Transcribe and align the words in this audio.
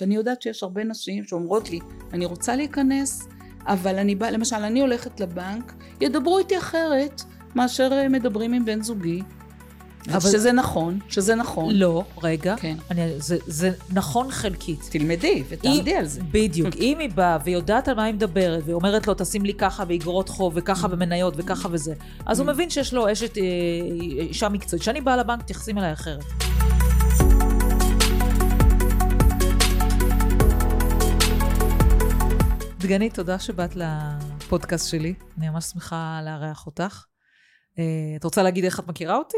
שאני 0.00 0.14
יודעת 0.14 0.42
שיש 0.42 0.62
הרבה 0.62 0.84
נשים 0.84 1.24
שאומרות 1.24 1.70
לי, 1.70 1.78
אני 2.12 2.24
רוצה 2.24 2.56
להיכנס, 2.56 3.28
אבל 3.66 3.98
אני 3.98 4.14
באה, 4.14 4.30
למשל, 4.30 4.56
אני 4.56 4.80
הולכת 4.80 5.20
לבנק, 5.20 5.72
ידברו 6.00 6.38
איתי 6.38 6.58
אחרת 6.58 7.22
מאשר 7.54 8.08
מדברים 8.10 8.52
עם 8.52 8.64
בן 8.64 8.82
זוגי. 8.82 9.22
אבל... 10.08 10.20
שזה 10.20 10.52
נכון, 10.52 10.98
שזה 11.08 11.34
נכון. 11.34 11.74
לא, 11.74 12.04
רגע. 12.22 12.54
כן. 12.56 12.76
אני, 12.90 13.20
זה, 13.20 13.36
זה 13.46 13.70
נכון 13.92 14.30
חלקית. 14.30 14.88
תלמדי 14.90 15.42
ותעמדי 15.48 15.94
על 15.94 16.04
זה. 16.04 16.20
בדיוק. 16.30 16.76
אם 16.76 16.98
היא 16.98 17.10
באה 17.10 17.38
ויודעת 17.44 17.88
על 17.88 17.94
מה 17.94 18.04
היא 18.04 18.14
מדברת, 18.14 18.62
ואומרת 18.66 19.06
לו, 19.06 19.14
תשים 19.14 19.44
לי 19.44 19.54
ככה 19.54 19.84
באגרות 19.84 20.28
חוב, 20.28 20.52
וככה 20.56 20.88
במניות, 20.88 21.34
וככה 21.36 21.68
וזה, 21.70 21.94
אז 22.26 22.40
הוא 22.40 22.46
מבין 22.46 22.70
שיש 22.70 22.94
לו 22.94 23.12
אשת 23.12 23.38
אה, 23.38 23.42
אישה 24.20 24.48
מקצועית. 24.48 24.82
כשאני 24.82 25.00
באה 25.00 25.16
לבנק, 25.16 25.42
תייחסים 25.42 25.78
אליי 25.78 25.92
אחרת. 25.92 26.24
דגנית, 32.86 33.14
תודה 33.14 33.38
שבאת 33.38 33.70
לפודקאסט 33.76 34.90
שלי. 34.90 35.14
אני 35.38 35.48
ממש 35.48 35.64
שמחה 35.64 36.20
לארח 36.24 36.66
אותך. 36.66 37.04
אה, 37.78 38.16
את 38.16 38.24
רוצה 38.24 38.42
להגיד 38.42 38.64
איך 38.64 38.80
את 38.80 38.88
מכירה 38.88 39.16
אותי? 39.16 39.36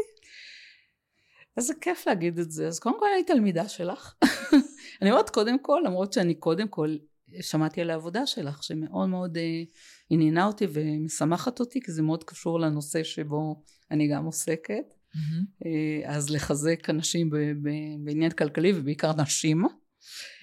איזה 1.57 1.73
כיף 1.81 2.07
להגיד 2.07 2.39
את 2.39 2.51
זה. 2.51 2.67
אז 2.67 2.79
קודם 2.79 2.99
כל 2.99 3.05
אני 3.15 3.23
תלמידה 3.23 3.67
שלך. 3.69 4.13
אני 5.01 5.11
אומרת 5.11 5.29
קודם 5.29 5.59
כל, 5.59 5.81
למרות 5.85 6.13
שאני 6.13 6.35
קודם 6.35 6.67
כל 6.67 6.97
שמעתי 7.41 7.81
על 7.81 7.89
העבודה 7.89 8.27
שלך, 8.27 8.63
שמאוד 8.63 9.09
מאוד 9.09 9.37
אה, 9.37 9.63
עניינה 10.09 10.45
אותי 10.45 10.65
ומשמחת 10.73 11.59
אותי, 11.59 11.79
כי 11.81 11.91
זה 11.91 12.01
מאוד 12.01 12.23
קשור 12.23 12.59
לנושא 12.59 13.03
שבו 13.03 13.63
אני 13.91 14.07
גם 14.07 14.25
עוסקת. 14.25 14.93
Mm-hmm. 15.15 15.65
אה, 15.65 16.15
אז 16.15 16.29
לחזק 16.29 16.89
אנשים 16.89 17.29
ב- 17.29 17.35
ב- 17.35 18.05
בעניין 18.05 18.31
כלכלי 18.31 18.71
ובעיקר 18.75 19.13
נשים. 19.21 19.63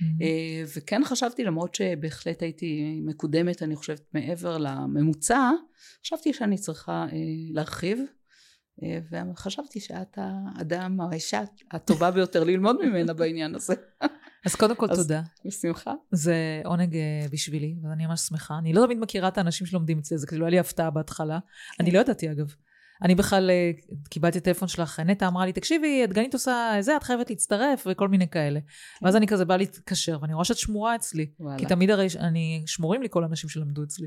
Mm-hmm. 0.00 0.24
וכן 0.76 1.02
חשבתי 1.04 1.44
למרות 1.44 1.74
שבהחלט 1.74 2.42
הייתי 2.42 3.00
מקודמת 3.04 3.62
אני 3.62 3.76
חושבת 3.76 4.02
מעבר 4.14 4.58
לממוצע 4.58 5.50
חשבתי 6.04 6.32
שאני 6.32 6.56
צריכה 6.56 7.06
להרחיב 7.52 7.98
וחשבתי 9.10 9.80
שאת 9.80 10.18
האדם 10.18 11.00
או 11.00 11.10
האישה 11.10 11.42
הטובה 11.72 12.10
ביותר 12.10 12.44
ללמוד 12.44 12.76
ממנה 12.86 13.12
בעניין 13.18 13.54
הזה. 13.54 13.74
אז 14.46 14.54
קודם 14.54 14.76
כל 14.76 14.88
תודה. 14.88 15.22
בשמחה. 15.46 15.92
זה 16.10 16.62
עונג 16.64 16.96
בשבילי 17.32 17.74
ואני 17.82 18.06
ממש 18.06 18.20
שמחה. 18.20 18.58
אני 18.58 18.72
לא 18.72 18.84
תמיד 18.84 18.98
מכירה 18.98 19.28
את 19.28 19.38
האנשים 19.38 19.66
שלומדים 19.66 19.98
אצלי 19.98 20.18
זה 20.18 20.26
כאילו 20.26 20.44
היה 20.44 20.50
לי 20.50 20.58
הפתעה 20.58 20.90
בהתחלה. 20.90 21.38
אני 21.80 21.90
לא 21.90 21.98
ידעתי 21.98 22.30
אגב. 22.30 22.54
אני 23.02 23.14
בכלל 23.14 23.50
אה, 23.50 23.70
קיבלתי 24.08 24.40
טלפון 24.40 24.68
שלך, 24.68 25.00
נטע 25.00 25.28
אמרה 25.28 25.46
לי, 25.46 25.52
תקשיבי, 25.52 26.06
דגנית 26.06 26.34
עושה 26.34 26.76
זה, 26.80 26.96
את 26.96 27.02
חייבת 27.02 27.30
להצטרף 27.30 27.86
וכל 27.90 28.08
מיני 28.08 28.28
כאלה. 28.28 28.60
כן. 28.60 29.06
ואז 29.06 29.16
אני 29.16 29.26
כזה 29.26 29.44
באה 29.44 29.56
להתקשר, 29.56 30.18
ואני 30.22 30.34
רואה 30.34 30.44
שאת 30.44 30.56
שמורה 30.56 30.94
אצלי. 30.94 31.30
וואלה. 31.40 31.58
כי 31.58 31.66
תמיד 31.66 31.90
הרי 31.90 32.06
אני, 32.18 32.62
שמורים 32.66 33.02
לי 33.02 33.08
כל 33.10 33.22
האנשים 33.22 33.50
שלמדו 33.50 33.82
אצלי. 33.82 34.06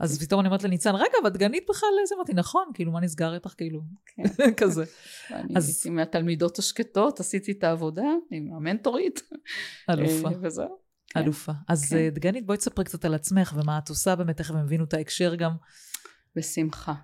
אז 0.00 0.22
פתאום 0.22 0.40
אני 0.40 0.48
אומרת 0.48 0.62
לניצן, 0.62 0.94
רגע, 0.94 1.14
אבל 1.22 1.30
דגנית 1.30 1.64
בכלל, 1.70 1.88
זה 2.08 2.14
אמרתי, 2.14 2.32
נכון, 2.34 2.64
כאילו, 2.74 2.92
מה 2.92 3.00
נסגר 3.00 3.34
איתך, 3.34 3.54
כאילו, 3.56 3.80
כן. 4.06 4.22
כזה. 4.60 4.84
אני 5.30 5.54
הייתי 5.54 5.90
מהתלמידות 5.90 6.58
השקטות, 6.58 7.20
עשיתי 7.20 7.52
את 7.52 7.64
העבודה 7.64 8.06
עם 8.30 8.52
המנטורית. 8.56 9.22
אלופה. 9.90 10.28
אה, 10.28 10.34
וזהו. 10.42 10.78
כן. 11.08 11.20
אלופה. 11.20 11.52
אז 11.68 11.90
כן. 11.90 11.96
אה, 11.96 12.10
דגנית, 12.10 12.46
בואי 12.46 12.58
תספרי 12.58 12.84
קצת 12.84 13.04
על 13.04 13.14
עצמך 13.14 13.54
ומה 13.56 13.78
את 13.78 13.88
עושה 13.88 14.16
באמת, 14.16 14.36
תכף 14.36 14.50
הם 14.50 14.56
הבינו 14.56 14.84
את 14.84 14.94
ההקשר 14.94 15.34
גם. 15.34 15.52
בשמחה. 16.36 16.94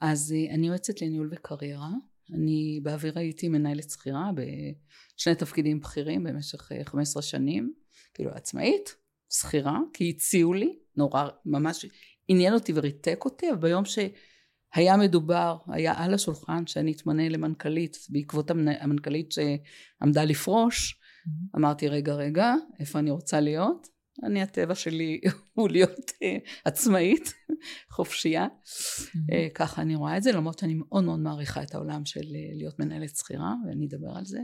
אז 0.00 0.34
אה, 0.36 0.54
אני 0.54 0.68
יועצת 0.68 1.02
לניהול 1.02 1.30
וקריירה. 1.32 1.90
אני 2.34 2.80
בעבר 2.82 3.10
הייתי 3.14 3.48
מנהלת 3.48 3.90
שכירה 3.90 4.30
בשני 4.34 5.34
תפקידים 5.34 5.80
בכירים 5.80 6.24
במשך 6.24 6.68
15 6.84 7.20
אה, 7.20 7.26
שנים, 7.26 7.72
כאילו 8.14 8.30
עצמאית, 8.30 8.94
שכירה, 9.30 9.78
כי 9.92 10.12
הציעו 10.16 10.52
לי, 10.52 10.78
נורא, 10.96 11.28
ממש 11.44 11.86
עניין 12.28 12.54
אותי 12.54 12.72
וריתק 12.74 13.24
אותי, 13.24 13.50
אבל 13.50 13.58
ביום 13.58 13.84
שהיה 13.84 14.96
מדובר, 14.96 15.56
היה 15.66 15.92
על 15.96 16.14
השולחן 16.14 16.66
שאני 16.66 16.92
אתמנה 16.92 17.28
למנכ"לית 17.28 17.96
בעקבות 18.08 18.50
המנכ"לית 18.50 19.32
שעמדה 19.32 20.24
לפרוש, 20.24 20.92
mm-hmm. 20.92 21.58
אמרתי 21.58 21.88
רגע 21.88 22.14
רגע, 22.14 22.54
איפה 22.80 22.98
אני 22.98 23.10
רוצה 23.10 23.40
להיות? 23.40 23.97
אני 24.24 24.42
הטבע 24.42 24.74
שלי 24.74 25.20
הוא 25.54 25.68
להיות 25.68 26.10
uh, 26.10 26.50
עצמאית, 26.64 27.34
חופשייה. 27.96 28.46
Uh, 28.46 29.32
ככה 29.54 29.82
אני 29.82 29.94
רואה 29.94 30.16
את 30.16 30.22
זה, 30.22 30.32
למרות 30.32 30.58
שאני 30.58 30.74
מאוד 30.74 31.04
מאוד 31.04 31.18
מעריכה 31.18 31.62
את 31.62 31.74
העולם 31.74 32.04
של 32.04 32.20
uh, 32.20 32.56
להיות 32.56 32.78
מנהלת 32.78 33.16
שכירה, 33.16 33.54
ואני 33.66 33.86
אדבר 33.86 34.10
על 34.16 34.24
זה. 34.24 34.40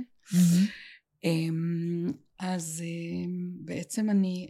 Um, 1.27 2.13
אז 2.39 2.83
uh, 2.85 3.29
בעצם 3.65 4.11
אני 4.11 4.49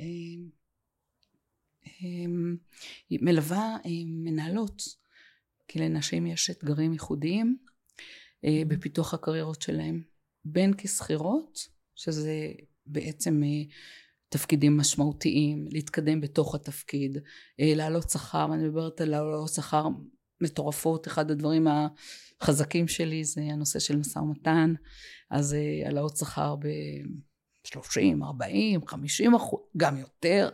um, 1.87 2.56
מלווה 3.11 3.77
מנהלות, 4.06 4.83
כי 5.69 5.79
לנשים 5.79 6.27
יש 6.27 6.51
אתגרים 6.51 6.93
ייחודיים 6.93 7.56
בפיתוח 8.69 9.15
הקריירות 9.15 9.62
שלהם, 9.62 10.03
בין 10.45 10.73
כשכירות, 10.79 11.59
שזה 11.95 12.53
בעצם 12.87 13.43
תפקידים 14.34 14.77
משמעותיים, 14.77 15.67
להתקדם 15.71 16.21
בתוך 16.21 16.55
התפקיד, 16.55 17.19
אה, 17.61 17.72
לעלות 17.77 18.11
שכר, 18.11 18.47
אני 18.55 18.65
מדברת 18.69 19.00
על 19.00 19.11
לעלות 19.11 19.49
שכר 19.49 19.89
מטורפות, 20.41 21.09
אחד 21.09 21.31
הדברים 21.31 21.67
החזקים 22.41 22.89
שלי 22.89 23.25
זה 23.25 23.41
הנושא 23.41 23.78
של 23.78 23.97
משא 23.97 24.19
ומתן, 24.19 24.75
אז 25.31 25.55
אה, 25.55 25.87
העלאות 25.87 26.17
שכר 26.17 26.56
ב... 26.56 26.67
30, 27.65 28.23
40, 28.23 28.87
50 28.87 29.34
אחוז, 29.34 29.61
גם 29.77 29.97
יותר. 29.97 30.49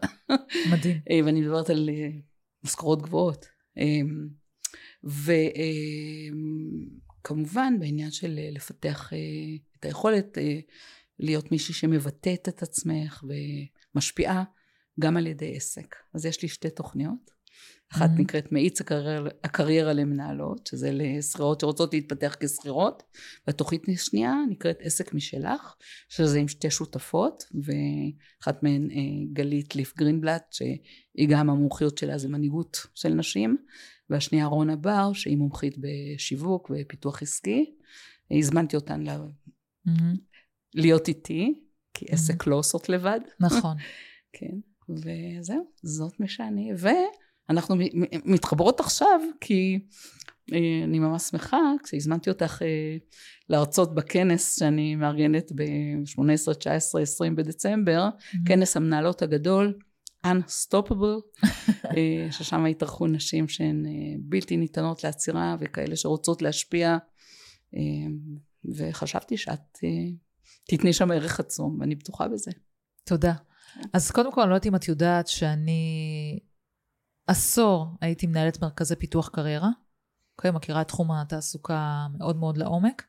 מדהים. 0.70 1.00
אה, 1.10 1.20
ואני 1.24 1.40
מדברת 1.40 1.70
על 1.70 1.90
משכורות 2.64 3.02
גבוהות. 3.02 3.46
וכמובן 7.22 7.74
בעניין 7.78 8.10
של 8.10 8.40
לפתח 8.52 9.12
את 9.78 9.84
היכולת 9.84 10.38
להיות 11.20 11.52
מישהי 11.52 11.74
שמבטאת 11.74 12.48
את 12.48 12.62
עצמך 12.62 13.24
ומשפיעה 13.94 14.44
גם 15.00 15.16
על 15.16 15.26
ידי 15.26 15.56
עסק. 15.56 15.96
אז 16.14 16.26
יש 16.26 16.42
לי 16.42 16.48
שתי 16.48 16.70
תוכניות. 16.70 17.40
אחת 17.92 18.10
mm-hmm. 18.10 18.20
נקראת 18.20 18.52
מאיץ 18.52 18.80
הקריירה, 18.80 19.30
הקריירה 19.44 19.92
למנהלות, 19.92 20.66
שזה 20.66 20.90
לשכירות 20.92 21.60
שרוצות 21.60 21.94
להתפתח 21.94 22.36
כשכירות, 22.40 23.02
והתוכנית 23.46 23.88
השנייה 23.88 24.34
נקראת 24.50 24.76
עסק 24.80 25.14
משלך, 25.14 25.74
שזה 26.08 26.38
עם 26.38 26.48
שתי 26.48 26.70
שותפות, 26.70 27.44
ואחת 27.54 28.62
מהן 28.62 28.90
אה, 28.90 28.96
גלית 29.32 29.76
ליף 29.76 29.96
גרינבלט, 29.96 30.52
שהיא 30.52 31.28
גם 31.28 31.50
המומחיות 31.50 31.98
שלה 31.98 32.18
זה 32.18 32.28
מנהיגות 32.28 32.86
של 32.94 33.14
נשים, 33.14 33.56
והשנייה 34.10 34.46
רונה 34.46 34.76
בר, 34.76 35.12
שהיא 35.12 35.36
מומחית 35.36 35.74
בשיווק 35.78 36.70
ופיתוח 36.70 37.22
עסקי. 37.22 37.76
הזמנתי 38.30 38.76
אותן 38.76 39.04
mm-hmm. 39.08 40.16
להיות 40.74 41.08
איתי, 41.08 41.60
כי. 41.94 42.06
עסק 42.08 42.46
לא 42.46 42.56
עושות 42.56 42.88
לבד. 42.88 43.20
נכון. 43.40 43.76
כן, 44.36 44.56
וזהו, 44.88 45.64
זאת 45.82 46.20
מי 46.20 46.28
שאני. 46.28 46.70
ואנחנו 46.78 47.76
מתחברות 48.24 48.80
עכשיו, 48.80 49.20
כי 49.40 49.78
אה, 50.52 50.84
אני 50.84 50.98
ממש 50.98 51.22
שמחה, 51.22 51.58
כשהזמנתי 51.82 52.30
אותך 52.30 52.62
אה, 52.62 52.96
להרצות 53.48 53.94
בכנס 53.94 54.58
שאני 54.58 54.96
מארגנת 54.96 55.52
ב-18, 55.54 56.54
19, 56.54 57.02
20 57.02 57.36
בדצמבר. 57.36 58.08
כנס 58.46 58.76
המנהלות 58.76 59.22
הגדול, 59.22 59.78
Unstoppable, 60.26 61.44
אה, 61.96 62.26
ששם 62.30 62.64
התארחו 62.64 63.06
נשים 63.06 63.48
שהן 63.48 63.84
בלתי 64.20 64.56
ניתנות 64.56 65.04
לעצירה 65.04 65.56
וכאלה 65.60 65.96
שרוצות 65.96 66.42
להשפיע, 66.42 66.96
וחשבתי 68.76 69.36
שאת 69.36 69.78
תתני 70.70 70.92
שם 70.92 71.10
ערך 71.10 71.40
עצום, 71.40 71.80
ואני 71.80 71.94
בטוחה 71.94 72.28
בזה. 72.28 72.50
תודה. 73.04 73.34
אז 73.92 74.10
קודם 74.10 74.32
כל, 74.32 74.40
אני 74.40 74.50
לא 74.50 74.54
יודעת 74.54 74.66
אם 74.66 74.76
את 74.76 74.88
יודעת 74.88 75.26
שאני 75.26 76.40
עשור 77.26 77.86
הייתי 78.00 78.26
מנהלת 78.26 78.62
מרכזי 78.62 78.96
פיתוח 78.96 79.28
קריירה. 79.28 79.68
אוקיי, 80.36 80.50
מכירה 80.50 80.80
את 80.80 80.88
תחום 80.88 81.12
התעסוקה 81.12 82.06
מאוד 82.18 82.36
מאוד 82.36 82.56
לעומק. 82.56 83.02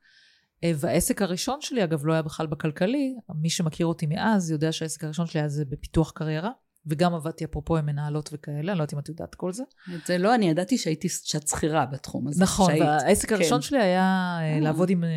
אה, 0.63 0.71
והעסק 0.75 1.21
הראשון 1.21 1.61
שלי, 1.61 1.83
אגב, 1.83 2.05
לא 2.05 2.13
היה 2.13 2.21
בכלל 2.21 2.47
בכלכלי. 2.47 3.15
מי 3.35 3.49
שמכיר 3.49 3.85
אותי 3.85 4.05
מאז 4.05 4.51
יודע 4.51 4.71
שהעסק 4.71 5.03
הראשון 5.03 5.25
שלי 5.27 5.39
היה 5.39 5.49
זה 5.49 5.65
בפיתוח 5.65 6.11
קריירה. 6.11 6.51
וגם 6.85 7.13
עבדתי 7.13 7.45
אפרופו 7.45 7.77
עם 7.77 7.85
מנהלות 7.85 8.29
וכאלה, 8.33 8.57
אני 8.57 8.65
לא 8.65 8.71
יודעת 8.71 8.93
אם 8.93 8.99
את 8.99 9.09
יודעת 9.09 9.35
כל 9.35 9.53
זה. 9.53 9.63
זה 10.05 10.17
לא, 10.17 10.35
אני 10.35 10.49
ידעתי 10.49 10.77
שהייתי, 10.77 11.09
שאת 11.09 11.47
שכירה 11.47 11.85
בתחום 11.85 12.27
הזה. 12.27 12.43
נכון, 12.43 12.67
שהיית, 12.67 12.83
והעסק 12.83 13.29
כן. 13.29 13.35
הראשון 13.35 13.61
שלי 13.61 13.81
היה 13.81 14.37
אה. 14.41 14.59
לעבוד 14.59 14.89
עם, 14.89 15.03
אה, 15.03 15.09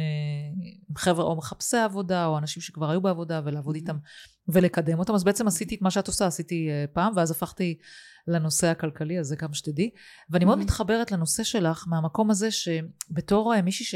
עם 0.90 0.96
חבר'ה 0.96 1.24
או 1.24 1.36
מחפשי 1.36 1.76
עבודה, 1.76 2.26
או 2.26 2.38
אנשים 2.38 2.62
שכבר 2.62 2.90
היו 2.90 3.00
בעבודה, 3.00 3.40
ולעבוד 3.44 3.74
איתם 3.74 3.96
ולקדם 4.48 4.98
אותם. 4.98 5.14
אז 5.14 5.24
בעצם 5.24 5.46
עשיתי 5.46 5.74
את 5.74 5.82
מה 5.82 5.90
שאת 5.90 6.08
עושה, 6.08 6.26
עשיתי 6.26 6.68
פעם, 6.92 7.12
ואז 7.16 7.30
הפכתי 7.30 7.78
לנושא 8.28 8.66
הכלכלי, 8.66 9.20
אז 9.20 9.26
זה 9.26 9.36
כמה 9.36 9.54
שתדעי. 9.54 9.90
ואני 10.30 10.44
מאוד 10.44 10.58
מתחברת 10.58 11.12
לנושא 11.12 11.42
שלך, 11.44 11.84
מהמקום 11.88 12.30
הזה 12.30 12.48
שבתור 12.50 13.60
מישהי 13.62 13.86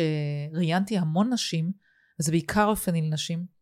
שראיינתי 0.53 0.99
המון 0.99 1.32
נשים, 1.32 1.73
וזה 2.20 2.31
בעיקר 2.31 2.65
אופניל 2.65 3.05
נשים, 3.12 3.57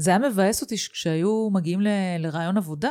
זה 0.00 0.10
היה 0.10 0.18
מבאס 0.18 0.62
אותי 0.62 0.76
כשהיו 0.76 1.50
מגיעים 1.52 1.80
ל, 1.80 1.88
לרעיון 2.18 2.56
עבודה, 2.56 2.90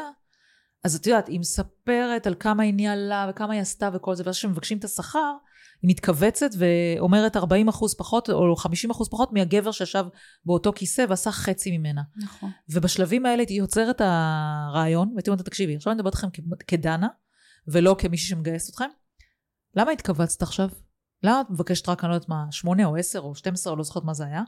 אז 0.83 0.95
את 0.95 1.07
יודעת, 1.07 1.27
היא 1.27 1.39
מספרת 1.39 2.27
על 2.27 2.35
כמה 2.39 2.63
היא 2.63 2.73
ניהלה 2.73 3.27
וכמה 3.29 3.53
היא 3.53 3.61
עשתה 3.61 3.89
וכל 3.93 4.15
זה, 4.15 4.23
ואז 4.25 4.35
כשמבקשים 4.35 4.77
את 4.77 4.83
השכר, 4.83 5.33
היא 5.81 5.89
מתכווצת 5.89 6.49
ואומרת 6.57 7.37
40 7.37 7.67
אחוז 7.67 7.95
פחות 7.95 8.29
או 8.29 8.55
50 8.55 8.91
אחוז 8.91 9.09
פחות 9.09 9.33
מהגבר 9.33 9.71
שישב 9.71 10.05
באותו 10.45 10.73
כיסא 10.75 11.05
ועשה 11.09 11.31
חצי 11.31 11.77
ממנה. 11.77 12.01
נכון. 12.17 12.51
ובשלבים 12.69 13.25
האלה 13.25 13.43
היא 13.49 13.59
יוצרת 13.59 13.95
את 13.95 14.01
הרעיון, 14.05 15.11
והייתי 15.13 15.29
אומרת, 15.29 15.45
תקשיבי, 15.45 15.75
עכשיו 15.75 15.93
אני 15.93 15.97
מדברת 15.97 16.13
איתכם 16.13 16.27
כדנה, 16.67 17.07
ולא 17.67 17.95
כמישהי 17.99 18.27
שמגייסת 18.27 18.73
אתכם. 18.73 18.89
למה 19.75 19.91
התכווצת 19.91 20.41
עכשיו? 20.41 20.69
למה 21.23 21.41
את 21.41 21.49
מבקשת 21.49 21.89
רק, 21.89 22.03
אני 22.03 22.09
לא 22.09 22.15
יודעת 22.15 22.29
מה, 22.29 22.45
שמונה 22.51 22.85
או 22.85 22.95
עשר 22.95 23.19
או 23.19 23.35
12 23.35 23.73
או 23.73 23.77
לא 23.77 23.83
זוכרת 23.83 24.03
מה 24.03 24.13
זה 24.13 24.25
היה? 24.25 24.43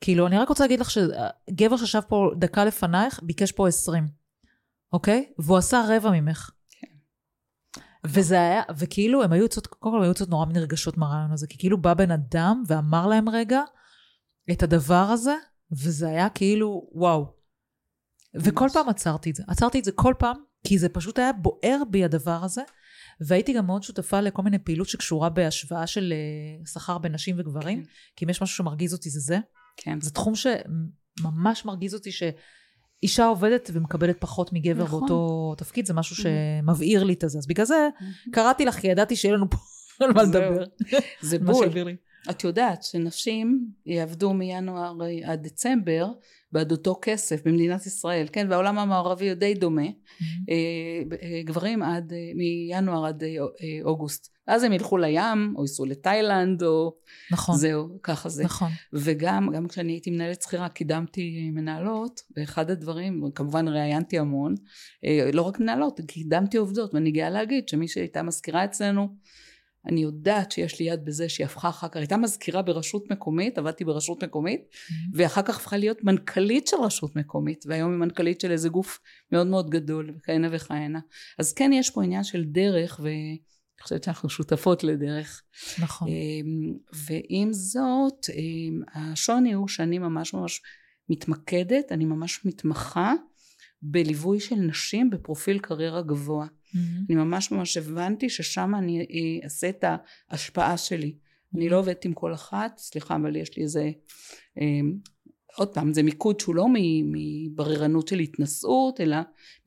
כאילו, 0.00 0.26
אני 0.26 0.38
רק 0.38 0.48
רוצה 0.48 0.64
להגיד 0.64 0.80
לך 0.80 0.90
שגבר 0.90 1.76
שישב 1.76 2.00
פה 2.08 2.30
דקה 2.38 2.64
לפנייך, 2.64 3.20
ביקש 3.22 3.52
פה 3.52 3.68
20, 3.68 4.08
אוקיי? 4.92 5.32
והוא 5.38 5.58
עשה 5.58 5.84
רבע 5.88 6.10
ממך. 6.10 6.50
כן. 6.70 7.80
וזה 8.04 8.34
היה, 8.34 8.62
וכאילו 8.78 9.22
הם 9.22 9.32
היו 9.32 9.42
יוצאות, 9.42 9.66
קודם 9.66 9.92
כל 9.92 9.96
הם 9.96 10.02
היו 10.02 10.10
יוצאות 10.10 10.28
נורא 10.28 10.46
נרגשות 10.46 10.98
מהרעיון 10.98 11.32
הזה, 11.32 11.46
כי 11.46 11.58
כאילו 11.58 11.82
בא 11.82 11.94
בן 11.94 12.10
אדם 12.10 12.62
ואמר 12.66 13.06
להם 13.06 13.28
רגע 13.28 13.60
את 14.52 14.62
הדבר 14.62 15.06
הזה, 15.12 15.34
וזה 15.72 16.08
היה 16.08 16.28
כאילו, 16.28 16.88
וואו. 16.92 17.34
וכל 18.34 18.68
פעם 18.72 18.88
עצרתי 18.88 19.30
את 19.30 19.34
זה. 19.34 19.42
עצרתי 19.48 19.78
את 19.78 19.84
זה 19.84 19.92
כל 19.92 20.14
פעם, 20.18 20.36
כי 20.66 20.78
זה 20.78 20.88
פשוט 20.88 21.18
היה 21.18 21.32
בוער 21.32 21.82
בי 21.90 22.04
הדבר 22.04 22.44
הזה. 22.44 22.62
והייתי 23.20 23.52
גם 23.52 23.66
מאוד 23.66 23.82
שותפה 23.82 24.20
לכל 24.20 24.42
מיני 24.42 24.58
פעילות 24.58 24.88
שקשורה 24.88 25.28
בהשוואה 25.28 25.86
של 25.86 26.12
אה, 26.12 26.66
שכר 26.66 26.98
בין 26.98 27.12
נשים 27.12 27.36
וגברים, 27.38 27.82
כן. 27.82 27.90
כי 28.16 28.24
אם 28.24 28.30
יש 28.30 28.42
משהו 28.42 28.56
שמרגיז 28.56 28.92
אותי 28.92 29.10
זה 29.10 29.20
זה. 29.20 29.38
כן. 29.76 30.00
זה 30.00 30.10
תחום 30.10 30.32
שממש 30.34 31.64
מרגיז 31.64 31.94
אותי 31.94 32.10
שאישה 32.12 33.26
עובדת 33.26 33.70
ומקבלת 33.72 34.20
פחות 34.20 34.52
מגבר 34.52 34.84
נכון. 34.84 35.00
באותו 35.00 35.54
תפקיד, 35.58 35.86
זה 35.86 35.94
משהו 35.94 36.16
שמבעיר 36.16 37.04
לי 37.04 37.12
את 37.12 37.24
זה. 37.26 37.38
אז 37.38 37.46
בגלל 37.46 37.66
זה 37.66 37.88
קראתי 38.32 38.64
לך, 38.64 38.74
כי 38.74 38.86
ידעתי 38.86 39.16
שיהיה 39.16 39.34
לנו 39.34 39.50
פה 39.50 39.56
על 40.04 40.12
מה 40.12 40.22
לדבר. 40.22 40.64
זה 41.20 41.38
בול. 41.38 41.68
את 42.30 42.44
יודעת 42.44 42.82
שנשים 42.82 43.68
יעבדו 43.86 44.32
מינואר 44.34 44.94
עד 45.24 45.42
דצמבר 45.42 46.06
בעד 46.54 46.72
אותו 46.72 46.98
כסף 47.02 47.46
במדינת 47.46 47.86
ישראל, 47.86 48.26
כן? 48.32 48.46
והעולם 48.50 48.78
המערבי 48.78 49.28
הוא 49.28 49.38
די 49.38 49.54
דומה. 49.54 49.86
Mm-hmm. 49.86 50.52
אה, 51.22 51.42
גברים 51.44 51.82
עד, 51.82 52.12
אה, 52.12 52.18
מינואר 52.34 53.06
עד 53.06 53.22
אה, 53.24 53.28
אוגוסט. 53.84 54.34
אז 54.46 54.62
הם 54.62 54.72
ילכו 54.72 54.96
לים, 54.96 55.54
או 55.56 55.62
ייסעו 55.62 55.86
לתאילנד, 55.86 56.62
או... 56.62 56.96
נכון. 57.32 57.56
זהו, 57.56 57.98
ככה 58.02 58.28
זה. 58.28 58.44
נכון. 58.44 58.70
וגם, 58.92 59.50
גם 59.54 59.68
כשאני 59.68 59.92
הייתי 59.92 60.10
מנהלת 60.10 60.42
שכירה, 60.42 60.68
קידמתי 60.68 61.50
מנהלות, 61.52 62.20
ואחד 62.36 62.70
הדברים, 62.70 63.22
כמובן 63.34 63.68
ראיינתי 63.68 64.18
המון, 64.18 64.54
לא 65.32 65.42
רק 65.42 65.60
מנהלות, 65.60 66.00
קידמתי 66.06 66.56
עובדות, 66.56 66.94
ואני 66.94 67.10
גאה 67.10 67.30
להגיד 67.30 67.68
שמי 67.68 67.88
שהייתה 67.88 68.22
מזכירה 68.22 68.64
אצלנו, 68.64 69.08
אני 69.86 70.00
יודעת 70.00 70.52
שיש 70.52 70.80
לי 70.80 70.86
יד 70.86 71.04
בזה 71.04 71.28
שהיא 71.28 71.44
הפכה 71.44 71.68
אחר 71.68 71.88
כך, 71.88 71.96
הייתה 71.96 72.16
מזכירה 72.16 72.62
ברשות 72.62 73.10
מקומית, 73.10 73.58
עבדתי 73.58 73.84
ברשות 73.84 74.24
מקומית, 74.24 74.60
mm-hmm. 74.60 74.92
ואחר 75.14 75.42
כך 75.42 75.56
הפכה 75.56 75.76
להיות 75.76 76.04
מנכ"לית 76.04 76.66
של 76.66 76.76
רשות 76.76 77.16
מקומית, 77.16 77.64
והיום 77.68 77.90
היא 77.90 77.98
מנכ"לית 77.98 78.40
של 78.40 78.50
איזה 78.50 78.68
גוף 78.68 79.00
מאוד 79.32 79.46
מאוד 79.46 79.70
גדול, 79.70 80.14
וכהנה 80.16 80.48
וכהנה. 80.50 81.00
אז 81.38 81.52
כן 81.52 81.70
יש 81.72 81.90
פה 81.90 82.04
עניין 82.04 82.24
של 82.24 82.44
דרך, 82.44 83.00
ואני 83.02 83.38
חושבת 83.82 84.04
שאנחנו 84.04 84.28
שותפות 84.28 84.84
לדרך. 84.84 85.42
נכון. 85.82 86.08
אמ, 86.08 86.74
ועם 86.92 87.52
זאת, 87.52 88.26
אמ, 88.34 88.82
השוני 88.94 89.52
הוא 89.52 89.68
שאני 89.68 89.98
ממש 89.98 90.34
ממש 90.34 90.60
מתמקדת, 91.08 91.92
אני 91.92 92.04
ממש 92.04 92.44
מתמחה 92.44 93.12
בליווי 93.82 94.40
של 94.40 94.54
נשים 94.54 95.10
בפרופיל 95.10 95.58
קריירה 95.58 96.02
גבוה. 96.02 96.46
Mm-hmm. 96.74 97.06
אני 97.08 97.16
ממש 97.16 97.52
ממש 97.52 97.76
הבנתי 97.76 98.28
ששם 98.28 98.74
אני 98.74 99.00
אה, 99.00 99.44
אעשה 99.44 99.68
את 99.68 99.84
ההשפעה 100.30 100.76
שלי. 100.76 101.14
Mm-hmm. 101.16 101.56
אני 101.58 101.68
לא 101.68 101.78
עובדת 101.78 102.04
עם 102.04 102.12
כל 102.12 102.34
אחת, 102.34 102.78
סליחה, 102.78 103.16
אבל 103.16 103.36
יש 103.36 103.56
לי 103.56 103.62
איזה... 103.62 103.90
אה, 104.60 104.80
עוד 105.56 105.74
פעם, 105.74 105.92
זה 105.92 106.02
מיקוד 106.02 106.40
שהוא 106.40 106.54
לא 106.54 106.66
מבררנות 107.12 108.08
של 108.08 108.18
התנשאות, 108.18 109.00
אלא 109.00 109.16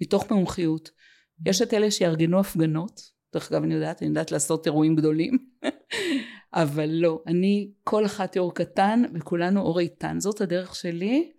מתוך 0.01 0.31
מומחיות. 0.31 0.87
Mm-hmm. 0.87 1.49
יש 1.49 1.61
את 1.61 1.73
אלה 1.73 1.91
שיארגנו 1.91 2.39
הפגנות, 2.39 3.01
דרך 3.33 3.51
אגב 3.51 3.63
אני 3.63 3.73
יודעת, 3.73 4.01
אני 4.01 4.09
יודעת 4.09 4.31
לעשות 4.31 4.65
אירועים 4.65 4.95
גדולים, 4.95 5.37
אבל 6.53 6.89
לא, 6.89 7.23
אני 7.27 7.71
כל 7.83 8.05
אחת 8.05 8.37
אור 8.37 8.53
קטן 8.53 9.03
וכולנו 9.13 9.61
אור 9.61 9.79
איתן. 9.79 10.19
זאת 10.19 10.41
הדרך 10.41 10.75
שלי 10.75 11.31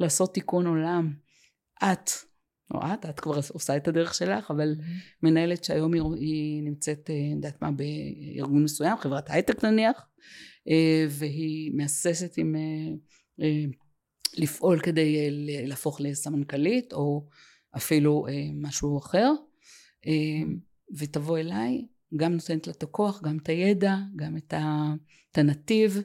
לעשות 0.00 0.34
תיקון 0.34 0.66
עולם. 0.66 1.12
את 1.84 2.10
או 2.74 2.80
את, 2.94 3.06
את 3.06 3.20
כבר 3.20 3.40
עושה 3.52 3.76
את 3.76 3.88
הדרך 3.88 4.14
שלך, 4.14 4.50
אבל 4.50 4.76
mm-hmm. 4.78 4.82
מנהלת 5.22 5.64
שהיום 5.64 5.94
היא, 5.94 6.02
היא 6.16 6.62
נמצאת, 6.62 7.10
אני 7.10 7.28
אה, 7.28 7.34
יודעת 7.34 7.62
מה, 7.62 7.70
בארגון 7.70 8.64
מסוים, 8.64 8.98
חברת 8.98 9.30
הייטק 9.30 9.64
נניח, 9.64 10.06
אה, 10.68 11.06
והיא 11.10 11.72
מהססת 11.74 12.36
עם 12.36 12.56
אה, 13.40 13.64
לפעול 14.36 14.80
כדי 14.80 15.30
להפוך 15.66 16.00
לסמנכ"לית, 16.00 16.92
או 16.92 17.26
אפילו 17.76 18.26
משהו 18.54 18.98
אחר, 18.98 19.32
ותבוא 20.98 21.38
אליי, 21.38 21.86
גם 22.16 22.32
נותנת 22.32 22.66
לה 22.66 22.72
את 22.72 22.82
הכוח, 22.82 23.22
גם 23.22 23.38
את 23.42 23.48
הידע, 23.48 23.96
גם 24.16 24.36
את, 24.36 24.54
הנתיב, 25.36 25.98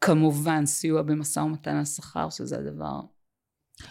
כמובן 0.00 0.66
סיוע 0.66 1.02
במשא 1.02 1.40
ומתן 1.40 1.76
על 1.76 1.84
שכר, 1.84 2.30
שזה 2.30 2.58
הדבר 2.58 3.00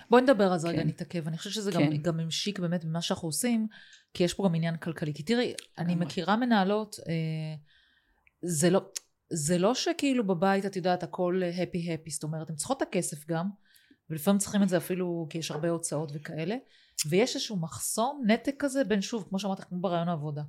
בואי 0.09 0.21
נדבר 0.21 0.51
על 0.51 0.59
זה 0.59 0.67
כן. 0.67 0.73
רגע, 0.73 0.83
נתעכב. 0.83 1.27
אני 1.27 1.37
חושבת 1.37 1.53
שזה 1.53 1.71
כן. 1.71 1.91
גם, 1.91 1.97
גם 1.97 2.19
המשיק 2.19 2.59
באמת 2.59 2.85
במה 2.85 3.01
שאנחנו 3.01 3.27
עושים, 3.27 3.67
כי 4.13 4.23
יש 4.23 4.33
פה 4.33 4.45
גם 4.45 4.55
עניין 4.55 4.77
כלכלי. 4.77 5.13
כי 5.13 5.23
תראי, 5.23 5.53
אני 5.77 5.95
מכירה 5.95 6.35
מנהלות, 6.35 6.95
אה, 7.07 7.55
זה 8.41 8.69
לא... 8.69 8.81
זה 9.33 9.57
לא 9.57 9.75
שכאילו 9.75 10.27
בבית 10.27 10.65
את 10.65 10.75
יודעת 10.75 11.03
הכל 11.03 11.41
הפי 11.63 11.93
הפי, 11.93 12.09
זאת 12.09 12.23
אומרת 12.23 12.49
הן 12.49 12.55
צריכות 12.55 12.77
את 12.77 12.87
הכסף 12.87 13.27
גם, 13.27 13.49
ולפעמים 14.09 14.39
צריכים 14.39 14.63
את 14.63 14.69
זה 14.69 14.77
אפילו 14.77 15.27
כי 15.29 15.37
יש 15.37 15.51
הרבה 15.51 15.69
הוצאות 15.69 16.11
וכאלה, 16.13 16.55
ויש 17.09 17.35
איזשהו 17.35 17.57
מחסום, 17.57 18.23
נתק 18.27 18.55
כזה 18.59 18.83
בין 18.83 19.01
שוב, 19.01 19.25
כמו 19.29 19.39
שאמרת, 19.39 19.63
כמו 19.63 19.81
ברעיון 19.81 20.09
העבודה. 20.09 20.41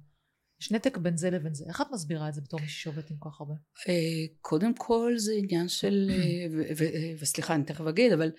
יש 0.60 0.72
נתק 0.72 0.96
בין 0.96 1.16
זה 1.16 1.30
לבין 1.30 1.54
זה. 1.54 1.64
איך 1.68 1.80
את 1.80 1.86
מסבירה 1.92 2.28
את 2.28 2.34
זה 2.34 2.40
בתור 2.40 2.60
מישהי 2.60 2.82
שעובדת 2.82 3.10
עם 3.10 3.16
כל 3.18 3.30
כך 3.30 3.40
הרבה? 3.40 3.54
אה, 3.88 3.94
קודם 4.40 4.74
כל 4.74 5.12
זה 5.16 5.32
עניין 5.36 5.68
של, 5.68 6.10
אה, 6.12 7.14
וסליחה 7.20 7.54
אני 7.54 7.64
תכף 7.64 7.86
אגיד, 7.86 8.12
אבל 8.12 8.30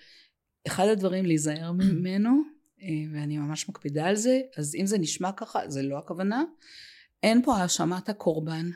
אחד 0.66 0.88
הדברים 0.88 1.26
להיזהר 1.26 1.72
ממנו, 1.72 2.42
אה, 2.82 2.88
ואני 3.12 3.38
ממש 3.38 3.68
מקפידה 3.68 4.06
על 4.06 4.16
זה, 4.16 4.40
אז 4.56 4.74
אם 4.74 4.86
זה 4.86 4.98
נשמע 4.98 5.32
ככה, 5.32 5.60
זה 5.68 5.82
לא 5.82 5.98
הכוונה, 5.98 6.44
אין 7.22 7.42
פה 7.42 7.56
האשמת 7.56 8.08
הקורבן. 8.08 8.70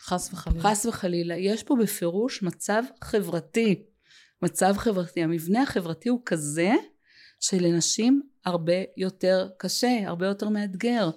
חס 0.00 0.32
וחלילה. 0.32 0.62
חס 0.62 0.86
וחלילה. 0.86 1.36
יש 1.36 1.62
פה 1.62 1.76
בפירוש 1.82 2.42
מצב 2.42 2.82
חברתי. 3.04 3.82
מצב 4.42 4.74
חברתי. 4.76 5.22
המבנה 5.22 5.62
החברתי 5.62 6.08
הוא 6.08 6.22
כזה 6.26 6.72
שלנשים 7.40 8.22
הרבה 8.44 8.72
יותר 8.96 9.48
קשה, 9.58 9.98
הרבה 10.06 10.26
יותר 10.26 10.48
מאתגר. 10.48 11.10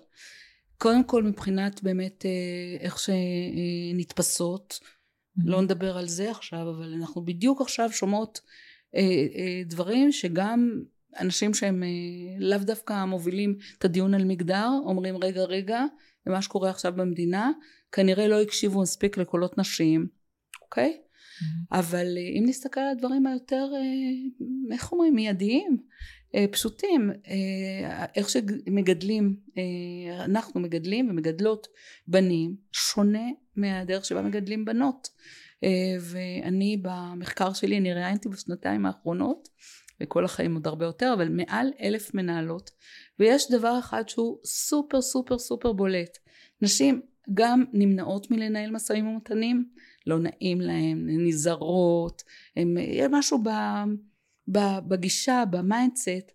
קודם 0.78 1.04
כל 1.04 1.24
מבחינת 1.24 1.84
באמת 1.84 2.26
אה, 2.26 2.32
איך 2.80 2.98
שנתפסות, 3.00 4.80
mm-hmm. 4.82 5.42
לא 5.46 5.62
נדבר 5.62 5.98
על 5.98 6.08
זה 6.08 6.32
עכשיו, 6.32 6.70
אבל 6.70 6.94
אנחנו 6.94 7.26
בדיוק 7.26 7.62
עכשיו 7.62 7.92
שומעות 7.92 8.42
דברים 9.66 10.12
שגם 10.12 10.82
אנשים 11.20 11.54
שהם 11.54 11.84
אה, 11.84 11.90
לאו 12.40 12.58
דווקא 12.58 13.06
מובילים 13.06 13.58
את 13.78 13.86
הדיון 13.86 14.14
על 14.14 14.26
מגדר 14.26 14.70
אומרים 14.86 15.18
רגע 15.18 15.44
רגע 15.44 15.84
ומה 16.28 16.42
שקורה 16.42 16.70
עכשיו 16.70 16.94
במדינה 16.96 17.52
כנראה 17.92 18.28
לא 18.28 18.42
הקשיבו 18.42 18.82
מספיק 18.82 19.18
לקולות 19.18 19.58
נשים 19.58 20.08
אוקיי? 20.62 20.98
Mm-hmm. 20.98 21.78
אבל 21.78 22.08
אם 22.40 22.44
נסתכל 22.48 22.80
על 22.80 22.88
הדברים 22.88 23.28
היותר 23.28 23.68
איך 24.72 24.92
אומרים? 24.92 25.16
מיידיים 25.16 25.78
פשוטים 26.52 27.12
איך 28.16 28.30
שמגדלים 28.30 29.36
אנחנו 30.20 30.60
מגדלים 30.60 31.10
ומגדלות 31.10 31.68
בנים 32.08 32.56
שונה 32.72 33.28
מהדרך 33.56 34.06
שבה 34.06 34.22
מגדלים 34.22 34.66
בנות. 34.66 35.08
אה, 35.08 35.45
ואני 36.02 36.78
במחקר 36.82 37.54
שלי 37.54 37.78
אני 37.78 37.94
ראיינתי 37.94 38.30
בשנתיים 38.30 38.86
האחרונות 38.86 39.50
וכל 40.02 40.26
החיים 40.26 40.56
עוד 40.56 40.68
הרבה 40.68 40.86
יותר 40.86 41.14
אבל 41.14 41.30
מעל 41.30 41.72
אלף 41.82 42.14
מנהלות 42.14 42.72
ויש 43.20 43.52
דבר 43.52 43.80
אחד 43.80 44.10
שהוא 44.10 44.38
סופר 44.46 45.02
סופר 45.02 45.40
סופר 45.40 45.74
בולט 45.74 46.18
נשים 46.62 47.02
גם 47.34 47.64
נמנעות 47.74 48.32
מלנהל 48.32 48.72
משאים 48.72 49.08
ומתנים 49.08 49.70
לא 50.08 50.20
נעים 50.20 50.62
להן, 50.62 51.10
הן 51.10 51.28
נזהרות, 51.28 52.24
יש 52.78 53.08
משהו 53.12 53.44
ב, 53.44 53.50
ב, 54.48 54.60
בגישה, 54.88 55.44
ב 55.50 55.60
mindset 55.60 56.32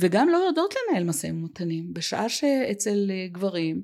וגם 0.00 0.28
לא 0.28 0.36
יודעות 0.36 0.74
לנהל 0.74 1.04
משאים 1.04 1.42
ומתנים 1.42 1.94
בשעה 1.94 2.28
שאצל 2.28 3.10
גברים 3.32 3.82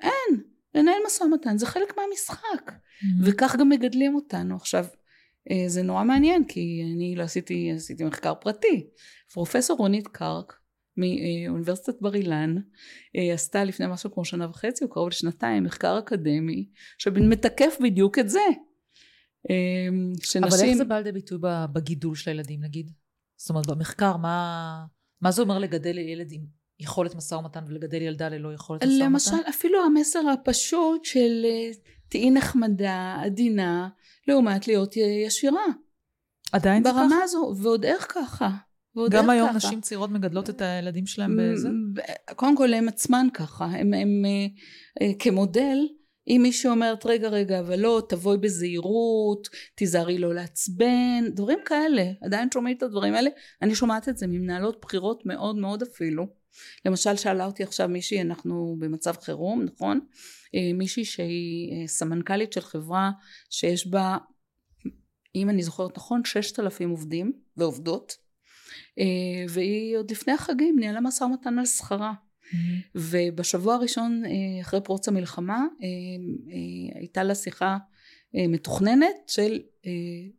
אין 0.00 0.42
לנהל 0.74 0.98
משא 1.06 1.24
ומתן 1.24 1.58
זה 1.58 1.66
חלק 1.66 1.96
מהמשחק. 1.96 2.72
וכך 3.22 3.56
גם 3.58 3.68
מגדלים 3.68 4.14
אותנו 4.14 4.56
עכשיו 4.56 4.84
אה, 5.50 5.64
זה 5.68 5.82
נורא 5.82 6.04
מעניין 6.04 6.44
כי 6.44 6.82
אני 6.96 7.14
לא 7.16 7.22
עשיתי, 7.22 7.72
עשיתי 7.76 8.04
מחקר 8.04 8.34
פרטי. 8.34 8.86
פרופסור 9.32 9.76
רונית 9.76 10.08
קרק 10.08 10.60
מאוניברסיטת 10.96 12.00
בר 12.00 12.14
אילן 12.14 12.56
אה, 13.16 13.34
עשתה 13.34 13.64
לפני 13.64 13.86
משהו 13.88 14.12
כמו 14.12 14.24
שנה 14.24 14.48
וחצי 14.50 14.84
או 14.84 14.90
קרוב 14.90 15.08
לשנתיים 15.08 15.64
מחקר 15.64 15.98
אקדמי 15.98 16.68
שמתקף 16.98 17.76
בדיוק 17.82 18.18
את 18.18 18.28
זה. 18.28 18.40
שנשים... 20.22 20.44
אבל 20.44 20.68
איך 20.68 20.76
זה 20.76 20.84
בא 20.84 20.96
לידי 20.98 21.12
ביטוי 21.12 21.38
בגידול 21.72 22.14
של 22.14 22.30
הילדים 22.30 22.60
נגיד? 22.64 22.90
זאת 23.36 23.50
אומרת 23.50 23.66
במחקר 23.66 24.16
מה, 24.16 24.84
מה 25.20 25.30
זה 25.30 25.42
אומר 25.42 25.58
לגדל 25.58 25.98
ילד 25.98 26.32
עם 26.32 26.40
יכולת 26.80 27.14
משא 27.14 27.34
ומתן 27.34 27.64
ולגדל 27.68 28.02
ילדה 28.02 28.28
ללא 28.28 28.54
יכולת 28.54 28.82
משא 28.82 28.92
ומתן? 28.92 29.04
למשל 29.04 29.48
אפילו 29.48 29.84
המסר 29.84 30.28
הפשוט 30.28 31.04
של 31.04 31.44
תהיי 32.10 32.30
נחמדה, 32.30 33.16
עדינה, 33.24 33.88
לעומת 34.28 34.68
להיות 34.68 34.96
ישירה. 34.96 35.66
עדיין 36.52 36.84
זה 36.84 36.90
ככה? 36.90 36.98
ברמה 36.98 37.16
הזו, 37.22 37.54
ועוד 37.62 37.84
איך 37.84 38.06
ככה. 38.14 38.50
ועוד 38.96 39.10
גם 39.10 39.30
היום 39.30 39.48
ככה. 39.48 39.56
נשים 39.56 39.80
צעירות 39.80 40.10
מגדלות 40.10 40.50
את 40.50 40.60
הילדים 40.60 41.06
שלהם 41.06 41.38
בזה? 41.40 41.68
קודם 42.36 42.56
כל 42.56 42.74
הם 42.74 42.88
עצמן 42.88 43.26
ככה, 43.34 43.64
הם, 43.64 43.94
הם 43.94 44.24
אה, 44.24 44.46
אה, 45.02 45.12
כמודל, 45.18 45.78
אם 46.28 46.40
מישהי 46.42 46.70
אומרת 46.70 47.06
רגע 47.06 47.28
רגע 47.28 47.60
אבל 47.60 47.80
לא 47.80 48.02
תבואי 48.08 48.38
בזהירות, 48.38 49.48
תיזהרי 49.74 50.18
לא 50.18 50.34
לעצבן, 50.34 51.24
דברים 51.34 51.58
כאלה, 51.64 52.04
עדיין 52.22 52.48
שומעים 52.54 52.76
את 52.76 52.82
הדברים 52.82 53.14
האלה, 53.14 53.30
אני 53.62 53.74
שומעת 53.74 54.08
את 54.08 54.18
זה 54.18 54.26
ממנהלות 54.26 54.80
בחירות 54.82 55.22
מאוד 55.26 55.56
מאוד 55.56 55.82
אפילו. 55.82 56.26
למשל 56.86 57.16
שאלה 57.16 57.46
אותי 57.46 57.62
עכשיו 57.62 57.88
מישהי, 57.88 58.20
אנחנו 58.20 58.76
במצב 58.78 59.14
חירום, 59.22 59.62
נכון? 59.62 60.00
אה, 60.54 60.72
מישהי 60.74 61.04
שהיא 61.04 61.72
אה, 61.72 61.86
סמנכ"לית 61.86 62.52
של 62.52 62.60
חברה 62.60 63.10
שיש 63.50 63.86
בה 63.86 64.16
אם 65.34 65.50
אני 65.50 65.62
זוכרת 65.62 65.96
נכון 65.96 66.24
ששת 66.24 66.60
אלפים 66.60 66.90
עובדים 66.90 67.32
ועובדות 67.56 68.16
אה, 68.98 69.44
והיא 69.48 69.96
עוד 69.96 70.10
לפני 70.10 70.32
החגים 70.32 70.78
ניהלה 70.78 71.00
משא 71.00 71.24
ומתן 71.24 71.58
על 71.58 71.66
שכרה 71.66 72.12
mm-hmm. 72.12 72.56
ובשבוע 72.94 73.74
הראשון 73.74 74.22
אחרי 74.60 74.80
פרוץ 74.80 75.08
המלחמה 75.08 75.64
הייתה 76.94 77.22
לה 77.22 77.34
שיחה 77.34 77.76
מתוכננת 78.34 79.16
של 79.26 79.60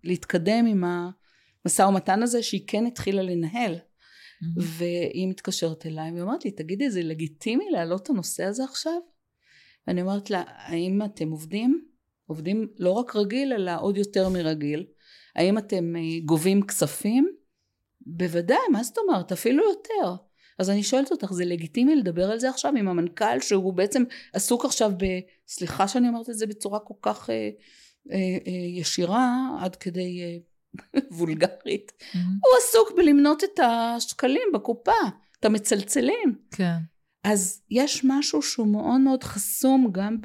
להתקדם 0.03 0.65
עם 0.65 0.83
המשא 0.83 1.81
ומתן 1.81 2.23
הזה 2.23 2.43
שהיא 2.43 2.61
כן 2.67 2.85
התחילה 2.85 3.21
לנהל 3.21 3.75
mm-hmm. 3.75 4.45
והיא 4.57 5.27
מתקשרת 5.27 5.85
אליי 5.85 6.11
ואומרת 6.11 6.45
לי 6.45 6.51
תגידי 6.51 6.89
זה 6.89 7.03
לגיטימי 7.03 7.65
להעלות 7.71 8.03
את 8.03 8.09
הנושא 8.09 8.43
הזה 8.43 8.63
עכשיו? 8.63 9.10
ואני 9.87 10.01
אומרת 10.01 10.29
לה, 10.29 10.43
האם 10.47 11.01
אתם 11.05 11.29
עובדים? 11.29 11.85
עובדים 12.25 12.67
לא 12.79 12.91
רק 12.91 13.15
רגיל, 13.15 13.53
אלא 13.53 13.71
עוד 13.79 13.97
יותר 13.97 14.29
מרגיל. 14.29 14.85
האם 15.35 15.57
אתם 15.57 15.95
אה, 15.95 16.01
גובים 16.25 16.61
כספים? 16.61 17.27
בוודאי, 18.01 18.57
מה 18.71 18.83
זאת 18.83 18.97
אומרת? 18.97 19.31
אפילו 19.31 19.63
יותר. 19.63 20.15
אז 20.59 20.69
אני 20.69 20.83
שואלת 20.83 21.11
אותך, 21.11 21.31
זה 21.31 21.45
לגיטימי 21.45 21.95
לדבר 21.95 22.31
על 22.31 22.39
זה 22.39 22.49
עכשיו 22.49 22.73
עם 22.77 22.87
המנכ"ל 22.87 23.39
שהוא 23.39 23.73
בעצם 23.73 24.03
עסוק 24.33 24.65
עכשיו 24.65 24.91
ב... 24.97 25.05
סליחה 25.47 25.87
שאני 25.87 26.07
אומרת 26.07 26.29
את 26.29 26.37
זה 26.37 26.47
בצורה 26.47 26.79
כל 26.79 26.93
כך 27.01 27.29
אה, 27.29 27.49
אה, 28.11 28.17
אה, 28.47 28.79
ישירה, 28.79 29.49
עד 29.59 29.75
כדי 29.75 30.21
אה, 30.21 30.37
וולגרית. 31.17 31.91
Mm-hmm. 31.91 32.17
הוא 32.17 32.57
עסוק 32.57 32.97
בלמנות 32.97 33.43
את 33.43 33.59
השקלים 33.59 34.47
בקופה, 34.53 34.91
את 35.39 35.45
המצלצלים. 35.45 36.35
כן. 36.51 36.77
אז 37.23 37.61
יש 37.69 38.01
משהו 38.03 38.41
שהוא 38.41 38.67
מאוד 38.67 39.01
מאוד 39.01 39.23
חסום 39.23 39.89
גם 39.91 40.17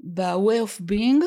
ב-way 0.00 0.66
of 0.66 0.82
being 0.90 1.24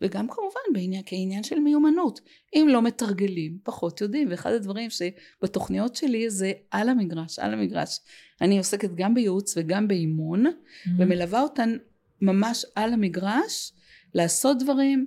וגם 0.00 0.28
כמובן 0.28 0.60
בעניין, 0.72 1.02
כעניין 1.06 1.42
של 1.42 1.58
מיומנות. 1.58 2.20
אם 2.54 2.66
לא 2.68 2.82
מתרגלים, 2.82 3.58
פחות 3.62 4.00
יודעים. 4.00 4.28
ואחד 4.30 4.52
הדברים 4.52 4.90
שבתוכניות 4.90 5.96
שלי 5.96 6.30
זה 6.30 6.52
על 6.70 6.88
המגרש, 6.88 7.38
על 7.38 7.52
המגרש. 7.52 8.00
אני 8.40 8.58
עוסקת 8.58 8.90
גם 8.94 9.14
בייעוץ 9.14 9.54
וגם 9.56 9.88
באימון, 9.88 10.46
mm-hmm. 10.46 10.88
ומלווה 10.98 11.40
אותן 11.40 11.76
ממש 12.20 12.64
על 12.74 12.92
המגרש, 12.92 13.72
לעשות 14.14 14.58
דברים, 14.58 15.06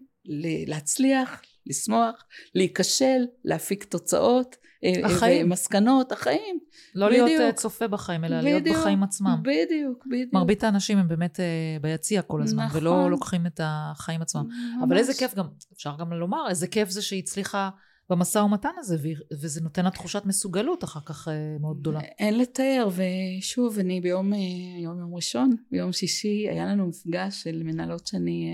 להצליח, 0.67 1.41
לשמוח, 1.65 2.25
להיכשל, 2.55 3.25
להפיק 3.45 3.83
תוצאות, 3.83 4.55
החיים. 5.03 5.49
מסקנות, 5.49 6.11
החיים. 6.11 6.59
לא 6.95 7.07
בדיוק. 7.07 7.27
להיות 7.27 7.41
אה, 7.41 7.51
צופה 7.51 7.87
בחיים, 7.87 8.23
אלא 8.23 8.41
בדיוק, 8.41 8.65
להיות 8.65 8.79
בחיים 8.79 9.03
עצמם. 9.03 9.37
בדיוק, 9.41 10.05
בדיוק. 10.05 10.33
מרבית 10.33 10.63
האנשים 10.63 10.97
הם 10.97 11.07
באמת 11.07 11.39
אה, 11.39 11.77
ביציע 11.81 12.21
כל 12.21 12.41
הזמן, 12.41 12.65
נכון. 12.65 12.81
ולא 12.81 13.09
לוקחים 13.09 13.45
את 13.45 13.59
החיים 13.63 14.21
עצמם. 14.21 14.43
ממש. 14.47 14.83
אבל 14.87 14.97
איזה 14.97 15.13
כיף 15.13 15.35
גם, 15.35 15.45
אפשר 15.73 15.95
גם 15.99 16.13
לומר, 16.13 16.49
איזה 16.49 16.67
כיף 16.67 16.89
זה 16.89 17.01
שהיא 17.01 17.19
הצליחה 17.19 17.69
במשא 18.09 18.39
ומתן 18.39 18.69
הזה, 18.77 18.97
וזה 19.41 19.61
נותן 19.61 19.85
לה 19.85 19.91
תחושת 19.91 20.25
מסוגלות 20.25 20.83
אחר 20.83 20.99
כך 21.05 21.27
מאוד 21.59 21.79
גדולה. 21.79 21.99
אין 21.99 22.37
לתאר, 22.37 22.89
ושוב, 22.89 23.79
אני 23.79 24.01
ביום, 24.01 24.33
היום 24.77 24.99
יום 24.99 25.15
ראשון, 25.15 25.55
ביום 25.71 25.91
שישי, 25.91 26.49
היה 26.49 26.65
לנו 26.65 26.87
מפגש 26.87 27.43
של 27.43 27.61
מנהלות 27.63 28.07
שאני 28.07 28.47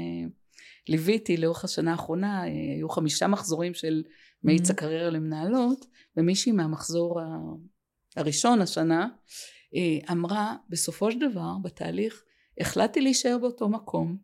ליוויתי 0.90 1.38
לאורך 1.38 1.64
השנה 1.64 1.92
האחרונה, 1.92 2.42
היו 2.42 2.90
חמישה 2.90 3.28
מחזורים 3.28 3.74
של 3.74 4.04
מאיץ 4.44 4.70
mm-hmm. 4.70 4.74
הקריירה 4.74 5.10
למנהלות, 5.10 5.86
ומישהי 6.18 6.52
מהמחזור 6.52 7.20
הראשון 8.16 8.62
השנה 8.62 9.08
אה, 9.76 10.14
אמרה 10.14 10.56
בסופו 10.70 11.12
של 11.12 11.20
דבר 11.20 11.52
בתהליך 11.64 12.24
החלטתי 12.60 13.02
להישאר 13.02 13.38
באותו 13.38 13.70
מקום. 13.70 14.18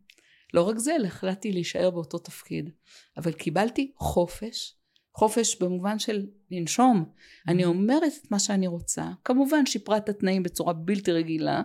לא 0.54 0.62
רק 0.62 0.78
זה 0.78 0.96
אלא 0.96 1.06
החלטתי 1.06 1.52
להישאר 1.52 1.90
באותו 1.90 2.18
תפקיד. 2.18 2.70
אבל 3.16 3.32
קיבלתי 3.32 3.92
חופש 3.96 4.74
חופש 5.14 5.62
במובן 5.62 5.98
של 5.98 6.26
לנשום. 6.50 7.04
Mm-hmm. 7.04 7.50
אני 7.50 7.64
אומרת 7.64 8.12
את 8.22 8.30
מה 8.30 8.38
שאני 8.38 8.66
רוצה. 8.66 9.10
כמובן 9.24 9.66
שיפרה 9.66 9.96
את 9.96 10.08
התנאים 10.08 10.42
בצורה 10.42 10.72
בלתי 10.72 11.12
רגילה 11.12 11.62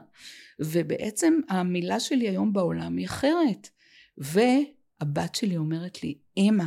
ובעצם 0.60 1.34
המילה 1.50 2.00
שלי 2.00 2.30
היום 2.30 2.54
בעולם 2.54 2.98
היא 2.98 3.06
אחרת. 3.06 3.70
והבת 4.18 5.36
שלי 5.36 5.58
אומרת 5.58 6.04
לי 6.04 6.18
אמא 6.38 6.64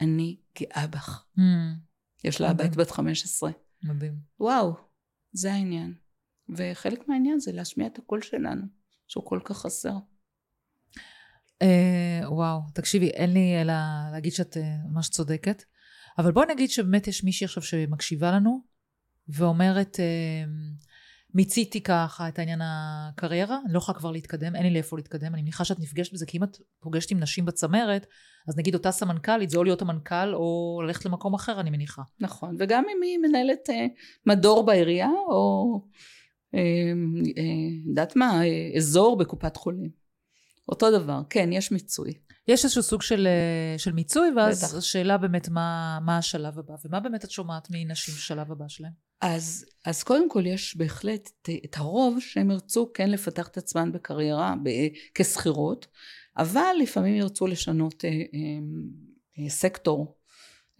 אני 0.00 0.36
גאה 0.58 0.86
בך 0.86 1.24
mm. 1.38 1.42
יש 2.24 2.40
לה 2.40 2.52
בת 2.52 2.76
בת 2.76 2.90
15. 2.90 3.50
מדהים. 3.82 4.14
וואו, 4.40 4.74
זה 5.32 5.52
העניין. 5.52 5.94
וחלק 6.48 7.08
מהעניין 7.08 7.40
זה 7.40 7.52
להשמיע 7.52 7.86
את 7.86 7.98
הקול 7.98 8.22
שלנו, 8.22 8.62
שהוא 9.08 9.26
כל 9.26 9.40
כך 9.44 9.58
חסר. 9.58 9.94
אה, 11.62 12.20
וואו, 12.28 12.60
תקשיבי, 12.74 13.08
אין 13.08 13.32
לי 13.32 13.60
אלא 13.60 13.72
להגיד 14.12 14.32
שאת 14.32 14.56
אה, 14.56 14.76
ממש 14.84 15.08
צודקת. 15.08 15.62
אבל 16.18 16.32
בואי 16.32 16.46
נגיד 16.54 16.70
שבאמת 16.70 17.06
יש 17.06 17.24
מישהי 17.24 17.44
עכשיו 17.44 17.62
שמקשיבה 17.62 18.32
לנו, 18.32 18.64
ואומרת, 19.28 20.00
אה, 20.00 20.44
מיציתי 21.34 21.80
ככה 21.80 22.28
את 22.28 22.38
העניין 22.38 22.60
הקריירה, 22.62 23.58
אני 23.64 23.72
לא 23.72 23.78
יכולה 23.78 23.98
כבר 23.98 24.10
להתקדם, 24.10 24.56
אין 24.56 24.64
לי 24.64 24.70
לאיפה 24.70 24.96
להתקדם, 24.96 25.34
אני 25.34 25.42
מניחה 25.42 25.64
שאת 25.64 25.80
נפגשת 25.80 26.12
בזה, 26.12 26.26
כי 26.26 26.38
אם 26.38 26.44
את 26.44 26.56
פוגשת 26.80 27.10
עם 27.10 27.20
נשים 27.20 27.44
בצמרת, 27.44 28.06
אז 28.48 28.58
נגיד 28.58 28.74
אותה 28.74 28.90
סמנכ"לית, 28.90 29.50
זה 29.50 29.58
או 29.58 29.64
להיות 29.64 29.82
המנכ"ל 29.82 30.34
או 30.34 30.80
ללכת 30.86 31.04
למקום 31.04 31.34
אחר, 31.34 31.60
אני 31.60 31.70
מניחה. 31.70 32.02
נכון, 32.20 32.56
וגם 32.58 32.84
אם 32.96 33.02
היא 33.02 33.18
מנהלת 33.18 33.70
אה, 33.70 33.86
מדור 34.26 34.66
בעירייה, 34.66 35.10
או 35.28 35.80
אה, 36.54 36.60
אה, 37.38 37.88
יודעת 37.88 38.16
מה, 38.16 38.44
אה, 38.44 38.70
אזור 38.76 39.16
בקופת 39.16 39.56
חולים. 39.56 39.90
אותו 40.68 40.90
דבר, 40.98 41.20
כן, 41.30 41.52
יש 41.52 41.72
מיצוי. 41.72 42.12
יש 42.48 42.64
איזשהו 42.64 42.82
סוג 42.82 43.02
של, 43.02 43.26
אה, 43.26 43.78
של 43.78 43.92
מיצוי, 43.92 44.28
ואז 44.36 44.64
בטח. 44.64 44.74
השאלה 44.74 45.18
באמת 45.18 45.48
מה, 45.48 45.98
מה 46.04 46.18
השלב 46.18 46.58
הבא, 46.58 46.74
ומה 46.84 47.00
באמת 47.00 47.24
את 47.24 47.30
שומעת 47.30 47.68
מנשים 47.70 48.14
בשלב 48.14 48.52
הבא 48.52 48.64
שלהם? 48.68 48.92
אז, 49.20 49.64
אז 49.84 50.02
קודם 50.02 50.30
כל 50.30 50.46
יש 50.46 50.76
בהחלט 50.76 51.30
את, 51.64 51.76
הרוב 51.76 52.20
שהם 52.20 52.50
ירצו 52.50 52.90
כן 52.94 53.10
לפתח 53.10 53.48
את 53.48 53.56
עצמן 53.56 53.92
בקריירה 53.92 54.54
כשכירות, 55.14 55.86
אבל 56.36 56.74
לפעמים 56.82 57.14
ירצו 57.14 57.46
לשנות 57.46 58.04
אה, 58.04 58.10
אה, 58.10 58.16
אה, 59.38 59.50
סקטור. 59.50 60.16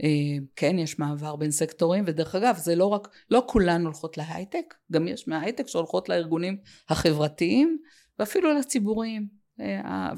אה, 0.03 0.09
כן, 0.57 0.79
יש 0.79 0.99
מעבר 0.99 1.37
בין 1.37 1.51
סקטורים, 1.51 2.05
ודרך 2.07 2.35
אגב, 2.35 2.57
זה 2.57 2.75
לא 2.75 2.87
רק, 2.87 3.09
לא 3.31 3.45
כולן 3.49 3.85
הולכות 3.85 4.17
להייטק, 4.17 4.75
גם 4.93 5.09
יש 5.09 5.29
מההייטק 5.29 5.69
שהולכות 5.69 6.09
לארגונים 6.09 6.57
החברתיים, 6.89 7.79
ואפילו 8.19 8.55
לציבוריים, 8.55 9.29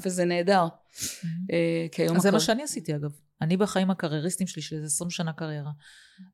וזה 0.03 0.25
נהדר. 0.25 0.67
Mm-hmm. 0.67 2.15
אז 2.15 2.21
זה 2.21 2.31
מה 2.31 2.39
שאני 2.39 2.63
עשיתי 2.63 2.95
אגב. 2.95 3.11
אני 3.41 3.57
בחיים 3.57 3.91
הקרייריסטים 3.91 4.47
שלי, 4.47 4.61
של 4.61 4.75
איזה 4.75 4.85
20 4.85 5.09
שנה 5.09 5.33
קריירה, 5.33 5.71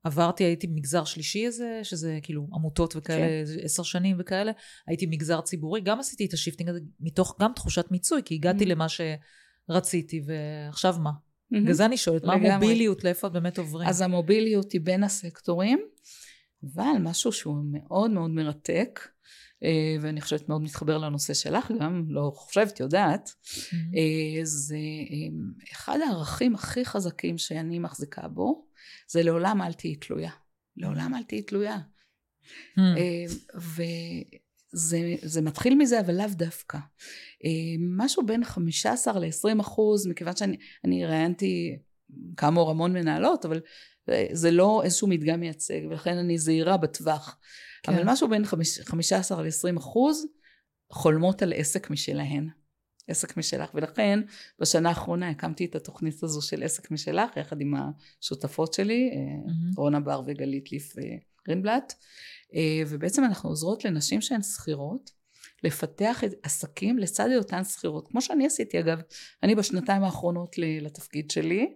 עברתי, 0.04 0.44
הייתי 0.44 0.68
במגזר 0.68 1.04
שלישי 1.04 1.46
איזה, 1.46 1.80
שזה 1.84 2.20
כאילו 2.24 2.48
עמותות 2.54 2.96
וכאלה, 2.96 3.46
כן. 3.46 3.64
עשר 3.64 3.84
שנים 3.84 4.18
וכאלה, 4.20 4.52
הייתי 4.88 5.08
במגזר 5.08 5.42
ציבורי, 5.42 5.82
גם 5.82 6.00
עשיתי 6.00 6.26
את 6.26 6.34
ה 6.34 6.38
shifting 6.38 6.70
הזה 6.70 6.80
מתוך 7.00 7.38
גם 7.42 7.52
תחושת 7.56 7.86
מיצוי, 7.92 8.22
כי 8.26 8.36
הגעתי 8.36 8.64
mm-hmm. 8.64 8.68
למה 8.68 8.86
שרציתי, 9.70 10.22
ועכשיו 10.26 10.96
מה? 11.00 11.12
בגלל. 11.52 11.74
זה 11.74 11.86
אני 11.86 11.98
שואלת, 11.98 12.24
מה 12.24 12.34
המוביליות, 12.34 13.04
לאיפה 13.04 13.28
את 13.28 13.32
באמת 13.34 13.58
עוברים? 13.58 13.90
אז 13.90 14.02
המוביליות 14.02 14.72
היא 14.72 14.82
בין 14.82 15.04
הסקטורים, 15.04 15.80
אבל 16.64 17.00
משהו 17.00 17.32
שהוא 17.32 17.56
מאוד 17.72 18.12
מאוד 18.12 18.32
מרתק, 18.32 19.00
אה, 19.00 19.12
ואני 20.02 20.22
חושבת 20.22 20.50
מאוד 20.50 20.62
מתחבר 20.62 20.98
לנושא 20.98 21.34
שלך 21.34 21.72
גם, 21.80 22.06
לא 22.10 22.32
חושבת, 22.36 22.80
יודעת, 22.80 23.30
Mm-hmm. 23.30 23.76
אה, 23.98 24.40
זה 24.44 24.76
אה, 24.76 25.74
אחד 25.74 26.00
הערכים 26.08 26.56
הכי 26.56 26.86
חזקים 26.86 27.38
שאני 27.38 27.80
מחזיקה 27.80 28.28
בו, 28.28 28.66
זה 29.08 29.24
לעולם 29.24 29.62
אל 29.62 29.74
תהיי 29.74 29.96
תלויה. 29.96 30.32
לעולם 30.78 31.16
אל 31.16 31.24
תהיי 31.24 31.42
תלויה. 31.42 31.78
אה, 32.78 33.26
וזה 33.56 35.16
זה 35.22 35.42
מתחיל 35.42 35.76
מזה, 35.76 36.00
אבל 36.00 36.18
לאו 36.18 36.28
דווקא. 36.32 36.78
אה, 37.46 37.76
משהו 37.80 38.26
בין 38.26 38.44
15 38.44 39.20
ל-20 39.20 39.62
אחוז, 39.62 40.08
מכיוון 40.08 40.36
שאני 40.36 41.06
ראיינתי 41.06 41.78
כאמור 42.38 42.72
המון 42.72 42.94
מנהלות, 42.94 43.46
אבל 43.46 43.62
אה, 44.10 44.28
זה 44.32 44.52
לא 44.52 44.82
איזשהו 44.84 45.08
מדגם 45.08 45.40
מייצג, 45.40 45.80
ולכן 45.90 46.18
אני 46.18 46.38
זהירה 46.38 46.78
בטווח. 46.78 47.38
כן. 47.84 47.94
אבל 47.94 48.04
משהו 48.06 48.30
בין 48.30 48.44
15 48.84 49.42
ל-20 49.42 49.80
אחוז 49.80 50.26
חולמות 50.92 51.42
על 51.42 51.54
עסק 51.56 51.90
משלהן. 51.90 52.50
עסק 53.08 53.38
משלך, 53.38 53.70
ולכן 53.74 54.20
בשנה 54.60 54.90
האחרונה 54.90 55.30
הקמתי 55.30 55.66
את 55.66 55.76
התוכנית 55.76 56.24
הזו 56.24 56.42
של 56.42 56.64
עסק 56.64 56.92
משלך, 56.92 57.38
יחד 57.38 57.62
עם 57.62 57.74
השותפות 57.76 58.74
שלי, 58.74 59.10
אה, 59.14 59.18
מהמם. 59.46 59.72
רונה 59.78 60.00
בר 60.00 60.22
וגלית 60.26 60.72
ליף 60.72 60.96
גרינבלט, 61.48 61.94
אה, 62.56 62.84
ובעצם 62.88 63.24
אנחנו 63.24 63.50
עוזרות 63.50 63.86
לנשים 63.86 64.22
שהן 64.22 64.42
שכירות, 64.42 65.12
לפתח 65.64 66.24
את 66.24 66.32
עסקים 66.44 67.00
לצד 67.00 67.30
היותן 67.30 67.64
שכירות, 67.64 68.08
כמו 68.08 68.22
שאני 68.22 68.46
עשיתי 68.46 68.80
אגב, 68.80 69.02
אני 69.44 69.56
בשנתיים 69.56 70.04
האחרונות 70.04 70.56
לתפקיד 70.58 71.32
שלי, 71.32 71.74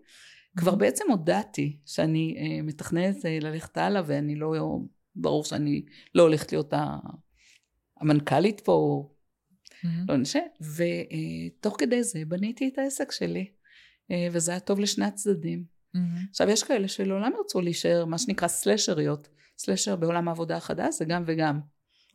כבר 0.57 0.75
בעצם 0.75 1.11
הודעתי 1.11 1.79
שאני 1.85 2.35
אה, 2.37 2.61
מתכננת 2.61 3.25
אה, 3.25 3.37
ללכת 3.41 3.77
הלאה 3.77 4.01
ואני 4.05 4.35
לא, 4.35 4.79
ברור 5.15 5.43
שאני 5.43 5.85
לא 6.15 6.23
הולכת 6.23 6.51
להיות 6.51 6.73
המנכ"לית 8.01 8.61
פה, 8.61 9.09
Mm-hmm. 9.85 10.05
לא 10.07 10.17
נשאר, 10.17 10.41
ותוך 10.61 11.75
כדי 11.79 12.03
זה 12.03 12.19
בניתי 12.27 12.69
את 12.73 12.77
העסק 12.77 13.11
שלי, 13.11 13.49
אה, 14.11 14.27
וזה 14.31 14.51
היה 14.51 14.59
טוב 14.59 14.79
לשני 14.79 15.05
הצדדים. 15.05 15.63
Mm-hmm. 15.95 15.99
עכשיו 16.29 16.49
יש 16.49 16.63
כאלה 16.63 16.87
שלעולם 16.87 17.31
ירצו 17.37 17.61
להישאר 17.61 18.05
מה 18.05 18.17
שנקרא 18.17 18.47
סלשריות, 18.47 19.27
slasher 19.57 19.95
בעולם 19.95 20.27
העבודה 20.27 20.57
החדש 20.57 20.95
זה 20.97 21.05
גם 21.05 21.23
וגם, 21.25 21.59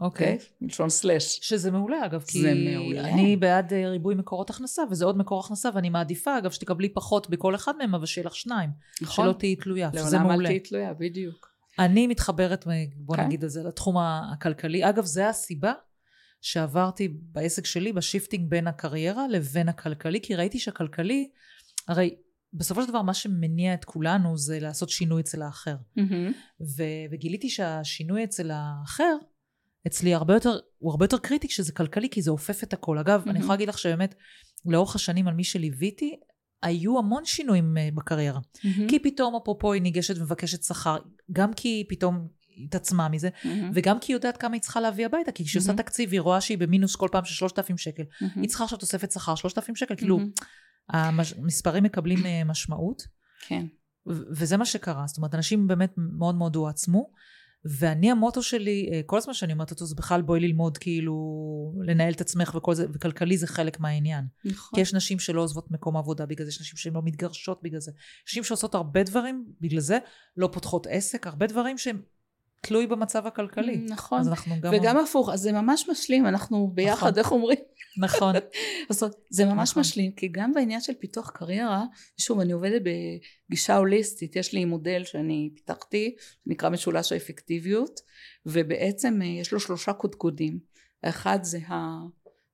אוקיי. 0.00 0.32
אוקיי? 0.32 0.46
מלשון 0.60 0.88
slash. 0.88 1.38
שזה 1.42 1.70
מעולה 1.70 2.06
אגב, 2.06 2.22
כי 2.26 2.42
מעולה. 2.74 3.08
אני 3.08 3.36
בעד 3.36 3.72
אה, 3.72 3.90
ריבוי 3.90 4.14
מקורות 4.14 4.50
הכנסה, 4.50 4.82
וזה 4.90 5.04
עוד 5.04 5.18
מקור 5.18 5.40
הכנסה, 5.40 5.68
ואני 5.74 5.90
מעדיפה 5.90 6.38
אגב 6.38 6.50
שתקבלי 6.50 6.88
פחות 6.88 7.30
בכל 7.30 7.54
אחד 7.54 7.76
מהם, 7.76 7.94
אבל 7.94 8.06
שיהיה 8.06 8.26
לך 8.26 8.34
שניים, 8.34 8.70
נכון? 9.02 9.24
שלא 9.24 9.32
תהיי 9.32 9.56
תלויה, 9.56 9.90
שזה 9.92 10.16
לעולם 10.16 10.26
אל 10.26 10.32
מעולה. 10.32 10.48
תהיי 10.48 10.60
תלויה, 10.60 10.94
בדיוק. 10.94 11.49
אני 11.80 12.06
מתחברת, 12.06 12.66
בוא 12.96 13.16
כן. 13.16 13.24
נגיד 13.26 13.44
את 13.44 13.50
זה, 13.50 13.62
לתחום 13.62 13.96
הכלכלי. 13.98 14.88
אגב, 14.88 15.04
זה 15.04 15.28
הסיבה 15.28 15.72
שעברתי 16.40 17.08
בעסק 17.08 17.66
שלי 17.66 17.92
ב 17.92 17.99
shifting 17.99 18.50
בין 18.50 18.66
הקריירה 18.66 19.28
לבין 19.28 19.68
הכלכלי, 19.68 20.20
כי 20.22 20.34
ראיתי 20.34 20.58
שהכלכלי, 20.58 21.30
הרי 21.88 22.14
בסופו 22.52 22.82
של 22.82 22.88
דבר 22.88 23.02
מה 23.02 23.14
שמניע 23.14 23.74
את 23.74 23.84
כולנו 23.84 24.36
זה 24.36 24.60
לעשות 24.60 24.90
שינוי 24.90 25.22
אצל 25.22 25.42
האחר. 25.42 25.76
ו- 26.60 27.06
וגיליתי 27.12 27.50
שהשינוי 27.50 28.24
אצל 28.24 28.50
האחר, 28.54 29.16
אצלי 29.86 30.14
הרבה 30.14 30.34
יותר, 30.34 30.58
הוא 30.78 30.90
הרבה 30.90 31.04
יותר 31.04 31.18
קריטי 31.18 31.48
כשזה 31.48 31.72
כלכלי, 31.72 32.08
כי 32.10 32.22
זה 32.22 32.30
אופף 32.30 32.62
את 32.62 32.72
הכל. 32.72 32.98
אגב, 32.98 33.20
אני 33.22 33.26
מהמם. 33.26 33.40
יכולה 33.40 33.54
להגיד 33.54 33.68
לך 33.68 33.78
שבאמת, 33.78 34.14
לאורך 34.66 34.94
השנים 34.94 35.28
על 35.28 35.34
מי 35.34 35.44
שליוויתי, 35.44 36.20
היו 36.62 36.98
המון 36.98 37.24
שינויים 37.24 37.78
אה, 37.78 37.88
בקריירה. 37.94 38.40
כי 38.88 38.98
פתאום 38.98 39.36
אפרופו 39.42 39.72
היא 39.72 39.82
ניגשת 39.82 40.18
ומבקשת 40.18 40.62
שכר, 40.62 40.96
גם 41.32 41.54
כי 41.54 41.68
היא 41.68 41.84
פתאום 41.88 42.28
התעצמה 42.64 43.08
מזה, 43.08 43.28
וגם 43.74 44.00
כי 44.00 44.12
היא 44.12 44.16
יודעת 44.16 44.36
כמה 44.36 44.54
היא 44.54 44.62
צריכה 44.62 44.80
להביא 44.80 45.06
הביתה, 45.06 45.32
כי 45.32 45.44
כשהיא 45.44 45.60
עושה 45.60 45.72
מהמם. 45.72 45.82
תקציב 45.82 46.12
היא 46.12 46.20
רואה 46.20 46.40
שהיא 46.40 46.58
במינוס 46.58 46.96
כל 46.96 47.08
פעם 47.12 47.24
של 47.24 47.34
3,000 47.34 47.78
שקל. 47.78 48.02
היא 48.36 48.48
צריכה 48.48 48.64
עכשיו 48.64 48.78
תוספת 48.78 49.12
שכר 49.12 49.34
3,000 49.34 49.76
שקל, 49.76 49.96
כאילו 49.96 50.18
המספרים 50.88 51.84
מקבלים 51.84 52.26
אה, 52.26 52.44
משמעות, 52.44 53.02
כן. 53.46 53.66
וזה 54.06 54.56
מה 54.56 54.66
שקרה. 54.66 55.06
זאת 55.06 55.16
אומרת, 55.16 55.34
אנשים 55.34 55.68
באמת 55.68 55.94
מאוד 55.96 56.34
מאוד 56.34 56.56
הועצמו, 56.56 57.10
ואני 57.64 58.10
המוטו 58.10 58.42
שלי, 58.42 58.90
אה, 58.92 59.00
כל 59.06 59.16
הזמן 59.16 59.34
שאני 59.34 59.52
אומרת 59.52 59.70
אותו, 59.70 59.86
זה 59.86 59.94
בכלל 59.94 60.22
בואי 60.22 60.40
ללמוד 60.40 60.78
כאילו 60.78 61.14
לנהל 61.86 62.12
את 62.12 62.20
עצמך 62.20 62.54
וכל 62.56 62.74
זה, 62.74 62.86
וכלכלי 62.92 63.38
זה 63.38 63.46
חלק 63.46 63.80
מהעניין. 63.80 64.24
נכון. 64.44 64.76
כי 64.76 64.80
יש 64.80 64.94
נשים 64.94 65.18
שלא 65.18 65.40
עוזבות 65.40 65.70
מקום 65.70 65.96
עבודה 65.96 66.26
בגלל 66.26 66.46
זה, 66.46 66.50
יש 66.50 66.60
נשים 66.60 66.76
שהן 66.76 66.92
לא 66.92 67.00
מתגרשות 67.04 67.60
בגלל 67.62 67.80
זה. 67.80 67.92
נשים 68.28 68.44
שעושות 68.44 68.74
הרבה 68.74 69.02
דברים 69.02 69.46
בגלל 69.60 69.80
זה, 69.80 69.98
לא 70.36 70.48
פותחות 70.52 70.86
עסק, 70.90 71.26
הרבה 71.26 71.46
דברים 71.46 71.78
שהם 71.78 72.02
תלוי 72.60 72.86
במצב 72.86 73.26
הכלכלי. 73.26 73.76
נכון. 73.76 74.20
אז 74.20 74.28
אנחנו 74.28 74.60
גם... 74.60 74.72
וגם 74.74 74.96
הפוך, 74.96 75.30
אז 75.30 75.40
זה 75.40 75.52
ממש 75.52 75.88
משלים, 75.90 76.26
אנחנו 76.26 76.70
ביחד, 76.74 77.06
נכון. 77.06 77.18
איך 77.18 77.32
אומרים? 77.32 77.58
נכון. 77.98 78.34
אומרת, 79.02 79.14
זה 79.30 79.44
ממש 79.44 79.70
נכון. 79.70 79.80
משלים, 79.80 80.12
כי 80.12 80.28
גם 80.28 80.52
בעניין 80.52 80.80
של 80.80 80.92
פיתוח 80.94 81.30
קריירה, 81.30 81.84
שוב, 82.16 82.40
אני 82.40 82.52
עובדת 82.52 82.82
בגישה 83.48 83.76
הוליסטית, 83.76 84.36
יש 84.36 84.52
לי 84.52 84.64
מודל 84.64 85.04
שאני 85.04 85.50
פיתחתי, 85.54 86.14
שנקרא 86.44 86.68
משולש 86.68 87.12
האפקטיביות, 87.12 88.00
ובעצם 88.46 89.22
אה, 89.22 89.26
יש 89.26 89.52
לו 89.52 89.60
שלושה 89.60 89.92
קודקודים. 89.92 90.58
האחד 91.02 91.38
זה 91.42 91.58
ה... 91.58 91.74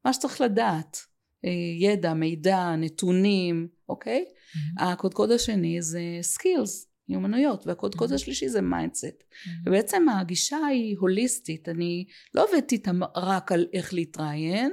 מה 0.05 0.13
שצריך 0.13 0.41
לדעת, 0.41 0.99
אה, 1.45 1.51
ידע, 1.81 2.15
מידע, 2.15 2.77
נתונים, 2.77 3.69
אוקיי? 3.89 4.25
הקודקוד 4.79 5.31
השני 5.31 5.83
זה 5.83 6.01
skills, 6.23 6.89
מיומנויות, 7.09 7.67
והקודקוד 7.67 8.11
Mhm. 8.11 8.15
השלישי 8.15 8.49
זה 8.49 8.61
mindset. 8.63 9.25
ובעצם 9.67 10.09
הגישה 10.09 10.57
היא 10.67 10.97
הוליסטית, 10.99 11.69
אני 11.69 12.05
לא 12.35 12.45
עובדת 12.49 12.73
איתם 12.73 13.01
רק 13.17 13.53
על 13.53 13.67
איך 13.73 13.95
להתראיין, 13.95 14.73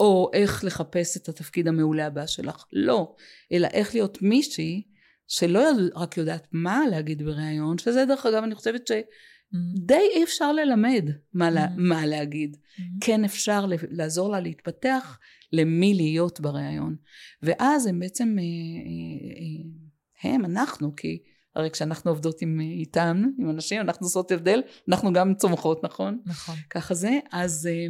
או 0.00 0.30
איך 0.34 0.64
לחפש 0.64 1.16
את 1.16 1.28
התפקיד 1.28 1.68
המעולה 1.68 2.06
הבא 2.06 2.26
שלך, 2.26 2.64
לא, 2.72 3.14
אלא 3.52 3.68
איך 3.72 3.94
להיות 3.94 4.22
מישהי 4.22 4.82
שלא 5.28 5.60
רק 5.94 6.16
יודעת 6.16 6.46
מה 6.52 6.82
להגיד 6.90 7.22
בריאיון, 7.22 7.78
שזה 7.78 8.04
דרך 8.04 8.26
אגב 8.26 8.42
אני 8.42 8.54
חושבת 8.54 8.86
שדי 8.86 10.00
אי 10.16 10.24
אפשר 10.24 10.52
ללמד 10.52 11.10
מה, 11.34 11.50
לה, 11.50 11.66
Mhm. 11.66 11.70
מה 11.76 12.06
להגיד. 12.06 12.56
כן 13.00 13.24
אפשר 13.24 13.66
לעזור 13.90 14.30
לה 14.30 14.40
להתפתח 14.40 15.18
למי 15.52 15.94
להיות 15.94 16.40
בריאיון. 16.40 16.96
ואז 17.42 17.86
הם 17.86 17.98
בעצם, 18.00 18.36
אה, 18.38 18.42
אה, 18.44 20.30
אה, 20.30 20.34
הם, 20.34 20.44
אנחנו, 20.44 20.96
כי 20.96 21.18
הרי 21.56 21.70
כשאנחנו 21.70 22.10
עובדות 22.10 22.42
עם, 22.42 22.60
איתם, 22.60 23.24
עם 23.38 23.50
אנשים, 23.50 23.80
אנחנו 23.80 24.06
עושות 24.06 24.32
הבדל, 24.32 24.62
אנחנו 24.88 25.12
גם 25.12 25.34
צומחות, 25.34 25.84
נכון? 25.84 26.20
נכון. 26.26 26.54
ככה 26.70 26.94
זה, 26.94 27.18
אז, 27.32 27.66
אה, 27.66 27.86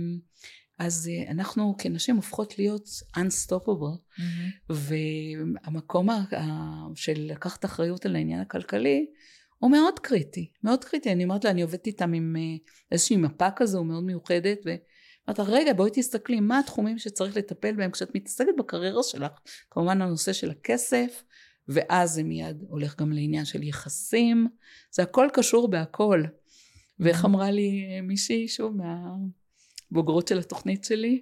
אז 0.79 1.11
אה, 1.13 1.31
אנחנו 1.31 1.75
כנשים 1.79 2.17
הופכות 2.17 2.59
להיות 2.59 2.89
unstoppable, 3.17 4.23
והמקום 4.69 6.11
ה- 6.11 6.25
ה- 6.37 6.87
של 6.95 7.15
לקחת 7.17 7.65
אחריות 7.65 8.07
על 8.07 8.17
העניין 8.17 8.41
הכלכלי, 8.41 9.07
הוא 9.59 9.71
מאוד 9.71 9.99
קריטי, 9.99 10.51
מאוד 10.65 10.85
קריטי. 10.85 11.13
אני 11.13 11.25
אומרת 11.25 11.45
לה, 11.45 11.51
אני 11.51 11.63
עובדת 11.63 11.87
איתם 11.87 12.13
עם 12.13 12.37
אה, 12.39 12.57
איזושהי 12.93 13.17
מפה 13.17 13.51
כזו 13.57 13.85
מאוד 13.85 14.05
מיוחדת, 14.05 14.59
ואמרת 14.65 15.39
לה, 15.39 15.45
רגע, 15.45 15.73
בואי 15.73 15.91
תסתכלי, 15.95 16.41
מה 16.41 16.59
התחומים 16.59 16.99
שצריך 16.99 17.37
לטפל 17.37 17.73
בהם 17.73 17.91
כשאת 17.91 18.15
מתעסקת 18.15 18.49
בקריירה 18.59 19.03
שלך? 19.03 19.33
כמובן 19.71 20.03
הנושא 20.03 20.33
של 20.33 20.51
הכסף, 20.51 21.23
ואז 21.69 22.13
זה 22.13 22.23
מיד 22.23 22.65
הולך 22.69 22.97
גם 23.01 23.13
לעניין 23.13 23.45
של 23.45 23.63
יחסים, 23.63 24.47
זה 24.91 25.03
הכל 25.03 25.29
קשור 25.33 25.69
בהכל. 25.69 26.23
ואיך 27.01 27.25
אמרה 27.25 27.51
לי 27.51 28.01
מישהי, 28.01 28.49
שוב, 28.49 28.77
מהבוגרות 28.77 30.29
של 30.29 30.39
התוכנית 30.39 30.85
שלי, 30.85 31.21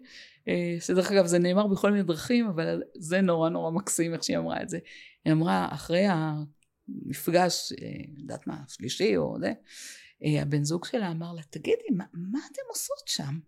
אה, 0.48 0.76
שדרך 0.80 1.12
אגב 1.12 1.26
זה 1.26 1.38
נאמר 1.38 1.66
בכל 1.66 1.90
מיני 1.90 2.02
דרכים, 2.02 2.46
אבל 2.46 2.82
זה 2.94 3.20
נורא 3.20 3.48
נורא 3.48 3.70
מקסים 3.70 4.14
איך 4.14 4.24
שהיא 4.24 4.38
אמרה 4.38 4.62
את 4.62 4.68
זה. 4.68 4.78
היא 5.24 5.32
אמרה, 5.32 5.68
אחרי 5.72 6.06
המפגש, 6.08 7.72
אה, 7.82 7.88
יודעת 8.18 8.46
מה, 8.46 8.56
שלישי 8.68 9.16
או 9.16 9.36
זה, 9.40 9.52
אה, 10.24 10.42
הבן 10.42 10.64
זוג 10.64 10.84
שלה 10.84 11.10
אמר 11.10 11.32
לה, 11.32 11.42
תגידי, 11.50 11.88
מה, 11.90 12.04
מה 12.12 12.38
אתם 12.52 12.62
עושות 12.68 13.08
שם? 13.08 13.38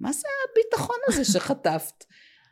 מה 0.00 0.12
זה 0.12 0.28
הביטחון 0.50 0.96
הזה 1.08 1.24
שחטפת? 1.24 2.04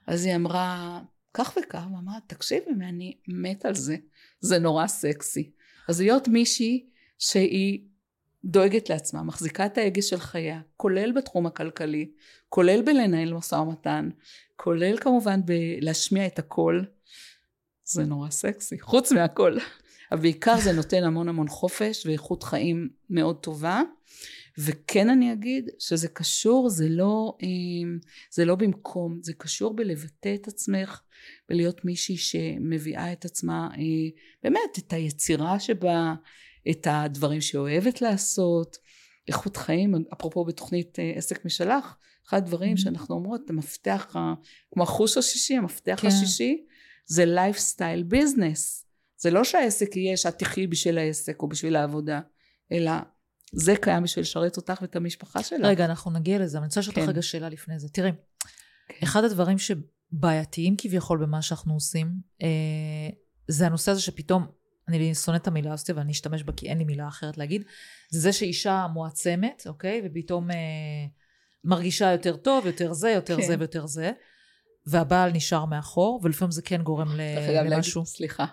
אז 0.07 0.25
היא 0.25 0.37
אמרה, 0.37 1.01
כך 1.35 1.57
וכך, 1.63 1.85
ואמרה, 1.95 2.19
תקשיבי, 2.27 2.71
אני 2.71 3.17
מת 3.29 3.65
על 3.65 3.75
זה, 3.75 3.97
זה 4.41 4.59
נורא 4.59 4.87
סקסי. 4.87 5.51
אז 5.89 6.01
להיות 6.01 6.29
מישהי 6.29 6.87
שהיא 7.19 7.81
דואגת 8.45 8.91
לעצמה, 8.91 9.23
מחזיקה 9.23 9.67
את 9.67 9.79
ההגה 9.79 10.03
של 10.03 10.19
חייה, 10.19 10.61
כולל 10.77 11.13
בתחום 11.13 11.47
הכלכלי, 11.47 12.11
כולל 12.49 12.83
בלנהל 12.83 13.35
משא 13.35 13.55
ומתן, 13.55 14.09
כולל 14.57 14.97
כמובן 14.99 15.41
בלהשמיע 15.45 16.27
את 16.27 16.39
הקול, 16.39 16.87
זה 17.85 18.05
נורא 18.05 18.31
סקסי, 18.31 18.81
חוץ 18.81 19.13
מהכל. 19.13 19.57
אבל 20.13 20.21
בעיקר 20.21 20.57
זה 20.61 20.73
נותן 20.73 21.05
המון 21.05 21.29
המון 21.29 21.49
חופש 21.49 22.07
ואיכות 22.07 22.43
חיים 22.43 22.89
מאוד 23.11 23.37
טובה. 23.37 23.83
וכן 24.59 25.11
אני 25.11 25.33
אגיד 25.33 25.69
שזה 25.79 26.09
קשור, 26.09 26.69
זה 26.69 26.89
לא, 26.89 27.37
אה, 27.43 27.49
זה 28.33 28.45
לא 28.45 28.55
במקום, 28.55 29.19
זה 29.23 29.33
קשור 29.33 29.77
בלבטא 29.77 30.35
את 30.35 30.49
עצמך, 30.49 31.01
בלהיות 31.49 31.85
מישהי 31.85 32.17
שמביאה 32.17 33.13
את 33.13 33.25
עצמה, 33.25 33.69
אה, 33.73 34.11
באמת, 34.43 34.79
את 34.79 34.93
היצירה 34.93 35.61
שבה, 35.61 36.15
את 36.71 36.87
הדברים 36.91 37.41
שהיא 37.41 37.59
אוהבת 37.59 38.03
לעשות, 38.03 38.77
איכות 39.29 39.57
חיים, 39.57 39.95
אפרופו 40.13 40.45
בתוכנית 40.45 40.99
אה, 40.99 41.13
עסק 41.17 41.45
משלך, 41.45 41.97
אחד 42.29 42.37
הדברים 42.37 42.75
Mhm. 42.77 42.81
שאנחנו 42.81 43.15
אומרות, 43.15 43.51
המפתח, 43.51 44.15
כמו 44.73 44.83
החוש 44.83 45.19
השישי, 45.19 45.57
המפתח 45.57 45.99
כן. 46.03 46.09
השישי, 46.09 46.65
זה 47.07 47.25
lifestyle 47.25 48.03
business. 48.03 48.87
זה 49.17 49.31
לא 49.31 49.45
שהעסק 49.45 49.97
יהיה 49.97 50.17
שאת 50.17 50.39
תחי 50.39 50.67
בשביל 50.67 50.99
העסק 50.99 51.43
או 51.43 51.49
בשביל 51.49 51.77
העבודה, 51.77 52.21
אלא 52.73 52.93
זה 53.53 53.75
קיים 53.81 54.03
בשביל 54.03 54.23
לשרת 54.23 54.57
אותך 54.57 54.79
ואת 54.83 54.97
המשפחה 54.97 55.43
שלך. 55.43 55.61
רגע, 55.65 55.85
אנחנו 55.85 56.11
נגיע 56.11 56.39
לזה, 56.39 56.59
אבל 56.59 56.63
אני 56.63 56.69
רוצה 56.69 56.81
לשאול 56.81 56.95
אותך 56.95 57.05
כן. 57.05 57.11
רגע 57.11 57.23
שאלה 57.23 57.49
לפני 57.49 57.79
זה. 57.79 57.89
תראי, 57.89 58.11
כן. 58.89 58.95
אחד 59.03 59.25
הדברים 59.25 59.57
שבעייתיים 59.59 60.75
כביכול 60.79 61.19
במה 61.19 61.43
שאנחנו 61.43 61.75
עושים, 61.75 62.13
אה, 62.43 62.49
זה 63.49 63.67
הנושא 63.67 63.91
הזה 63.91 64.01
שפתאום, 64.01 64.47
אני 64.89 65.15
שונאת 65.15 65.43
את 65.43 65.47
המילה 65.47 65.73
הזאת, 65.73 65.91
ואני 65.91 66.13
אשתמש 66.13 66.43
בה 66.43 66.53
כי 66.53 66.69
אין 66.69 66.79
לי 66.79 66.85
מילה 66.85 67.09
אחרת 67.09 67.39
להגיד, 67.39 67.63
זה 68.11 68.21
זה 68.21 68.33
שאישה 68.33 68.87
מועצמת, 68.93 69.63
אוקיי? 69.67 70.03
ופתאום 70.05 70.51
אה, 70.51 70.57
מרגישה 71.65 72.13
יותר 72.13 72.37
טוב, 72.37 72.67
יותר 72.67 72.93
זה, 72.93 73.11
יותר 73.11 73.37
כן. 73.37 73.47
זה 73.47 73.57
ויותר 73.59 73.87
זה, 73.87 74.13
והבעל 74.87 75.33
נשאר 75.33 75.65
מאחור, 75.65 76.21
ולפעמים 76.23 76.51
זה 76.51 76.63
כן 76.63 76.83
גורם 76.83 77.09
למשהו. 77.65 78.07
סליחה, 78.07 78.47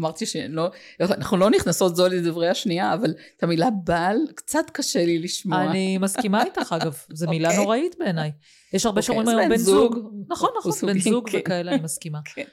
אמרתי 0.00 0.26
שלא, 0.26 0.70
אנחנו 1.00 1.36
לא 1.36 1.50
נכנסות 1.50 1.96
זו 1.96 2.08
לדברי 2.08 2.48
השנייה, 2.48 2.94
אבל 2.94 3.14
את 3.36 3.42
המילה 3.42 3.68
בעל 3.84 4.16
קצת 4.34 4.70
קשה 4.72 5.04
לי 5.04 5.18
לשמוע. 5.18 5.64
אני 5.64 5.98
מסכימה 5.98 6.44
איתך, 6.44 6.74
אגב, 6.80 6.98
זו 7.12 7.30
מילה 7.30 7.48
אוקיי. 7.48 7.64
נוראית 7.64 7.96
בעיניי. 7.98 8.32
יש 8.72 8.86
הרבה 8.86 9.00
אוקיי, 9.00 9.14
שאומרים 9.14 9.38
היום 9.38 9.50
בן 9.50 9.56
זוג. 9.56 9.98
נכון, 10.28 10.50
נכון, 10.58 10.72
בן 10.82 10.98
זוג 10.98 11.30
כן. 11.30 11.38
וכאלה, 11.38 11.72
אני 11.72 11.82
מסכימה. 11.82 12.18
כן. 12.34 12.44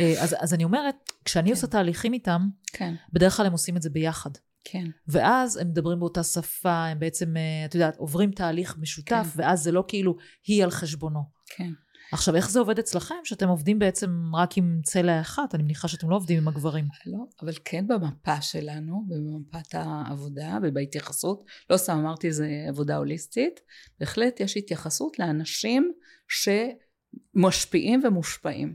אה, 0.00 0.14
אז, 0.40 0.54
אני 0.54 0.64
אומרת, 0.64 0.94
כשאני 1.24 1.48
כן. 1.48 1.54
עושה 1.54 1.66
תהליכים 1.66 2.12
איתם, 2.12 2.40
כן, 2.72 2.94
בדרך 3.12 3.36
כלל 3.36 3.46
הם 3.46 3.52
עושים 3.52 3.76
את 3.76 3.82
זה 3.82 3.90
ביחד. 3.90 4.30
כן, 4.64 4.84
ואז 5.08 5.56
הם 5.56 5.68
מדברים 5.68 6.00
באותה 6.00 6.22
שפה, 6.22 6.86
הם 6.86 6.98
בעצם, 6.98 7.36
אה, 7.36 7.64
את 7.64 7.74
יודעת, 7.74 7.96
עוברים 7.96 8.30
תהליך 8.30 8.76
משותף, 8.78 9.26
כן. 9.34 9.42
ואז 9.42 9.62
זה 9.62 9.72
לא 9.72 9.84
כאילו 9.88 10.16
היא 10.46 10.64
על 10.64 10.70
חשבונו. 10.70 11.20
כן. 11.56 11.70
עכשיו, 12.12 12.36
איך 12.36 12.50
זה 12.50 12.58
עובד 12.58 12.78
אצלכם, 12.78 13.14
שאתם 13.24 13.48
עובדים 13.48 13.78
בעצם 13.78 14.10
רק 14.34 14.58
עם 14.58 14.80
צלע 14.84 15.20
אחת? 15.20 15.54
אני 15.54 15.62
מניחה 15.62 15.88
שאתם 15.88 16.10
לא 16.10 16.16
עובדים 16.16 16.38
עם 16.38 16.48
הגברים. 16.48 16.84
לא, 17.06 17.18
אבל 17.42 17.52
כן 17.64 17.88
במפה 17.88 18.42
שלנו, 18.42 19.04
במפת 19.08 19.74
העבודה 19.74 20.58
ובהתייחסות, 20.62 21.44
לא 21.70 21.76
סתם 21.76 21.98
אמרתי 21.98 22.32
זה 22.32 22.48
עבודה 22.68 22.96
הוליסטית, 22.96 23.60
בהחלט 24.00 24.40
יש 24.40 24.56
התייחסות 24.56 25.18
לאנשים 25.18 25.92
שמשפיעים 26.28 28.02
ומושפעים. 28.04 28.74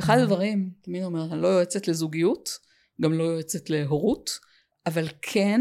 אחד. 0.00 0.18
הדברים, 0.18 0.70
תמיד 0.80 1.04
אומר, 1.04 1.32
אני 1.32 1.42
לא 1.42 1.48
יועצת 1.48 1.88
לזוגיות, 1.88 2.50
גם 3.00 3.12
לא 3.12 3.24
יועצת 3.24 3.70
להורות, 3.70 4.30
אבל 4.86 5.08
כן 5.22 5.60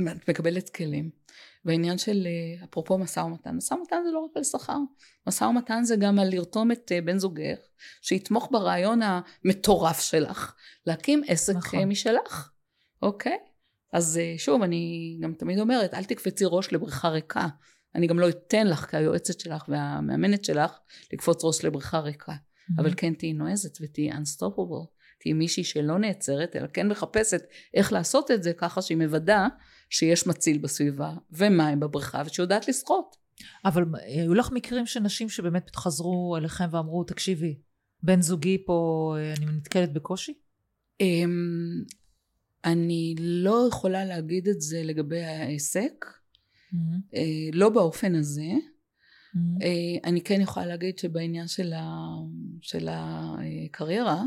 את 0.00 0.28
מקבלת 0.28 0.70
כלים. 0.70 1.10
והעניין 1.64 1.98
של 1.98 2.26
אה, 2.26 2.64
אפרופו 2.64 2.98
משא 2.98 3.20
ומתן, 3.20 3.56
משא 3.56 3.74
ומתן 3.74 3.96
זה 4.04 4.10
לא 4.12 4.18
רק 4.18 4.36
על 4.36 4.44
שכר, 4.44 4.78
משא 5.26 5.44
ומתן 5.44 5.84
זה 5.84 5.96
גם 5.96 6.18
על 6.18 6.28
לרתום 6.30 6.72
את 6.72 6.92
אה, 6.92 7.00
בן 7.00 7.18
זוגך, 7.18 7.58
שיתמוך 8.02 8.48
ברעיון 8.52 9.00
המטורף 9.02 10.00
שלך, 10.00 10.54
להקים 10.86 11.22
עסק 11.26 11.54
נכון. 11.56 11.78
נכון. 11.78 11.88
משלך, 11.88 12.50
אוקיי? 13.02 13.38
אז 13.92 14.18
אה, 14.18 14.34
שוב, 14.38 14.62
אני 14.62 15.16
גם 15.22 15.34
תמיד 15.34 15.58
אומרת, 15.58 15.94
אל 15.94 16.04
תקפצי 16.04 16.44
ראש 16.46 16.72
לבריכה 16.72 17.08
ריקה. 17.08 17.46
אני 17.94 18.06
גם 18.06 18.18
לא 18.18 18.28
אתן 18.28 18.66
לך 18.66 18.90
כיועצת 18.90 19.40
שלך 19.40 19.64
והמאמנת 19.68 20.44
שלך 20.44 20.78
לקפוץ 21.12 21.44
ראש 21.44 21.64
לבריכה 21.64 21.98
ריקה. 21.98 22.32
אבל 22.78 22.94
כן 22.96 23.14
תהיי 23.14 23.32
נועזת 23.32 23.78
ותהיי 23.80 24.12
unstoppable. 24.12 24.86
תהיי 25.20 25.32
מישהי 25.32 25.64
שלא 25.64 25.98
נעצרת, 25.98 26.56
אלא 26.56 26.66
כן 26.66 26.88
מחפשת 26.88 27.42
איך 27.74 27.92
לעשות 27.92 28.30
את 28.30 28.42
זה 28.42 28.52
ככה 28.52 28.82
שהיא 28.82 28.98
מוודאה 28.98 29.48
שיש 29.94 30.26
מציל 30.26 30.58
בסביבה 30.58 31.12
ומים 31.32 31.80
בבריכה 31.80 32.22
ושיודעת 32.26 32.68
לשחות. 32.68 33.16
אבל 33.64 33.84
היו 34.06 34.34
לך 34.34 34.52
מקרים 34.52 34.86
של 34.86 35.00
נשים 35.00 35.28
שבאמת 35.28 35.76
חזרו 35.76 36.36
אליכם 36.36 36.64
ואמרו, 36.70 37.04
תקשיבי, 37.04 37.58
בן 38.02 38.22
זוגי 38.22 38.64
פה, 38.66 39.14
אני 39.36 39.46
נתקלת 39.46 39.92
בקושי? 39.92 40.34
אמ, 41.00 41.82
אני 42.64 43.14
לא 43.18 43.66
יכולה 43.68 44.04
להגיד 44.04 44.48
את 44.48 44.60
זה 44.60 44.82
לגבי 44.84 45.22
העסק, 45.22 46.04
אה, 47.14 47.48
לא 47.52 47.68
באופן 47.68 48.14
הזה. 48.14 48.50
אה, 49.62 50.08
אני 50.10 50.20
כן 50.20 50.40
יכולה 50.40 50.66
להגיד 50.66 50.98
שבעניין 50.98 51.48
של, 51.48 51.72
ה, 51.72 52.06
של 52.60 52.88
הקריירה, 52.90 54.22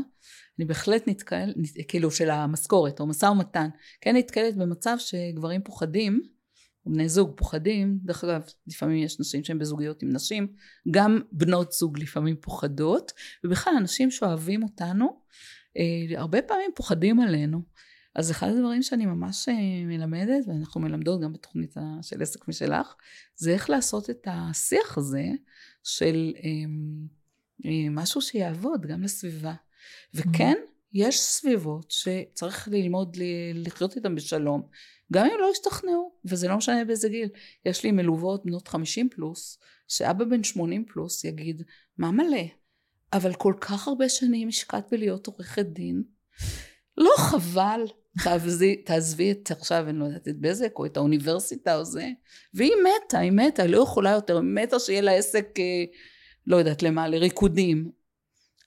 אני 0.58 0.66
בהחלט 0.66 1.08
נתקל, 1.08 1.52
נת- 1.56 1.88
כאילו 1.88 2.10
של 2.10 2.30
המשכורת 2.30 3.00
או 3.00 3.06
משא 3.06 3.26
ומתן, 3.26 3.68
כן 4.00 4.16
נתקלת 4.16 4.56
במצב 4.56 4.96
שגברים 4.98 5.62
פוחדים, 5.62 6.22
בני 6.86 7.08
זוג 7.08 7.32
פוחדים, 7.36 7.98
דרך 8.02 8.24
אגב, 8.24 8.42
לפעמים 8.66 9.04
יש 9.04 9.20
נשים 9.20 9.44
שהן 9.44 9.58
בזוגיות 9.58 10.02
עם 10.02 10.12
נשים, 10.12 10.52
גם 10.90 11.20
בנות 11.32 11.72
זוג 11.72 11.98
לפעמים 11.98 12.36
פוחדות, 12.40 13.12
ובכלל 13.44 13.72
אנשים 13.78 14.10
שאוהבים 14.10 14.62
אותנו, 14.62 15.20
אה, 15.76 16.18
הרבה 16.20 16.42
פעמים 16.42 16.70
פוחדים 16.74 17.20
עלינו. 17.20 17.62
אז 18.14 18.30
אחד 18.30 18.48
הדברים 18.48 18.82
שאני 18.82 19.06
ממש 19.06 19.48
אה, 19.48 19.54
מלמדת, 19.86 20.44
ואנחנו 20.46 20.80
מלמדות 20.80 21.20
גם 21.20 21.32
בתוכנית 21.32 21.74
של 22.02 22.22
עסק 22.22 22.48
משלך, 22.48 22.94
זה 23.36 23.50
איך 23.50 23.70
לעשות 23.70 24.10
את 24.10 24.28
השיח 24.30 24.98
הזה 24.98 25.24
של 25.84 26.32
אמ, 26.42 27.06
אה, 27.66 27.90
משהו 27.90 28.20
שיעבוד 28.20 28.86
גם 28.86 29.02
לסביבה. 29.02 29.54
וכן, 30.14 30.54
יש 30.92 31.20
סביבות 31.20 31.90
שצריך 31.90 32.68
ללמוד 32.72 33.16
לחיות 33.54 33.96
איתן 33.96 34.14
בשלום, 34.14 34.62
גם 35.12 35.26
אם 35.26 35.40
לא 35.40 35.50
השתכנעו, 35.50 36.12
וזה 36.24 36.48
לא 36.48 36.56
משנה 36.56 36.84
באיזה 36.84 37.08
גיל. 37.08 37.28
יש 37.64 37.84
לי 37.84 37.92
מלוות 37.92 38.44
בנות 38.44 38.68
50 38.68 39.08
פלוס, 39.08 39.58
שאבא 39.88 40.24
בן 40.24 40.44
80 40.44 40.84
פלוס 40.84 41.24
יגיד, 41.24 41.62
מה 41.98 42.10
מלא? 42.10 42.44
אבל 43.12 43.34
כל 43.34 43.54
כך 43.60 43.88
הרבה 43.88 44.08
שנים 44.08 44.48
השקעת 44.48 44.86
בלהיות 44.90 45.26
עורכת 45.26 45.66
דין, 45.66 46.02
לא 46.96 47.10
חבל? 47.18 47.84
תעזבי, 48.24 48.76
תעזבי 48.76 49.32
את 49.32 49.50
עכשיו, 49.50 49.88
אני 49.88 49.98
לא 49.98 50.04
יודעת, 50.04 50.28
את 50.28 50.40
בזק 50.40 50.72
או 50.76 50.86
את 50.86 50.96
האוניברסיטה 50.96 51.76
או 51.76 51.84
זה, 51.84 52.08
והיא 52.54 52.72
מתה, 52.82 53.18
היא 53.18 53.32
מתה, 53.32 53.62
היא 53.62 53.72
לא 53.72 53.82
יכולה 53.82 54.10
יותר, 54.10 54.36
היא 54.36 54.44
מתה 54.44 54.78
שיהיה 54.78 55.00
לה 55.00 55.12
עסק, 55.12 55.46
אה, 55.58 55.84
לא 56.46 56.56
יודעת 56.56 56.82
למה, 56.82 57.08
לריקודים. 57.08 57.90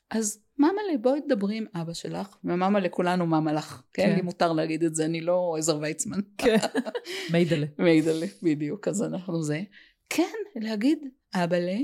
אז 0.09 0.39
מאמא'לה, 0.61 0.97
בואי 1.01 1.21
תדברי 1.21 1.57
עם 1.57 1.65
אבא 1.73 1.93
שלך, 1.93 2.37
ומאמא 2.43 2.77
לכולנו 2.77 3.25
מאמא 3.25 3.49
לך, 3.49 3.81
כן? 3.93 4.05
כן. 4.05 4.15
לי 4.15 4.21
מותר 4.21 4.53
להגיד 4.53 4.83
את 4.83 4.95
זה, 4.95 5.05
אני 5.05 5.21
לא 5.21 5.55
עזר 5.57 5.77
ויצמן. 5.81 6.19
כן. 6.37 6.57
מיידלה. 7.31 7.65
מיידלה, 7.79 8.25
בדיוק, 8.43 8.87
אז 8.87 9.03
אנחנו 9.03 9.43
זה. 9.43 9.61
כן, 10.09 10.33
להגיד, 10.55 10.99
אבאלה, 11.35 11.77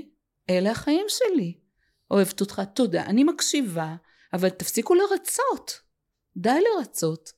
אלה 0.49 0.71
החיים 0.71 1.05
שלי. 1.07 1.57
אוהבת 2.11 2.41
אותך, 2.41 2.61
תודה, 2.73 3.05
אני 3.05 3.23
מקשיבה, 3.23 3.95
אבל 4.33 4.49
תפסיקו 4.49 4.95
לרצות. 4.95 5.79
די 6.37 6.59
לרצות. 6.61 7.31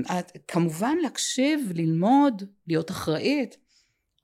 את, 0.00 0.32
כמובן 0.48 0.96
להקשיב, 1.02 1.72
ללמוד, 1.74 2.42
להיות 2.66 2.90
אחראית, 2.90 3.56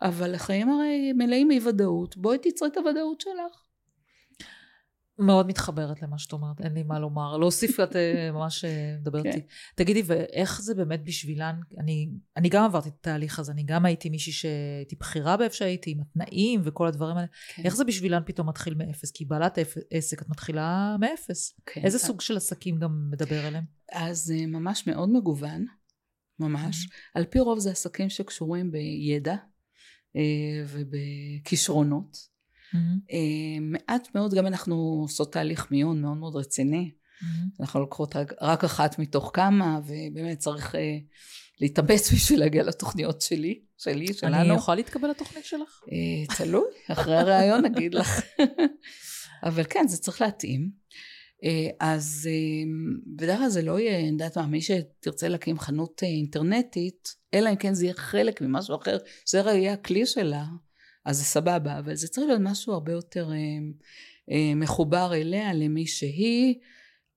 אבל 0.03 0.35
החיים 0.35 0.71
הרי 0.71 1.13
מלאים 1.13 1.51
אי 1.51 1.61
ודאות, 1.65 2.17
בואי 2.17 2.39
תיצרי 2.39 2.69
את 2.69 2.77
הוודאות 2.77 3.21
שלך. 3.21 3.64
מאוד 5.19 5.47
מתחברת 5.47 6.03
למה 6.03 6.19
שאת 6.19 6.33
אומרת, 6.33 6.61
אין 6.61 6.75
לי 6.75 6.83
מה 6.83 6.99
לומר. 6.99 7.37
להוסיף, 7.37 7.81
את 7.81 7.97
אה, 7.97 8.31
ממש 8.33 8.65
אה, 8.65 8.97
מדברת 9.01 9.23
כן. 9.23 9.29
איתי. 9.29 9.47
תגידי, 9.75 10.03
ואיך 10.07 10.61
זה 10.63 10.75
באמת 10.75 11.05
בשבילן? 11.05 11.61
אני, 11.79 12.09
אני 12.37 12.49
גם 12.49 12.65
עברתי 12.65 12.89
את 12.89 12.95
התהליך 13.01 13.39
הזה, 13.39 13.53
אני 13.53 13.63
גם 13.63 13.85
הייתי 13.85 14.11
מישהי 14.11 14.33
שהייתי 14.33 14.97
בכירה 15.01 15.37
באיפה 15.37 15.55
שהייתי, 15.55 15.91
עם 15.91 16.01
התנאים 16.01 16.61
וכל 16.65 16.87
הדברים 16.87 17.17
האלה. 17.17 17.27
כן. 17.55 17.63
איך 17.65 17.77
זה 17.77 17.85
בשבילן 17.85 18.23
פתאום 18.27 18.49
מתחיל 18.49 18.75
מאפס? 18.75 19.11
כי 19.11 19.25
בעלת 19.25 19.59
עסק, 19.91 20.23
את 20.23 20.29
מתחילה 20.29 20.97
מאפס. 21.01 21.61
כן. 21.67 21.81
איזה 21.85 21.99
סוג 21.99 22.21
של 22.21 22.37
עסקים 22.37 22.79
גם 22.79 23.11
מדבר 23.11 23.49
אליהם? 23.49 23.65
אז 23.93 24.35
אה, 24.37 24.47
ממש 24.47 24.87
מאוד 24.87 25.09
מגוון, 25.09 25.67
ממש. 26.41 26.89
על 27.15 27.25
פי 27.25 27.41
רוב 27.41 27.59
זה 27.59 27.71
עסקים 27.71 28.09
שקשורים 28.09 28.73
בידע 28.73 29.37
אה, 30.17 30.65
ובכישרונות. 30.69 32.34
אה, 33.13 33.61
מעט 33.61 34.09
מאוד 34.15 34.35
גם 34.35 34.47
אנחנו 34.47 34.75
עושות 35.03 35.33
תהליך 35.33 35.71
מיון 35.71 36.03
מאוד 36.03 36.17
מאוד 36.17 36.37
רציני. 36.37 36.91
אנחנו 37.61 37.81
לוקחות 37.81 38.17
רק, 38.17 38.33
רק 38.41 38.65
אחת 38.65 38.99
מתוך 38.99 39.31
כמה, 39.35 39.81
ובאמת 39.87 40.39
צריך 40.39 40.75
אה, 40.75 40.99
להתאבץ 41.61 42.13
בשביל 42.13 42.41
להגיע 42.41 42.63
לתוכניות 42.63 43.21
שלי, 43.21 43.61
שלי, 43.79 44.15
שלנו. 44.15 44.37
אני 44.37 44.55
יכולה 44.55 44.77
להתקבל 44.77 45.11
לתוכנית 45.11 45.45
שלך? 45.45 45.81
אה, 45.93 46.37
תלוי, 46.37 46.65
אחרי 46.93 47.17
הראיון 47.17 47.65
נגיד 47.65 47.95
לך. 47.95 48.21
אבל 49.47 49.65
כן, 49.65 49.89
זה 49.89 49.97
צריך 49.97 50.21
להתאים. 50.21 50.71
אה, 51.45 51.71
אז 51.81 52.29
אה, 52.31 52.71
בדרך 53.17 53.39
כלל 53.39 53.49
זה 53.49 53.63
לא 53.63 53.81
יהיה, 53.81 53.99
אני 53.99 54.09
יודעת 54.09 54.39
מה, 54.39 54.47
מי 54.47 54.61
שתרצה 54.61 55.29
להקים 55.29 55.59
חנות 55.59 56.03
אה, 56.03 56.09
אינטרנטית, 56.09 57.09
אלא 57.35 57.51
אם 57.51 57.57
כן 57.57 57.75
זה 57.75 57.85
יהיה 57.85 57.95
חלק 57.95 58.41
ממשהו 58.41 58.77
אחר, 58.77 58.99
שזה 59.27 59.39
יהיה 59.39 59.73
הכלי 59.73 60.07
שלה, 60.07 60.45
אז 61.05 61.17
זה 61.17 61.25
סבבה, 61.25 61.79
אבל 61.79 61.95
זה 61.95 62.09
צריך 62.09 62.27
להיות 62.27 62.41
משהו 62.43 62.73
הרבה 62.73 62.93
יותר 62.93 63.33
אה, 63.33 63.37
אה, 64.31 64.55
מחובר 64.55 65.15
אליה, 65.15 65.55
למי 65.55 65.87
שהיא, 65.87 66.55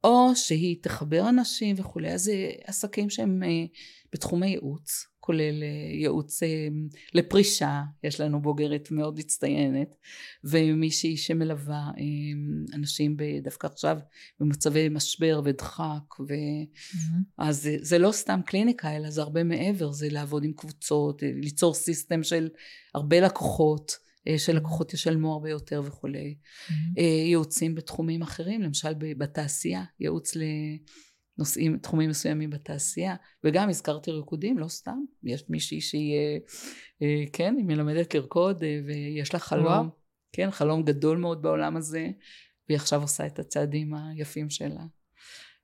או 0.04 0.36
שהיא 0.36 0.76
תחבר 0.82 1.30
אנשים 1.30 1.76
וכולי, 1.80 2.12
אז 2.12 2.22
זה 2.22 2.50
עסקים 2.64 3.10
שהם 3.10 3.44
אה, 3.44 3.66
בתחומי 4.14 4.48
ייעוץ, 4.48 5.06
כולל 5.28 5.64
אה, 5.64 5.98
ייעוץ 6.00 6.44
אה, 6.44 6.68
לפרישה, 7.14 7.82
יש 8.04 8.22
לנו 8.22 8.42
בוגרת 8.42 8.92
מאוד 8.92 9.20
מצטיינת, 9.20 9.96
ומישהי 10.44 11.18
שמלווה 11.18 11.92
אה, 11.98 12.74
אנשים 12.74 13.18
דווקא 13.44 13.68
עכשיו 13.68 13.98
במצבי 14.40 14.90
משבר 14.90 15.42
ודחק, 15.46 16.20
ו... 16.20 16.34
mm-hmm. 16.34 17.24
אז 17.38 17.64
זה, 17.64 17.76
זה 17.82 17.98
לא 17.98 18.12
סתם 18.12 18.40
קליניקה, 18.46 18.96
אלא 18.96 19.10
זה 19.10 19.22
הרבה 19.22 19.44
מעבר, 19.44 19.92
זה 19.92 20.08
לעבוד 20.10 20.44
עם 20.44 20.54
קבוצות, 20.54 21.22
ליצור 21.24 21.74
סיסטם 21.74 22.24
של 22.24 22.50
הרבה 22.96 23.20
לקוחות. 23.20 24.08
שלקוחות 24.38 24.94
ישלמו 24.94 25.34
הרבה 25.34 25.50
יותר 25.50 25.82
וכולי. 25.86 26.36
Mm-hmm. 26.36 27.02
ייעוצים 27.26 27.76
בתחומים 27.76 28.22
אחרים, 28.22 28.62
למשל 28.62 28.94
בתעשייה, 29.00 29.84
ייעוץ 30.00 30.36
נושאים, 31.38 31.78
תחומים 31.78 32.10
מסוימים 32.10 32.50
בתעשייה, 32.50 33.16
וגם 33.44 33.70
הזכרתי 33.70 34.12
ריקודים, 34.12 34.58
לא 34.58 34.68
סתם, 34.68 35.00
יש 35.24 35.44
מישהי 35.50 35.82
שהיא, 35.82 36.16
אה, 36.16 36.38
אה, 37.02 37.24
כן, 37.34 37.56
היא 37.58 37.66
מלמדת 37.66 38.16
לרקוד, 38.16 38.64
אה, 38.64 38.80
ויש 38.86 39.34
לה 39.34 39.40
חלום, 39.40 39.66
וואו. 39.66 39.84
כן, 40.32 40.52
חלום 40.52 40.84
גדול 40.84 41.18
מאוד 41.18 41.42
בעולם 41.42 41.78
הזה, 41.78 42.08
והיא 42.70 42.76
עכשיו 42.76 43.02
עושה 43.02 43.26
את 43.26 43.40
הצעדים 43.40 43.94
היפים 43.94 44.50
שלה. 44.50 44.86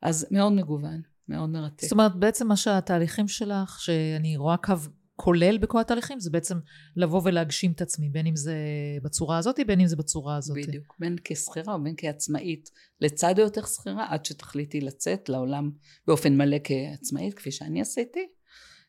אז 0.01 0.27
מאוד 0.31 0.53
מגוון, 0.53 1.01
מאוד 1.27 1.49
מרתק. 1.49 1.83
זאת 1.83 1.91
אומרת, 1.91 2.15
בעצם 2.15 2.47
מה 2.47 2.55
שהתהליכים 2.55 3.27
שלך, 3.27 3.79
שאני 3.79 4.37
רואה 4.37 4.57
קו 4.57 4.73
כולל 5.15 5.57
בכל 5.57 5.81
התהליכים, 5.81 6.19
זה 6.19 6.29
בעצם 6.29 6.57
לבוא 6.95 7.21
ולהגשים 7.23 7.71
את 7.71 7.81
עצמי, 7.81 8.09
בין 8.09 8.27
אם 8.27 8.35
זה 8.35 8.55
בצורה 9.03 9.37
הזאת, 9.37 9.59
בין 9.67 9.79
אם 9.79 9.87
זה 9.87 9.95
בצורה 9.95 10.37
הזאת. 10.37 10.57
בדיוק, 10.57 10.95
בין 10.99 11.15
כשכירה 11.23 11.75
ובין 11.75 11.93
כעצמאית, 11.97 12.69
לצד 13.01 13.39
היותר 13.39 13.65
שכירה, 13.65 14.05
עד 14.09 14.25
שתחליטי 14.25 14.81
לצאת 14.81 15.29
לעולם 15.29 15.71
באופן 16.07 16.37
מלא 16.37 16.57
כעצמאית, 16.63 17.33
כפי 17.33 17.51
שאני 17.51 17.81
עשיתי. 17.81 18.27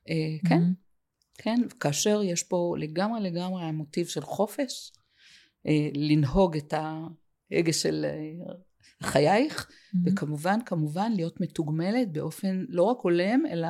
אה, 0.09 0.49
כן. 0.49 0.63
כן, 1.39 1.61
כאשר 1.81 2.23
יש 2.23 2.43
פה 2.43 2.75
לגמרי 2.79 3.21
לגמרי 3.21 3.63
המוטיב 3.63 4.07
של 4.07 4.23
חופש, 4.23 4.93
אה, 5.67 5.89
לנהוג 5.95 6.57
את 6.57 6.75
ההגה 6.75 7.73
של 7.73 8.05
אה, 8.05 8.55
חייך, 9.03 9.67
mm-hmm. 9.67 9.99
וכמובן, 10.07 10.59
כמובן 10.67 11.13
להיות 11.13 11.41
מתוגמלת 11.41 12.13
באופן 12.13 12.65
לא 12.69 12.83
רק 12.83 12.97
הולם, 13.03 13.47
אלא 13.51 13.69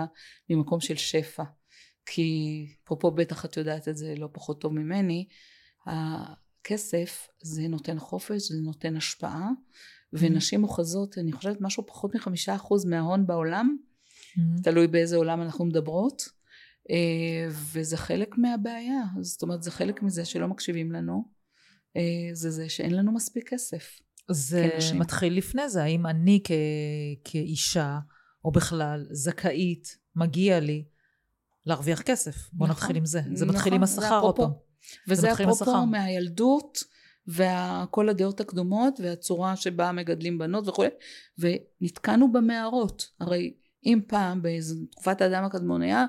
ממקום 0.50 0.80
של 0.80 0.96
שפע. 0.96 1.42
כי 2.06 2.66
אפרופו 2.84 3.10
בטח 3.10 3.44
את 3.44 3.56
יודעת 3.56 3.88
את 3.88 3.96
זה 3.96 4.14
לא 4.16 4.28
פחות 4.32 4.60
טוב 4.60 4.72
ממני, 4.72 5.26
הכסף 5.86 7.28
זה 7.42 7.68
נותן 7.68 7.98
חופש, 7.98 8.42
זה 8.42 8.60
נותן 8.60 8.96
השפעה. 8.96 9.50
ונשים 10.12 10.64
אוחזות, 10.64 11.18
אני 11.18 11.32
חושבת 11.32 11.56
משהו 11.60 11.86
פחות 11.86 12.14
מחמישה 12.14 12.54
אחוז 12.54 12.84
מההון 12.84 13.26
בעולם, 13.26 13.76
mm-hmm. 13.76 14.62
תלוי 14.62 14.86
באיזה 14.86 15.16
עולם 15.16 15.42
אנחנו 15.42 15.64
מדברות, 15.64 16.22
אה, 16.90 17.48
וזה 17.72 17.96
חלק 17.96 18.38
מהבעיה, 18.38 19.02
זאת 19.20 19.42
אומרת 19.42 19.62
זה 19.62 19.70
חלק 19.70 20.02
מזה 20.02 20.24
שלא 20.24 20.48
מקשיבים 20.48 20.92
לנו, 20.92 21.24
אה, 21.96 22.02
זה 22.32 22.50
זה 22.50 22.68
שאין 22.68 22.94
לנו 22.94 23.12
מספיק 23.12 23.48
כסף. 23.48 24.00
זה 24.30 24.68
כנשים. 24.72 24.98
מתחיל 24.98 25.36
לפני 25.36 25.68
זה, 25.68 25.82
האם 25.82 26.06
אני 26.06 26.40
כ- 26.44 26.50
כאישה, 27.24 27.98
או 28.44 28.52
בכלל, 28.52 29.06
זכאית, 29.10 29.98
מגיע 30.16 30.60
לי, 30.60 30.84
להרוויח 31.66 32.02
כסף. 32.02 32.50
בוא 32.52 32.66
נכון, 32.66 32.76
נתחיל 32.76 32.96
עם 32.96 33.06
זה. 33.06 33.20
זה 33.34 33.44
נכון, 33.44 33.56
מתחיל 33.56 33.74
עם 33.74 33.82
השכר 33.82 34.20
עוד 34.20 34.36
פעם. 34.36 34.50
וזה 35.08 35.32
אפרופו 35.32 35.86
מהילדות, 35.86 36.78
וכל 37.28 38.08
הדעות 38.08 38.40
הקדומות, 38.40 39.00
והצורה 39.02 39.56
שבה 39.56 39.92
מגדלים 39.92 40.38
בנות 40.38 40.68
וכו', 40.68 40.84
ונתקענו 41.38 42.32
במערות. 42.32 43.06
הרי 43.20 43.54
אם 43.86 44.00
פעם, 44.06 44.40
בתקופת 44.42 45.20
האדם 45.20 45.44
הקדמון 45.44 45.82
היה 45.82 46.04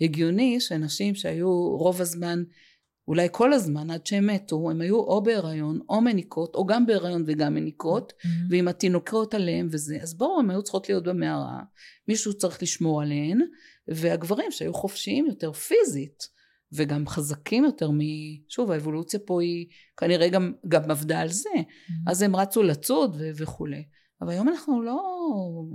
הגיוני 0.00 0.60
שנשים 0.60 1.14
שהיו 1.14 1.76
רוב 1.76 2.00
הזמן 2.00 2.42
אולי 3.10 3.28
כל 3.32 3.52
הזמן 3.52 3.90
עד 3.90 4.06
שהם 4.06 4.26
מתו 4.26 4.70
הם 4.70 4.80
היו 4.80 4.96
או 4.96 5.22
בהיריון 5.22 5.80
או 5.88 6.00
מניקות 6.00 6.54
או 6.54 6.66
גם 6.66 6.86
בהיריון 6.86 7.24
וגם 7.26 7.54
מניקות 7.54 8.12
mm-hmm. 8.12 8.28
ועם 8.50 8.68
התינוקות 8.68 9.34
עליהם 9.34 9.68
וזה 9.70 9.98
אז 10.02 10.14
בואו 10.14 10.38
הם 10.38 10.50
היו 10.50 10.62
צריכות 10.62 10.88
להיות 10.88 11.04
במערה 11.04 11.60
מישהו 12.08 12.34
צריך 12.34 12.62
לשמור 12.62 13.02
עליהן 13.02 13.40
והגברים 13.88 14.50
שהיו 14.50 14.74
חופשיים 14.74 15.26
יותר 15.26 15.52
פיזית 15.52 16.22
וגם 16.72 17.06
חזקים 17.06 17.64
יותר 17.64 17.90
מ... 17.90 17.98
שוב 18.48 18.70
האבולוציה 18.70 19.20
פה 19.26 19.42
היא 19.42 19.66
כנראה 19.96 20.28
גם, 20.28 20.52
גם 20.68 20.90
עבדה 20.90 21.20
על 21.20 21.28
זה 21.28 21.50
mm-hmm. 21.54 22.10
אז 22.10 22.22
הם 22.22 22.36
רצו 22.36 22.62
לצוד 22.62 23.16
ו- 23.18 23.30
וכולי 23.36 23.84
אבל 24.22 24.30
היום 24.30 24.48
אנחנו 24.48 24.82
לא 24.82 25.00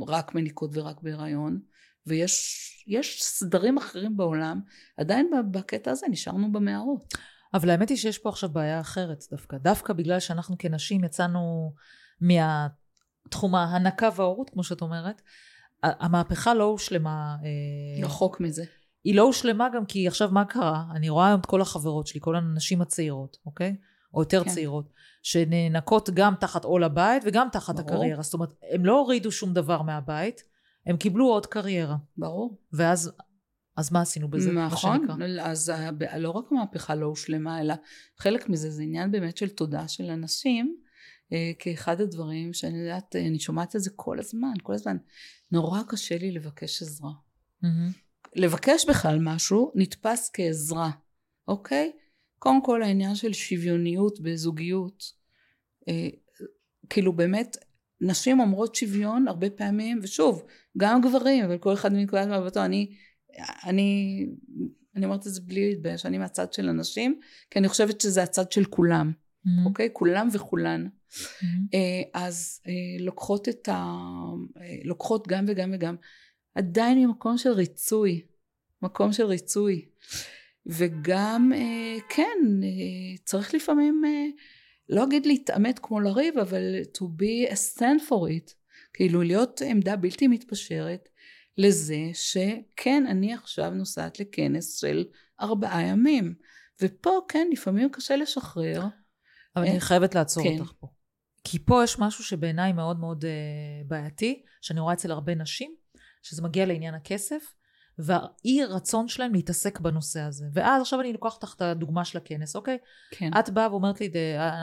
רק 0.07 0.35
מניקות 0.35 0.71
ורק 0.73 1.01
בהיריון 1.01 1.59
ויש 2.07 3.23
סדרים 3.23 3.77
אחרים 3.77 4.17
בעולם, 4.17 4.61
עדיין 4.97 5.31
בקטע 5.51 5.91
הזה 5.91 6.07
נשארנו 6.09 6.51
במערות. 6.51 7.13
אבל 7.53 7.69
האמת 7.69 7.89
היא 7.89 7.97
שיש 7.97 8.17
פה 8.17 8.29
עכשיו 8.29 8.49
בעיה 8.49 8.79
אחרת 8.79 9.23
דווקא. 9.31 9.57
דווקא 9.57 9.93
בגלל 9.93 10.19
שאנחנו 10.19 10.55
כנשים 10.59 11.03
יצאנו 11.03 11.73
מהתחום 12.21 13.55
ההנקה 13.55 14.09
וההורות, 14.15 14.49
כמו 14.49 14.63
שאת 14.63 14.81
אומרת, 14.81 15.21
המהפכה 15.83 16.53
לא 16.53 16.63
הושלמה. 16.63 17.35
אה, 17.43 18.05
רחוק 18.05 18.39
מזה. 18.39 18.63
היא 19.03 19.15
לא 19.15 19.21
הושלמה 19.21 19.67
גם 19.75 19.85
כי 19.85 20.07
עכשיו 20.07 20.29
מה 20.31 20.45
קרה? 20.45 20.83
אני 20.95 21.09
רואה 21.09 21.27
היום 21.27 21.39
את 21.39 21.45
כל 21.45 21.61
החברות 21.61 22.07
שלי, 22.07 22.19
כל 22.23 22.35
הנשים 22.35 22.81
הצעירות, 22.81 23.37
אוקיי? 23.45 23.75
או 24.13 24.21
יותר 24.21 24.43
כן. 24.43 24.49
צעירות, 24.49 24.89
שנאנקות 25.23 26.09
גם 26.09 26.33
תחת 26.39 26.63
עול 26.63 26.83
הבית 26.83 27.23
וגם 27.25 27.47
תחת 27.51 27.75
ברור. 27.75 27.89
הקריירה. 27.89 28.21
זאת 28.21 28.33
אומרת, 28.33 28.49
הם 28.71 28.85
לא 28.85 28.99
הורידו 28.99 29.31
שום 29.31 29.53
דבר 29.53 29.81
מהבית, 29.81 30.43
הם 30.85 30.97
קיבלו 30.97 31.25
עוד 31.25 31.45
קריירה. 31.45 31.95
ברור. 32.17 32.61
ואז 32.73 33.11
אז 33.77 33.91
מה 33.91 34.01
עשינו 34.01 34.27
בזה? 34.27 34.51
נכון, 34.51 35.07
אז 35.41 35.73
לא 36.17 36.29
רק 36.29 36.45
המהפכה 36.51 36.95
לא 36.95 37.05
הושלמה, 37.05 37.61
אלא 37.61 37.73
חלק 38.17 38.49
מזה 38.49 38.69
זה 38.69 38.83
עניין 38.83 39.11
באמת 39.11 39.37
של 39.37 39.49
תודה 39.49 39.87
של 39.87 40.09
אנשים, 40.09 40.77
אה, 41.33 41.51
כאחד 41.59 42.01
הדברים 42.01 42.53
שאני 42.53 42.77
יודעת, 42.77 43.15
אני 43.15 43.39
שומעת 43.39 43.75
את 43.75 43.81
זה 43.81 43.89
כל 43.95 44.19
הזמן, 44.19 44.53
כל 44.63 44.73
הזמן. 44.73 44.97
נורא 45.51 45.81
קשה 45.87 46.17
לי 46.17 46.31
לבקש 46.31 46.81
עזרה. 46.81 47.11
Mm-hmm. 47.63 47.67
לבקש 48.35 48.85
בכלל 48.89 49.19
משהו 49.21 49.71
נתפס 49.75 50.29
כעזרה, 50.33 50.91
אוקיי? 51.47 51.91
קודם 52.39 52.63
כל 52.63 52.83
העניין 52.83 53.15
של 53.15 53.33
שוויוניות 53.33 54.19
בזוגיות, 54.19 55.03
אה, 55.89 56.09
כאילו 56.89 57.13
באמת 57.13 57.57
נשים 58.01 58.39
אומרות 58.39 58.75
שוויון 58.75 59.27
הרבה 59.27 59.49
פעמים, 59.49 59.99
ושוב, 60.03 60.43
גם 60.77 61.01
גברים, 61.01 61.45
אבל 61.45 61.58
כל 61.58 61.73
אחד 61.73 61.93
מנקודת 61.93 62.27
מבטו, 62.27 62.65
אני, 62.65 62.95
אני, 63.65 64.19
אני 64.95 65.05
אומרת 65.05 65.27
את 65.27 65.31
זה 65.31 65.41
בלי 65.41 65.69
להתבייש, 65.69 66.05
אני 66.05 66.17
מהצד 66.17 66.53
של 66.53 66.69
הנשים, 66.69 67.19
כי 67.51 67.60
אני 67.60 67.67
חושבת 67.69 68.01
שזה 68.01 68.23
הצד 68.23 68.51
של 68.51 68.65
כולם, 68.65 69.12
mm-hmm. 69.12 69.65
אוקיי? 69.65 69.89
כולם 69.93 70.27
וכולן. 70.34 70.88
Mm-hmm. 70.88 71.77
אז 72.13 72.62
אה, 72.67 73.03
לוקחות 73.05 73.49
את 73.49 73.69
ה... 73.69 73.73
אה, 74.62 74.75
לוקחות 74.84 75.27
גם 75.27 75.45
וגם 75.47 75.71
וגם, 75.73 75.95
עדיין 76.55 76.97
ממקום 76.97 77.38
של 77.38 77.51
ריצוי, 77.51 78.21
מקום 78.81 79.13
של 79.13 79.25
ריצוי. 79.25 79.86
וגם, 80.67 81.51
כן, 82.10 82.39
צריך 83.23 83.53
לפעמים 83.53 84.01
לא 84.89 85.03
אגיד 85.03 85.25
להתעמת 85.25 85.79
כמו 85.79 85.99
לריב, 85.99 86.37
אבל 86.37 86.81
to 86.97 87.01
be 87.01 87.51
a 87.51 87.55
stand 87.55 88.09
for 88.09 88.29
it. 88.29 88.53
כאילו 88.93 89.21
להיות 89.21 89.61
עמדה 89.65 89.95
בלתי 89.95 90.27
מתפשרת 90.27 91.09
לזה 91.57 91.97
שכן, 92.13 93.03
אני 93.07 93.33
עכשיו 93.33 93.69
נוסעת 93.69 94.19
לכנס 94.19 94.77
של 94.77 95.05
ארבעה 95.41 95.81
ימים. 95.81 96.33
ופה 96.81 97.19
כן, 97.27 97.47
לפעמים 97.51 97.89
קשה 97.89 98.15
לשחרר. 98.15 98.83
אבל 99.55 99.65
אני 99.65 99.79
חייבת 99.79 100.15
לעצור 100.15 100.43
כן. 100.43 100.59
אותך 100.59 100.71
פה. 100.79 100.87
כי 101.43 101.59
פה 101.59 101.83
יש 101.83 101.99
משהו 101.99 102.23
שבעיניי 102.23 102.73
מאוד 102.73 102.99
מאוד 102.99 103.25
uh, 103.25 103.87
בעייתי, 103.87 104.43
שאני 104.61 104.79
רואה 104.79 104.93
אצל 104.93 105.11
הרבה 105.11 105.35
נשים, 105.35 105.75
שזה 106.23 106.41
מגיע 106.41 106.65
לעניין 106.65 106.93
הכסף, 106.93 107.53
והאי 107.99 108.63
רצון 108.69 109.08
שלהם 109.08 109.34
להתעסק 109.34 109.79
בנושא 109.79 110.21
הזה. 110.21 110.45
ואז 110.53 110.81
עכשיו 110.81 111.01
אני 111.01 111.13
לוקחת 111.13 111.43
לך 111.43 111.55
את 111.55 111.62
הדוגמה 111.62 112.05
של 112.05 112.17
הכנס, 112.17 112.55
אוקיי? 112.55 112.77
כן. 113.12 113.31
את 113.39 113.49
באה 113.49 113.71
ואומרת 113.71 114.01
לי, 114.01 114.12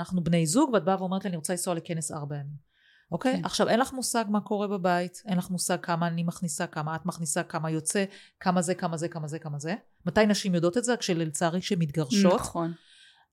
אנחנו 0.01 0.25
בני 0.25 0.47
זוג, 0.47 0.71
ואת 0.73 0.85
באה 0.85 0.97
ואומרת 1.01 1.25
לי, 1.25 1.29
אני 1.29 1.37
רוצה 1.37 1.53
לנסוע 1.53 1.75
לכנס 1.75 2.13
ארבע 2.13 2.37
ימים. 2.37 2.73
אוקיי? 3.13 3.37
כן. 3.37 3.45
עכשיו, 3.45 3.69
אין 3.69 3.81
לך 3.81 3.93
מושג 3.93 4.25
מה 4.29 4.41
קורה 4.41 4.69
בבית, 4.69 5.23
אין 5.27 5.39
לך 5.39 5.51
מושג 5.51 5.77
כמה 5.83 6.07
אני 6.07 6.23
מכניסה, 6.23 6.67
כמה 6.67 6.97
את 6.97 7.07
מכניסה, 7.07 7.43
כמה 7.43 7.71
יוצא, 7.71 8.05
כמה 8.41 8.63
זה, 8.63 8.75
כמה 8.75 8.97
זה, 8.97 9.09
כמה 9.09 9.29
זה, 9.29 9.39
כמה 9.39 9.59
זה. 9.59 9.75
מתי 10.07 10.27
נשים 10.27 10.55
יודעות 10.55 10.79
את 10.79 10.85
זה? 10.85 10.97
כשלצערי 10.97 11.61
כשהן 11.61 11.79
מתגרשות. 11.79 12.41
נכון. 12.41 12.73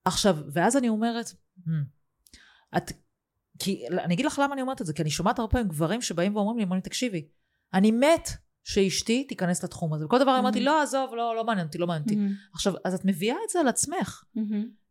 עכשיו, 0.06 0.38
ואז 0.54 0.78
אני 0.78 0.90
אומרת, 0.90 1.32
את, 2.78 2.92
כי, 3.60 3.88
אני 3.90 4.14
אגיד 4.14 4.26
לך 4.26 4.40
למה 4.44 4.54
אני 4.54 4.62
אומרת 4.62 4.82
את 4.82 4.86
זה, 4.86 4.94
כי 4.94 5.02
אני 5.02 5.10
שומעת 5.10 5.40
הרבה 5.40 5.52
פעמים 5.52 5.68
גברים 5.68 6.02
שבאים 6.02 6.36
ואומרים 6.36 6.58
לי, 6.58 6.64
אומרים 6.64 6.78
לי, 6.78 6.82
תקשיבי, 6.82 7.28
אני 7.74 7.92
מת 7.92 8.30
שאשתי 8.70 9.24
תיכנס 9.24 9.64
לתחום 9.64 9.94
הזה. 9.94 10.06
וכל 10.06 10.20
דבר 10.20 10.36
mm-hmm. 10.36 10.40
אמרתי, 10.40 10.60
לא, 10.60 10.82
עזוב, 10.82 11.16
לא, 11.16 11.36
לא 11.36 11.44
מעניין 11.44 11.68
אותי, 11.68 11.78
לא 11.78 11.88
מעניין 11.88 12.04
אותי. 12.04 12.16
Mm-hmm. 12.16 12.54
עכשיו, 12.54 12.74
אז 12.86 12.94
את 12.94 13.06
מביאה 13.06 13.36
את 13.46 13.50
זה 13.50 13.60
על 13.60 13.68
עצמך. 13.68 14.24
Mm-hmm. 14.38 14.40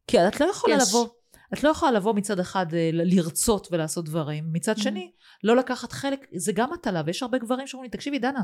כי 0.07 0.27
את 0.29 0.41
לא 0.41 0.47
יכולה 0.47 0.77
יש, 0.77 0.89
לבוא... 0.89 1.09
את 1.53 1.65
לא 1.65 1.69
יכולה 1.69 1.93
לבוא 1.93 2.15
מצד 2.15 2.41
אחד 2.41 2.75
אה, 2.75 2.91
לרצות 2.93 3.69
ולעשות 3.71 4.05
דברים, 4.05 4.45
מצד 4.53 4.77
Mhm. 4.77 4.83
שני, 4.83 5.13
לא 5.45 5.57
לקחת 5.57 5.93
חלק, 5.93 6.27
זה 6.37 6.53
גם 6.53 6.73
מטלה, 6.73 7.03
ויש 7.07 7.23
הרבה 7.23 7.39
גברים 7.39 7.67
שאומרים 7.67 7.91
לי, 7.91 7.97
תקשיבי 7.97 8.19
דנה, 8.19 8.43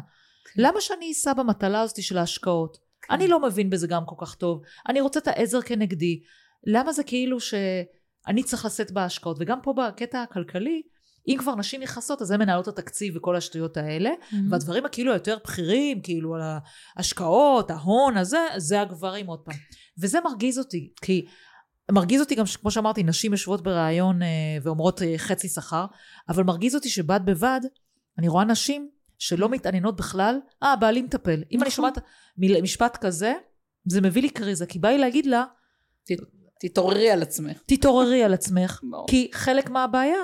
למה 0.57 0.81
שאני 0.81 1.13
אסע 1.13 1.33
במטלה 1.33 1.81
הזאת 1.81 2.03
של 2.03 2.19
ההשקעות? 2.19 2.77
כן. 3.03 3.15
אני 3.15 3.29
לא 3.29 3.41
מבין 3.41 3.71
בזה 3.71 3.87
גם 3.87 4.03
כל 4.07 4.17
כך 4.27 4.35
טוב, 4.35 4.63
אני 4.89 5.01
רוצה 5.01 5.21
את 5.21 5.29
העזר 5.29 5.63
כנגדי, 5.63 6.21
למה 6.67 6.93
זה 6.93 7.05
כאילו 7.05 7.41
שאני 7.41 8.43
צריך 8.45 8.65
לשאת 8.65 8.91
בהשקעות? 8.93 9.37
וגם 9.41 9.59
פה 9.63 9.73
בקטע 9.73 10.23
הכלכלי, 10.23 10.83
אם 11.29 11.37
כבר 11.39 11.55
נשים 11.55 11.81
נכנסות, 11.83 12.23
אז 12.23 12.31
הן 12.31 12.41
מנהלות 12.41 12.69
התקציב 12.69 13.17
וכל 13.17 13.37
השטויות 13.37 13.77
האלה, 13.77 14.11
Mhm. 14.11 14.35
והדברים 14.51 14.85
הכאילו 14.87 15.13
היותר 15.13 15.37
בכירים, 15.45 16.03
כאילו 16.03 16.35
על 16.35 16.41
ההשקעות, 16.97 17.71
ההון, 17.71 18.17
הזה, 18.17 18.47
זה 18.57 18.81
הגברים 18.81 19.27
עוד 19.27 19.41
פעם. 19.45 19.55
וזה 19.99 20.19
מרגיז 20.25 20.59
אותי, 20.59 20.93
כי 21.03 21.27
מרגיז 21.91 22.21
אותי 22.21 22.35
גם, 22.35 22.45
כמו 22.61 22.71
שאמרתי, 22.71 23.03
נשים 23.03 23.33
יושבות 23.33 23.63
בריאיון 23.63 24.23
אה, 24.23 24.29
ואומרות 24.63 25.03
אה, 25.03 25.15
חצי 25.19 25.49
שכר, 25.49 25.87
אבל 26.29 26.43
מרגיז 26.43 26.75
אותי 26.75 26.89
שבד 26.89 27.21
בבד, 27.25 27.61
אני 28.19 28.29
רואה 28.29 28.45
נשים 28.45 28.89
שלא 29.19 29.49
מתעניינות 29.49 29.97
בכלל, 29.97 30.39
אה, 30.63 30.77
בעלי 30.77 31.03
מטפל. 31.03 31.31
אם 31.53 31.63
אני 31.63 31.69
נכון. 31.69 31.71
שומעת 31.71 31.99
משפט 32.63 32.97
כזה, 32.97 33.33
זה 33.87 34.01
מביא 34.01 34.23
לי 34.23 34.31
קריזה, 34.31 34.67
כי 34.67 34.79
בא 34.79 34.89
לי 34.89 34.99
להגיד 34.99 35.27
לה, 35.27 35.45
תתעוררי 36.61 37.11
על 37.11 37.23
עצמך. 37.23 37.59
תתעוררי 37.67 38.23
על 38.25 38.35
עצמך. 38.35 38.81
כי 39.07 39.31
חלק 39.33 39.71
מהבעיה, 39.71 40.19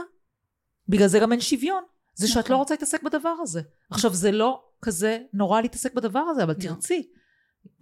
בגלל 0.90 1.09
זה 1.09 1.18
גם 1.18 1.33
אין 1.33 1.40
שוויון, 1.40 1.83
זה 2.14 2.29
שאת 2.29 2.38
נכון. 2.38 2.53
לא 2.53 2.57
רוצה 2.57 2.74
להתעסק 2.74 3.03
בדבר 3.03 3.35
הזה. 3.42 3.61
עכשיו, 3.90 4.14
זה 4.14 4.33
לא 4.33 4.62
כזה 4.83 5.18
נורא 5.33 5.61
להתעסק 5.61 5.94
בדבר 5.94 6.20
הזה, 6.20 6.42
אבל 6.42 6.55
לא. 6.59 6.62
תרצי. 6.62 7.09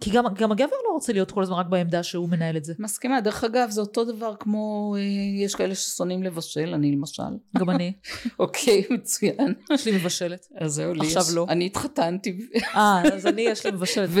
כי 0.01 0.11
גם, 0.11 0.25
גם 0.33 0.51
הגבר 0.51 0.75
לא 0.87 0.93
רוצה 0.93 1.13
להיות 1.13 1.31
כל 1.31 1.41
הזמן 1.41 1.55
רק 1.55 1.65
בעמדה 1.65 2.03
שהוא 2.03 2.29
מנהל 2.29 2.57
את 2.57 2.65
זה. 2.65 2.73
מסכימה. 2.79 3.21
דרך 3.21 3.43
אגב, 3.43 3.69
זה 3.69 3.81
אותו 3.81 4.05
דבר 4.05 4.35
כמו, 4.39 4.95
אה, 4.97 5.01
יש 5.45 5.55
כאלה 5.55 5.75
ששונאים 5.75 6.23
לבשל, 6.23 6.73
אני 6.73 6.91
למשל. 6.91 7.23
גם 7.57 7.69
אני, 7.69 7.93
אוקיי, 8.39 8.83
מצוין. 8.89 9.53
יש 9.73 9.85
לי 9.85 9.91
מבשלת. 9.95 10.47
אז 10.57 10.73
זהו, 10.73 10.93
לי 10.93 11.07
עכשיו 11.07 11.23
יש. 11.23 11.33
לא. 11.33 11.45
אני 11.49 11.65
התחתנתי, 11.65 12.39
אה, 12.75 13.01
אז 13.13 13.27
אני, 13.27 13.41
יש 13.41 13.65
לי 13.65 13.71
מבשלת. 13.71 14.09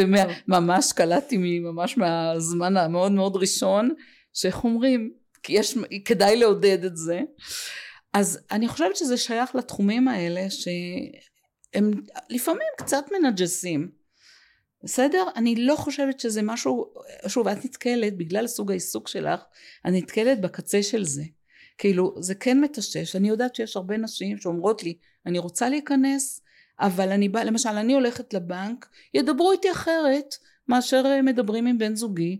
וממש 0.47 0.93
קלטתי 0.93 1.37
ממש 1.59 1.97
מהזמן 1.97 2.77
המאוד 2.77 3.11
מאוד 3.11 3.35
ראשון, 3.35 3.89
שאיך 4.33 4.63
אומרים, 4.63 5.11
כי 5.43 5.53
יש, 5.53 5.77
כדאי 6.05 6.35
לעודד 6.35 6.85
את 6.85 6.97
זה. 6.97 7.21
אז 8.13 8.39
אני 8.51 8.67
חושבת 8.67 8.95
שזה 8.95 9.17
שייך 9.17 9.55
לתחומים 9.55 10.07
האלה 10.07 10.49
שהם 10.49 11.91
לפעמים 12.29 12.67
קצת 12.77 13.05
מנג'סים. 13.11 13.91
בסדר? 14.83 15.23
אני 15.35 15.55
לא 15.55 15.75
חושבת 15.75 16.19
שזה 16.19 16.41
משהו, 16.41 16.93
שוב, 17.27 17.47
את 17.47 17.65
נתקלת, 17.65 18.17
בגלל 18.17 18.47
סוג 18.47 18.71
העיסוק 18.71 19.07
שלך, 19.07 19.43
אני 19.85 20.01
נתקלת 20.01 20.41
בקצה 20.41 20.83
של 20.83 21.05
זה. 21.05 21.23
כאילו, 21.77 22.15
זה 22.19 22.35
כן 22.35 22.61
מטשטש. 22.61 23.15
אני 23.15 23.29
יודעת 23.29 23.55
שיש 23.55 23.75
הרבה 23.75 23.97
נשים 23.97 24.37
שאומרות 24.37 24.83
לי, 24.83 24.97
אני 25.25 25.39
רוצה 25.39 25.69
להיכנס, 25.69 26.41
אבל 26.79 27.09
אני 27.09 27.29
באה, 27.29 27.43
למשל, 27.43 27.69
אני 27.69 27.93
הולכת 27.93 28.33
לבנק, 28.33 28.89
ידברו 29.13 29.51
איתי 29.51 29.71
אחרת 29.71 30.35
מאשר 30.67 31.21
מדברים 31.23 31.67
עם 31.67 31.77
בן 31.77 31.95
זוגי. 31.95 32.39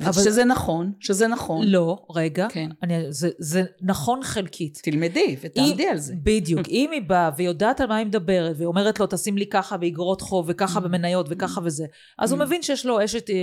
אבל- 0.00 0.12
שזה 0.12 0.44
נכון, 0.44 0.92
שזה 1.00 1.26
נכון. 1.26 1.66
לא, 1.66 2.06
רגע. 2.14 2.46
כן. 2.50 2.68
אני, 2.82 2.94
זה, 3.12 3.30
זה 3.38 3.62
נכון 3.82 4.22
חלקית. 4.22 4.80
תלמדי 4.82 5.36
ותעמדי 5.40 5.84
אם- 5.84 5.88
על 5.90 5.98
זה. 5.98 6.14
בדיוק. 6.22 6.68
אם 6.68 6.90
היא 6.92 7.02
באה 7.02 7.30
ויודעת 7.36 7.80
על 7.80 7.86
מה 7.88 7.96
היא 7.96 8.06
מדברת, 8.06 8.56
ואומרת 8.58 9.00
לו, 9.00 9.06
תשים 9.10 9.38
לי 9.38 9.46
ככה 9.46 9.76
באגרות 9.76 10.20
חוב, 10.20 10.46
וככה. 10.48 10.80
במניות, 10.80 11.26
וככה 11.30 11.60
וזה, 11.64 11.86
אז 12.18 12.32
הוא. 12.32 12.40
מבין 12.40 12.62
שיש 12.62 12.86
לו 12.86 13.04
אשת, 13.04 13.30
אה, 13.30 13.34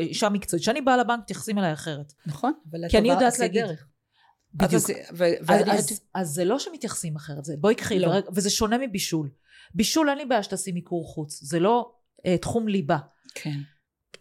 אישה 0.00 0.28
מקצועית. 0.28 0.62
כשאני 0.62 0.80
באה 0.80 0.96
לבנק, 0.96 1.18
מתייחסים 1.20 1.58
אליי 1.58 1.72
אחרת. 1.72 2.12
נכון, 2.26 2.52
כי 2.88 2.98
אני 2.98 3.08
יודעת 3.08 3.38
להגיד. 3.38 3.64
דרך. 3.64 3.86
בדיוק. 4.54 4.84
ו- 5.12 5.24
אז, 5.48 5.62
אז, 5.70 6.00
אז 6.14 6.28
זה 6.28 6.44
לא 6.44 6.58
שמתייחסים 6.58 7.16
אחרת, 7.16 7.44
זה 7.44 7.54
בואי 7.58 7.74
קחי, 7.74 7.98
לא. 7.98 8.12
וזה 8.34 8.50
שונה 8.50 8.78
מבישול. 8.78 9.28
בישול 9.74 10.08
אין 10.08 10.18
לי 10.18 10.24
בעיה 10.24 10.42
שתעשי 10.42 10.72
מיקור 10.72 11.04
חוץ, 11.14 11.40
זה 11.42 11.58
לא 11.60 11.90
אה, 12.26 12.38
תחום 12.38 12.68
ליבה. 12.68 12.98
כן, 13.34 13.58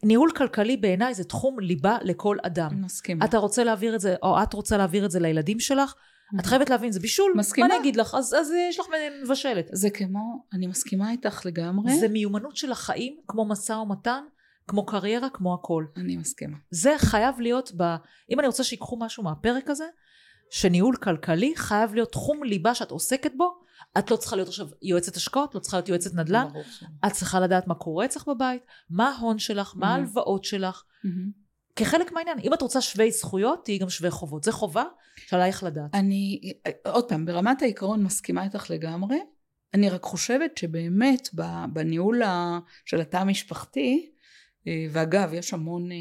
ניהול 0.03 0.31
כלכלי 0.31 0.77
בעיניי 0.77 1.13
זה 1.13 1.23
תחום 1.23 1.59
ליבה 1.59 1.97
לכל 2.01 2.37
אדם. 2.41 2.81
מסכימה. 2.81 3.25
אתה 3.25 3.37
רוצה 3.37 3.63
להעביר 3.63 3.95
את 3.95 3.99
זה, 3.99 4.15
או 4.23 4.43
את 4.43 4.53
רוצה 4.53 4.77
להעביר 4.77 5.05
את 5.05 5.11
זה 5.11 5.19
לילדים 5.19 5.59
שלך, 5.59 5.93
את 6.39 6.45
חייבת 6.45 6.69
להבין, 6.69 6.91
זה 6.91 6.99
בישול, 6.99 7.33
מסכימה. 7.35 7.67
מה 7.67 7.73
אני 7.73 7.81
אגיד 7.81 7.95
לך? 7.95 8.15
אז, 8.15 8.33
אז 8.33 8.51
יש 8.69 8.79
לך 8.79 8.85
מבשלת. 9.23 9.69
זה 9.71 9.89
כמו, 9.89 10.45
אני 10.53 10.67
מסכימה 10.67 11.11
איתך 11.11 11.45
לגמרי. 11.45 11.99
זה 11.99 12.07
מיומנות 12.07 12.55
של 12.55 12.71
החיים, 12.71 13.15
כמו 13.27 13.45
משא 13.45 13.73
ומתן, 13.73 14.23
כמו 14.67 14.85
קריירה, 14.85 15.29
כמו 15.29 15.53
הכל. 15.53 15.85
אני 15.97 16.17
מסכימה. 16.17 16.57
זה 16.71 16.93
חייב 16.97 17.39
להיות, 17.39 17.71
ב... 17.77 17.83
אם 18.31 18.39
אני 18.39 18.47
רוצה 18.47 18.63
שיקחו 18.63 18.97
משהו 18.99 19.23
מהפרק 19.23 19.69
הזה, 19.69 19.85
שניהול 20.49 20.95
כלכלי 20.95 21.53
חייב 21.55 21.93
להיות 21.93 22.11
תחום 22.11 22.43
ליבה 22.43 22.75
שאת 22.75 22.91
עוסקת 22.91 23.31
בו. 23.37 23.64
את 23.99 24.11
לא 24.11 24.15
צריכה 24.15 24.35
להיות 24.35 24.47
עכשיו 24.47 24.67
יועצת 24.81 25.15
השקעות, 25.15 25.55
לא 25.55 25.59
צריכה 25.59 25.77
להיות 25.77 25.89
יועצת 25.89 26.13
נדל"ן. 26.13 26.47
את 27.07 27.11
צריכה 27.11 27.39
לדעת 27.39 27.67
מה 27.67 27.75
קורה 27.75 28.05
אצלך 28.05 28.27
בבית, 28.27 28.61
מה 28.89 29.09
ההון 29.09 29.39
שלך, 29.39 29.73
מה. 29.75 29.87
ההלוואות 29.87 30.43
שלך. 30.43 30.83
כחלק 31.75 32.11
מהעניין, 32.11 32.37
אם 32.43 32.53
את 32.53 32.61
רוצה 32.61 32.81
שווי 32.81 33.11
זכויות, 33.11 33.65
תהיי 33.65 33.77
גם 33.77 33.89
שווי 33.89 34.11
חובות. 34.11 34.43
זה 34.43 34.51
חובה 34.51 34.83
שעלייך 35.27 35.63
לדעת. 35.63 35.95
אני, 35.95 36.53
עוד 36.85 37.09
פעם, 37.09 37.25
ברמת 37.25 37.61
העיקרון 37.61 38.03
מסכימה 38.03 38.43
איתך 38.43 38.69
לגמרי. 38.69 39.17
אני 39.73 39.89
רק 39.89 40.03
חושבת 40.03 40.57
שבאמת 40.57 41.29
בניהול 41.73 42.21
של 42.85 43.01
התא 43.01 43.17
המשפחתי, 43.17 44.11
אה, 44.67 44.87
ואגב, 44.91 45.33
יש 45.33 45.53
המון, 45.53 45.91
אה, 45.91 45.97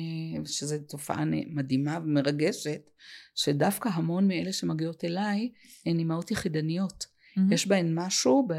שזו 0.47 0.77
תופעה 0.89 1.25
מדהימה 1.47 1.99
ומרגשת, 2.05 2.91
שדווקא 3.35 3.89
המון 3.89 4.29
מאלה 4.29 4.53
שמגיעות 4.53 5.05
אליי 5.05 5.53
הן 5.87 5.99
אימהות 5.99 6.31
יחידניות. 6.31 7.14
Mhm. 7.37 7.55
יש 7.55 7.69
בהן 7.69 7.99
משהו, 7.99 8.47
ב... 8.49 8.55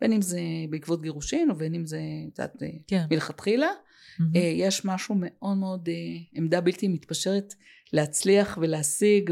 בין 0.00 0.12
אם 0.12 0.22
זה 0.22 0.40
בעקבות 0.70 1.02
גירושין 1.02 1.50
ובין 1.50 1.74
אם 1.74 1.86
זה, 1.86 2.00
אה, 2.40 2.46
כן. 2.86 3.04
מלכתחילה, 3.10 3.68
Mhm. 4.18 4.22
אה, 4.36 4.40
יש 4.40 4.84
משהו 4.84 5.14
מאוד 5.18 5.56
מאוד, 5.56 5.88
אה, 5.88 5.94
עמדה 6.32 6.60
בלתי 6.60 6.88
מתפשרת 6.88 7.54
להצליח 7.92 8.58
ולהשיג 8.60 9.30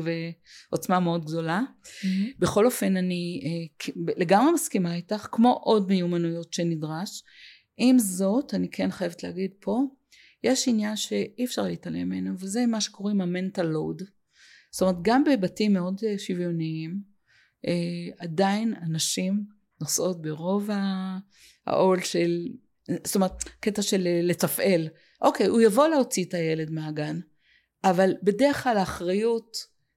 ועוצמה 0.71 1.01
מאוד 1.01 1.25
גדולה. 1.25 1.63
Mhm. 1.83 2.07
בכל 2.39 2.67
אופן 2.67 2.97
אני 2.97 3.43
אה, 3.45 3.93
לגמרי 4.17 4.53
מסכימה 4.53 4.95
איתך, 4.95 5.29
כמו 5.33 5.53
עוד 5.53 5.89
מיומנויות 5.89 6.53
שנדרש. 6.53 7.23
עם 7.77 7.99
זאת, 7.99 8.55
אני 8.55 8.69
כן 8.71 8.91
חייבת 8.91 9.23
להגיד 9.23 9.51
פה, 9.61 9.81
יש 10.43 10.69
עניין 10.69 10.97
שאי 10.97 11.45
אפשר 11.45 11.63
להתעלם 11.63 12.09
ממנו, 12.09 12.35
וזה 12.39 12.67
מה 12.67 12.81
שקוראים 12.81 13.21
המנטל 13.21 13.63
לואוד. 13.63 14.03
זאת 14.71 14.83
אומרת, 14.83 14.97
גם 15.03 15.25
בבתים 15.25 15.73
מאוד 15.73 16.01
שוויוניים, 16.19 17.14
עדיין 18.19 18.75
הנשים 18.81 19.45
נושאות 19.81 20.23
ברוב 20.23 20.71
העול 21.67 22.03
של, 22.03 22.49
זאת 23.05 23.15
אומרת, 23.15 23.45
קטע 23.61 23.83
של 23.83 24.07
אה, 24.07 24.21
לתפעל. 24.23 24.89
אוקיי, 25.23 25.47
הוא 25.47 25.61
יבוא 25.61 25.89
להוציא 25.89 26.25
את 26.25 26.35
הילד 26.35 26.71
מהגן, 26.71 27.21
אבל 27.85 28.15
בדרך 28.23 28.63
כלל 28.63 28.77
האחריות 28.77 29.57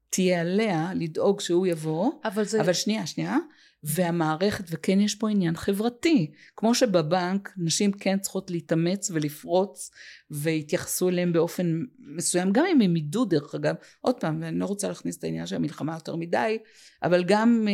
תהיה 0.09 0.41
עליה 0.41 0.91
לדאוג 0.95 1.39
שהוא 1.39 1.67
יבוא, 1.67 2.11
אבל 2.23 2.45
זה... 2.45 2.61
אבל 2.61 2.73
שנייה, 2.73 3.07
שנייה, 3.07 3.37
והמערכת, 3.83 4.65
וכן 4.69 4.99
יש 4.99 5.15
פה 5.15 5.29
עניין 5.29 5.55
חברתי. 5.55 6.31
כמו 6.55 6.75
שבבנק 6.75 7.53
נשים 7.57 7.91
כן 7.91 8.19
צריכות 8.19 8.51
להתאמץ 8.51 9.11
ולפרוץ, 9.11 9.91
והתייחסו 10.31 11.09
אליהם 11.09 11.33
באופן 11.33 11.83
מסוים, 11.99 12.51
גם 12.51 12.65
אם 12.71 12.81
הם 12.81 12.95
ידעו 12.95 13.25
דרך 13.25 13.55
אגב, 13.55 13.75
עוד 14.01 14.19
פעם, 14.19 14.41
ואני 14.41 14.59
לא 14.59 14.65
רוצה 14.65 14.87
להכניס 14.87 15.17
את 15.17 15.23
העניין 15.23 15.47
של 15.47 15.55
המלחמה 15.55 15.93
יותר 15.93 16.15
מדי, 16.15 16.57
אבל 17.03 17.23
גם 17.23 17.65
אה, 17.67 17.73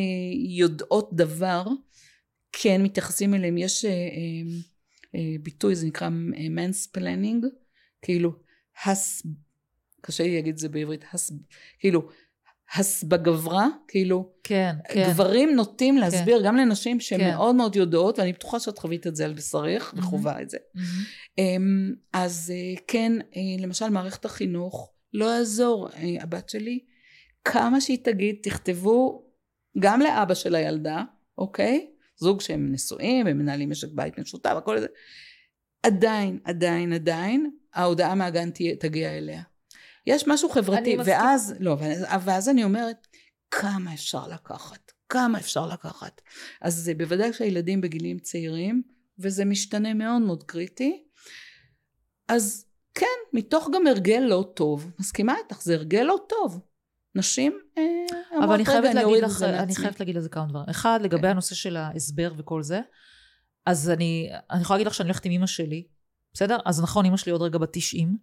יודעות 0.58 1.10
דבר, 1.14 1.64
כן 2.54 2.84
מתייחסים 2.84 3.34
אליהם. 3.34 3.58
יש 3.58 3.86
אה, 3.86 3.92
אה, 3.92 3.96
אה, 5.16 5.36
ביטוי, 5.44 5.76
זה 5.76 5.88
נקרא 5.88 6.10
mansplaining, 6.50 7.46
כאילו, 8.02 8.32
הס... 8.86 9.24
קשה 10.02 10.24
לי 10.24 10.36
להגיד 10.36 10.54
את 10.54 10.58
זה 10.58 10.70
בעברית, 10.70 11.06
הס... 11.14 11.32
כאילו, 11.80 12.10
הסגברה, 12.76 13.68
כאילו, 13.88 14.30
כן, 14.44 14.76
כן. 14.90 15.10
גברים 15.10 15.56
נוטים 15.56 15.98
להסביר 15.98 16.42
גם 16.46 16.56
לנשים 16.56 17.00
שהן 17.00 17.20
כן. 17.20 17.30
מאוד 17.30 17.56
מאוד 17.56 17.76
יודעות, 17.76 18.20
ואני 18.20 18.34
בטוחה 18.34 18.60
שאת 18.60 18.78
חווית 18.80 19.08
את 19.08 19.16
זה 19.16 19.26
על 19.26 19.34
בשרך, 19.34 19.94
Mhm. 19.94 19.98
וחווה 20.00 20.42
את 20.42 20.50
זה. 20.50 20.58
Mhm. 20.58 20.80
אמ, 21.38 21.94
אז 22.14 22.54
אה, 22.56 22.82
כן, 22.88 23.12
אה, 23.36 23.64
למשל 23.64 23.90
מערכת 23.90 24.26
החינוך, 24.26 24.92
לא 25.14 25.26
יעזור, 25.26 25.90
אה, 25.90 26.24
הבת 26.24 26.50
שלי, 26.50 26.80
כמה 27.46 27.82
שהיא 27.82 27.98
תגיד, 28.04 28.36
תכתבו 28.44 29.24
גם 29.80 30.02
לאבא 30.02 30.34
של 30.34 30.56
הילדה, 30.56 31.04
אוקיי? 31.38 31.88
זוג 32.18 32.42
שהם 32.42 32.72
נשואים, 32.72 33.28
הם 33.28 33.38
מנהלים 33.38 33.70
משק 33.70 33.88
בית 33.94 34.20
משותף, 34.20 34.54
הכל 34.58 34.80
זה. 34.80 34.88
עדיין, 35.84 36.40
עדיין, 36.44 36.94
עדיין, 36.94 37.52
ההודעה 37.74 38.16
מהגן 38.16 38.50
תגיע 38.80 39.18
אליה. 39.18 39.42
יש 40.06 40.28
משהו 40.28 40.50
חברתי, 40.50 40.96
אני. 40.96 41.04
ואז, 41.06 41.56
לא, 41.60 41.78
ואז- 42.24 42.50
אני 42.50 42.64
אומרת, 42.64 43.08
כמה 43.52 43.94
אפשר 43.94 44.28
לקחת? 44.28 44.92
כמה 45.10 45.38
אפשר 45.40 45.68
לקחת? 45.68 46.22
אז 46.62 46.76
זה 46.76 46.94
בוודאי 46.94 47.32
כשהילדים 47.32 47.82
בגילים 47.82 48.20
צעירים, 48.20 48.84
וזה 49.20 49.46
משתנה 49.46 49.94
מאוד 49.94 50.22
מאוד 50.22 50.44
קריטי, 50.44 51.04
אז 52.28 52.66
כן, 52.96 53.06
מתוך 53.34 53.70
גם 53.74 53.88
הרגל 53.88 54.20
לא 54.20 54.52
טוב. 54.56 54.92
מסכימה 55.00 55.36
איתך, 55.44 55.62
זה 55.62 55.74
הרגל 55.74 56.04
לא 56.04 56.18
טוב. 56.30 56.60
נשים 57.16 57.60
אה, 57.78 57.84
אבל 58.44 58.54
אני 58.54 58.66
חייבת 58.66 58.94
להגיד 58.96 59.24
לך, 59.24 59.42
אני 59.44 59.52
מעצמי." 59.58 59.76
חייבת 59.76 60.00
להגיד 60.00 60.16
לזה 60.16 60.30
כמה 60.30 60.46
דברים. 60.46 60.66
אחד, 60.70 61.00
לגבי 61.04 61.22
כן. 61.22 61.28
הנושא 61.28 61.56
של 61.56 61.78
ההסבר 61.78 62.34
וכל 62.38 62.64
זה, 62.64 62.82
אז 63.66 63.90
אני, 63.90 64.30
אני 64.52 64.62
יכולה 64.62 64.78
להגיד 64.78 64.88
לך 64.88 64.94
שאני 64.94 65.08
הולכת 65.10 65.26
עם 65.26 65.32
אמא 65.32 65.48
שלי, 65.48 65.88
בסדר? 66.34 66.58
אז 66.66 66.82
נכון, 66.82 67.06
אמא 67.06 67.18
שלי 67.18 67.32
עוד 67.32 67.42
רגע 67.42 67.58
בת 67.58 67.70
90, 67.74 68.18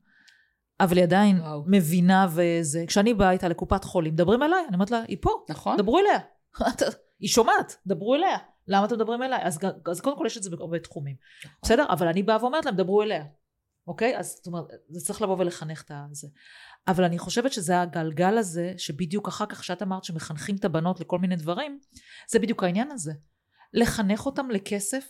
אבל 0.81 0.97
היא 0.97 1.05
עדיין 1.05 1.41
וואו. 1.41 1.65
מבינה 1.67 2.27
וזה. 2.31 2.85
כשאני 2.87 3.15
באה 3.15 3.31
איתה 3.31 3.49
לקופת 3.49 3.85
חולים, 3.85 4.13
מדברים 4.13 4.43
אליי, 4.43 4.65
אני 4.69 4.75
אומרת 4.75 4.91
לה, 4.91 5.03
היא 5.09 5.17
פה, 5.21 5.31
נכון? 5.49 5.77
דברו 5.77 5.99
אליה. 5.99 6.19
היא 7.21 7.29
שומעת, 7.29 7.77
דברו 7.87 8.15
אליה. 8.15 8.39
למה 8.69 8.85
אתם 8.85 8.95
מדברים 8.95 9.23
אליי? 9.23 9.41
אז, 9.43 9.59
אז 9.91 10.01
קודם 10.01 10.19
כל 10.19 10.25
יש 10.27 10.37
את 10.37 10.43
זה 10.43 10.51
בהרבה 10.51 10.79
תחומים. 10.79 11.17
בסדר? 11.63 11.87
אבל 11.89 12.09
אני 12.09 12.23
באה 12.23 12.37
ואומרת 12.41 12.65
להם, 12.65 12.77
דברו 12.77 13.03
אליה. 13.03 13.25
אוקיי? 13.87 14.19
אז 14.19 14.35
זאת 14.37 14.47
אומרת, 14.47 14.65
זה 14.89 15.07
צריך 15.07 15.23
לבוא 15.23 15.37
ולחנך 15.39 15.83
את 15.83 15.91
הזה. 16.11 16.29
אבל 16.89 17.05
אני 17.05 17.19
חושבת 17.19 17.53
שזה 17.53 17.81
הגלגל 17.81 18.39
הזה, 18.39 18.75
שבדיוק 18.77 19.29
אחר 19.29 19.47
כך, 19.47 19.65
שאת 19.65 19.83
אמרת 19.83 20.05
שמחנכים 20.05 20.57
את 20.57 20.65
הבנות 20.65 21.01
לכל 21.01 21.19
מיני 21.19 21.37
דברים, 21.37 21.79
זה 22.31 22.39
בדיוק 22.39 22.63
העניין 22.63 22.91
הזה. 22.91 23.13
לחנך 23.75 24.27
אותם 24.27 24.51
לכסף, 24.51 25.05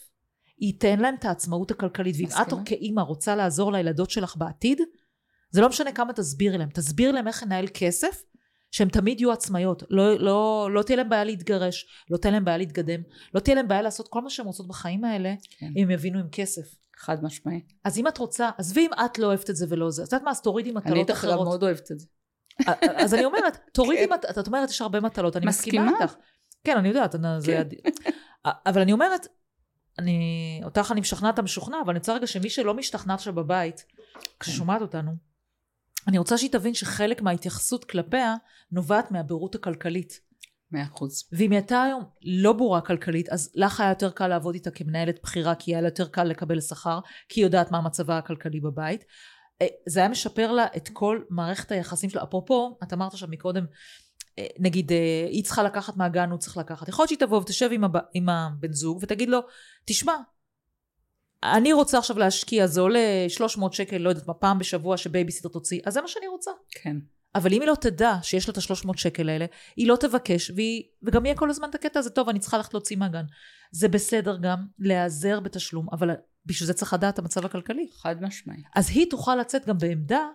ייתן 0.58 0.98
להם 0.98 1.14
את 1.14 1.24
העצמאות 1.24 1.70
הכלכלית. 1.70 2.16
ואם 2.18 2.42
את. 2.42 2.52
כאימא 2.64 3.00
רוצה 3.00 3.36
לעזור 3.36 3.72
לילדות 3.72 4.10
שלך 4.10 4.36
בעתיד, 4.36 4.80
זה 5.50 5.60
לא 5.60 5.68
משנה 5.68 5.92
כמה 5.92 6.12
תסבירי 6.12 6.58
להם. 6.58 6.68
תסבירי 6.70 7.12
להם 7.12 7.28
איך 7.28 7.42
לנהל 7.42 7.66
כסף, 7.74 8.22
שהן 8.70 8.88
תמיד 8.88 9.20
יהיו 9.20 9.32
עצמאיות. 9.32 9.82
לא, 9.90 10.18
לא, 10.18 10.68
לא 10.72 10.82
תהיה 10.82 10.96
להם 10.96 11.08
בעיה 11.08 11.24
להתגרש, 11.24 11.86
לא 12.10 12.16
תהיה 12.16 12.32
להם 12.32 12.44
בעיה 12.44 12.56
להתקדם, 12.58 13.00
לא 13.34 13.40
תהיה 13.40 13.54
להם 13.56 13.68
בעיה 13.68 13.82
לעשות 13.82 14.08
כל 14.08 14.20
מה 14.22 14.30
שהן 14.30 14.46
רוצות 14.46 14.68
בחיים 14.68 15.04
האלה, 15.04 15.34
כן. 15.58 15.66
אם 15.76 15.82
הם 15.82 15.90
יבינו 15.90 16.18
עם 16.18 16.28
כסף. 16.32 16.62
חד 16.98 17.24
משמעית. 17.24 17.72
אז 17.84 17.98
אם 17.98 18.08
את 18.08 18.18
רוצה, 18.18 18.50
עזבי 18.58 18.80
אם 18.86 18.90
את 19.04 19.18
לא 19.18 19.26
אוהבת 19.26 19.50
את 19.50 19.56
זה 19.56 19.66
ולא 19.68 19.90
זה, 19.90 20.02
את 20.04 20.12
יודעת 20.12 20.22
מה, 20.24 20.30
אז 20.30 20.40
תורידי 20.42 20.70
אני 20.70 20.76
מטלות 20.76 20.96
איתך 21.10 21.24
גם 21.24 21.30
אחרות. 21.30 21.46
מאוד 21.46 21.62
אוהבת 21.62 21.92
את 21.92 21.98
זה. 22.00 22.06
אז 22.96 23.14
אני 23.14 23.24
אומרת, 23.24 23.58
תורידי, 23.74 24.06
כן. 24.08 24.12
מט- 24.14 24.24
את 24.38 24.46
אומרת, 24.46 24.70
יש 24.70 24.80
הרבה 24.80 25.00
מטלות, 25.00 25.36
אני 25.36 25.46
מסכימה 25.46 25.84
מסכימה. 25.84 26.02
איתך. 26.04 26.14
כן, 26.64 26.76
אני 26.76 26.88
יודעת, 26.88 27.14
אני- 27.14 27.40
זה... 27.40 27.62
כן. 27.82 28.10
אבל 28.44 28.80
אני 28.80 28.92
אומרת, 28.92 29.26
אני, 29.98 30.20
אותך 30.64 30.88
אני 30.92 31.00
משכנעת 31.00 31.38
המשוכנע, 31.38 31.76
אבל 31.84 31.90
אני 31.90 31.98
רוצה 31.98 32.14
רגע 32.14 32.26
שמי 32.26 32.50
שלא 32.50 32.74
משתכנע 32.74 33.14
עכשיו 33.14 33.32
בבית, 33.34 33.84
כששומעת 34.40 34.82
אותנו, 34.82 35.12
אני 36.08 36.18
רוצה 36.18 36.38
שהיא 36.38 36.50
תבין 36.50 36.74
שחלק 36.74 37.22
מההתייחסות 37.22 37.84
כלפיה 37.84 38.34
נובעת 38.72 39.10
מהבורות 39.10 39.54
הכלכלית. 39.54 40.20
מאה 40.72 40.82
אחוז. 40.82 41.24
ואם 41.32 41.50
היא 41.50 41.58
הייתה 41.58 41.82
היום 41.82 42.04
לא 42.22 42.52
בורה 42.52 42.80
כלכלית, 42.80 43.28
אז 43.28 43.52
לך 43.54 43.80
היה 43.80 43.88
יותר 43.88 44.10
קל 44.10 44.28
לעבוד 44.28 44.54
איתה 44.54 44.70
כמנהלת 44.70 45.18
בכירה, 45.22 45.54
כי 45.54 45.70
היה 45.70 45.80
לה 45.80 45.88
יותר 45.88 46.08
קל 46.08 46.24
לקבל 46.24 46.60
שכר, 46.60 46.98
כי 47.28 47.40
היא 47.40 47.46
יודעת 47.46 47.70
מה 47.70 47.80
מצבה 47.80 48.18
הכלכלי 48.18 48.60
בבית. 48.60 49.04
אה, 49.62 49.66
זה 49.88 50.00
היה 50.00 50.08
משפר 50.08 50.52
לה 50.52 50.66
את 50.76 50.88
כל 50.92 51.22
מערכת 51.30 51.72
היחסים 51.72 52.10
שלה. 52.10 52.22
אפרופו, 52.22 52.78
את 52.82 52.92
אמרת 52.92 53.16
שם 53.16 53.30
מקודם, 53.30 53.66
אה, 54.38 54.46
נגיד, 54.58 54.92
אה, 54.92 55.26
היא 55.30 55.44
צריכה 55.44 55.62
לקחת 55.62 55.96
מהגן, 55.96 56.30
הוא 56.30 56.38
צריך 56.38 56.56
לקחת. 56.56 56.88
יכול 56.88 57.02
להיות 57.02 57.08
שהיא 57.08 57.18
תבוא 57.18 57.38
ותשב 57.38 57.68
עם, 57.72 57.84
הב... 57.84 57.96
עם 58.14 58.28
הבן 58.28 58.72
זוג 58.72 58.98
ותגיד 59.02 59.28
לו, 59.28 59.40
תשמע, 59.84 60.14
אני 61.44 61.72
רוצה 61.72 61.98
עכשיו 61.98 62.18
להשקיע, 62.18 62.66
זה 62.66 62.80
עולה 62.80 63.24
300 63.28 63.72
שקל, 63.72 63.96
לא 63.98 64.08
יודעת 64.08 64.26
מה, 64.26 64.34
פעם 64.34 64.58
בשבוע 64.58 64.96
שבייביסיטר 64.96 65.48
תוציא, 65.48 65.80
אז 65.86 65.94
זה 65.94 66.00
מה 66.02 66.08
שאני 66.08 66.26
רוצה. 66.26 66.50
כן. 66.70 66.96
אבל 67.34 67.52
אם 67.52 67.60
היא 67.60 67.68
לא 67.68 67.74
תדע 67.80 68.14
שיש 68.22 68.48
לה 68.48 68.52
את 68.52 68.58
ה-300 68.58 68.96
שקל 68.96 69.28
האלה, 69.28 69.46
היא 69.76 69.88
לא 69.88 69.96
תבקש, 69.96 70.50
והיא, 70.50 70.82
וגם 71.02 71.26
יהיה 71.26 71.36
כל 71.36 71.50
הזמן 71.50 71.70
את 71.70 71.74
הקטע 71.74 71.98
הזה, 71.98 72.10
טוב, 72.10 72.28
אני 72.28 72.38
צריכה 72.38 72.56
ללכת 72.56 72.74
להוציא 72.74 72.96
מהגן. 72.96 73.24
זה 73.72 73.88
בסדר 73.88 74.36
גם 74.36 74.66
להיעזר 74.78 75.40
בתשלום, 75.40 75.86
אבל 75.92 76.10
בשביל 76.46 76.66
זה 76.66 76.74
צריך 76.74 76.92
לדעת 76.92 77.18
המצב 77.18 77.44
הכלכלי. 77.44 77.88
חד 78.02 78.22
משמעית. 78.22 78.64
אז 78.76 78.90
היא 78.90 79.06
תוכל 79.10 79.36
לצאת 79.36 79.66
גם 79.66 79.78
בעמדה, 79.78 80.28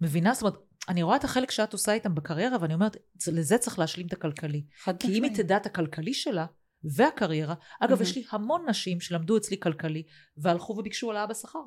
מבינה? 0.00 0.34
זאת 0.34 0.42
אומרת, 0.42 0.58
אני 0.88 1.02
רואה 1.02 1.16
את 1.16 1.24
החלק 1.24 1.50
שאת 1.50 1.72
עושה 1.72 1.92
איתם 1.92 2.14
בקריירה, 2.14 2.56
ואני 2.60 2.74
אומרת, 2.74 2.96
זה- 3.22 3.32
לזה 3.32 3.58
צריך 3.58 3.78
להשלים 3.78 4.06
את 4.06 4.12
הכלכלי. 4.12 4.64
חד 4.82 4.94
כי 5.00 5.18
אם 5.18 5.22
היא 5.24 5.36
תדע 5.36 5.56
את 5.56 5.66
הכלכלי 5.66 6.14
שלה, 6.14 6.46
והקריירה, 6.84 7.54
אגב, 7.80 7.90
מהמם. 7.90 8.02
יש 8.02 8.16
לי 8.16 8.24
המון 8.30 8.64
נשים 8.68 9.00
שלמדו 9.00 9.36
אצלי 9.36 9.60
כלכלי, 9.60 10.02
והלכו 10.36 10.72
וביקשו 10.72 11.10
העלאה 11.10 11.26
בשכר. 11.26 11.58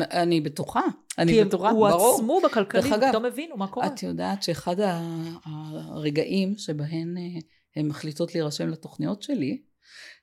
אני 0.00 0.40
בטוחה. 0.40 0.80
כי 0.80 1.22
אני 1.22 1.40
הם 1.40 1.48
בטוחה, 1.48 1.70
ברור. 1.70 1.82
הועצמו 1.84 2.40
בכלכלי, 2.44 2.80
דרך 2.80 2.92
אגב, 2.92 3.08
ופתאום 3.08 3.24
הבינו 3.24 3.56
מה 3.56 3.68
קורה. 3.68 3.86
את 3.86 4.02
יודעת 4.02 4.42
שאחד 4.42 4.76
הרגעים 5.44 6.58
שבהן 6.58 7.16
אה, 7.18 7.40
הן 7.76 7.88
מחליטות 7.88 8.34
להירשם 8.34 8.68
לתוכניות 8.68 9.22
שלי, 9.22 9.62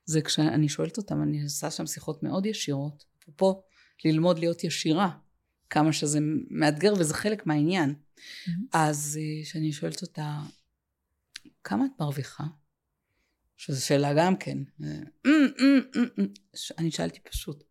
זה 0.06 0.22
כשאני 0.22 0.70
שואלת 0.70 0.98
אותם, 0.98 1.24
אני 1.24 1.44
עושה 1.44 1.72
שם 1.72 1.86
שיחות 1.86 2.24
מאוד 2.24 2.46
ישירות, 2.46 3.04
פה 3.36 3.62
ללמוד 4.06 4.40
להיות 4.40 4.64
ישירה, 4.64 5.10
כמה 5.70 5.94
שזה 5.94 6.20
מאתגר 6.50 6.94
וזה 7.00 7.14
חלק 7.14 7.46
מהעניין. 7.46 7.96
מהמם. 8.48 8.66
אז 8.74 9.20
אה, 9.22 9.44
כשאני 9.44 9.72
שואלת 9.72 10.02
אותה, 10.02 10.40
כמה 11.64 11.86
את 11.86 11.92
מרוויחה? 12.00 12.44
שזו 13.60 13.86
שאלה 13.86 14.14
גם 14.18 14.38
כן. 14.38 14.58
אה, 14.84 14.88
"אמ, 15.26 15.32
אמ, 15.60 15.82
אמ, 15.96 16.06
אמ." 16.20 16.28
ש- 16.56 16.72
אני 16.78 16.92
שאלתי 16.92 17.20
פשוט, 17.20 17.64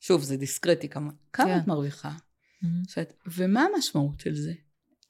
שוב, 0.00 0.22
זה 0.22 0.36
דיסקרטי, 0.36 0.88
כמה, 0.88 1.10
כמה 1.32 1.46
כן. 1.46 1.58
את 1.58 1.66
מרוויחה? 1.66 2.12
שאת, 2.88 3.12
ומה 3.26 3.66
המשמעות 3.74 4.20
של 4.20 4.34
זה? 4.34 4.52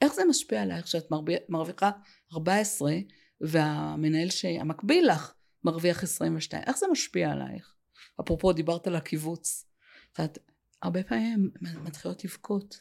איך 0.03 0.15
זה 0.15 0.23
משפיע 0.29 0.63
עלייך 0.63 0.89
שאת 0.89 1.11
מרוויח, 1.11 1.41
מרוויחה 1.49 1.91
14 2.33 2.93
והמנהל 3.41 4.31
שהמקביל 4.31 5.09
לך 5.11 5.33
מרוויח 5.65 6.03
22? 6.03 6.63
איך 6.67 6.77
זה 6.79 6.87
משפיע 6.93 7.31
עלייך? 7.31 7.75
אפרופו 8.21 8.53
דיברת 8.53 8.87
על 8.87 8.97
הקיבוץ. 8.97 9.67
את 10.13 10.39
הרבה 10.83 11.03
פעמים 11.03 11.51
מתחילות 11.85 12.25
לבכות 12.25 12.81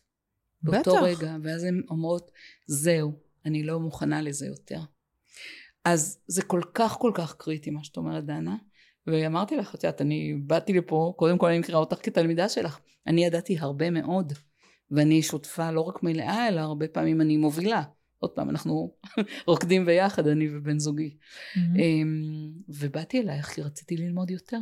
באותו. 0.62 0.96
רגע, 0.96 1.36
ואז 1.44 1.64
הן 1.64 1.82
אומרות, 1.90 2.32
זהו, 2.68 3.20
אני 3.46 3.64
לא 3.64 3.80
מוכנה 3.80 4.22
לזה 4.22 4.46
יותר. 4.46 4.80
אז 5.86 6.20
זה 6.28 6.42
כל 6.42 6.62
כך 6.74 6.92
כל 6.92 7.12
כך 7.16 7.36
קריטי 7.36 7.70
מה 7.70 7.84
שאת 7.84 7.98
אומרת 7.98 8.26
דנה, 8.26 8.56
ואמרתי 9.08 9.58
לך, 9.58 9.76
את 9.76 9.84
יודעת, 9.84 10.02
אני 10.02 10.34
באתי 10.46 10.74
לפה, 10.74 11.14
קודם 11.18 11.38
כל 11.38 11.48
אני 11.48 11.60
מכירה 11.60 11.80
אותך 11.80 11.98
כתלמידה 12.04 12.50
שלך, 12.50 12.80
אני 13.08 13.26
ידעתי 13.26 13.58
הרבה 13.58 13.90
מאוד, 13.90 14.34
ואני 14.92 15.22
שותפה 15.22 15.72
לא 15.72 15.82
רק 15.82 16.04
מלאה, 16.04 16.48
אלא 16.48 16.62
הרבה 16.62 16.88
פעמים 16.88 17.22
אני 17.22 17.38
מובילה. 17.38 17.84
עוד 18.20 18.32
פעם, 18.32 18.50
אנחנו 18.50 18.96
רוקדים 19.48 19.86
ביחד, 19.86 20.28
אני 20.28 20.58
ובן 20.58 20.80
זוגי. 20.80 21.18
אמ, 21.58 22.52
ובאתי 22.70 23.22
אלייך 23.22 23.46
כי 23.46 23.62
רציתי 23.62 23.98
ללמוד 23.98 24.32
יותר. 24.32 24.60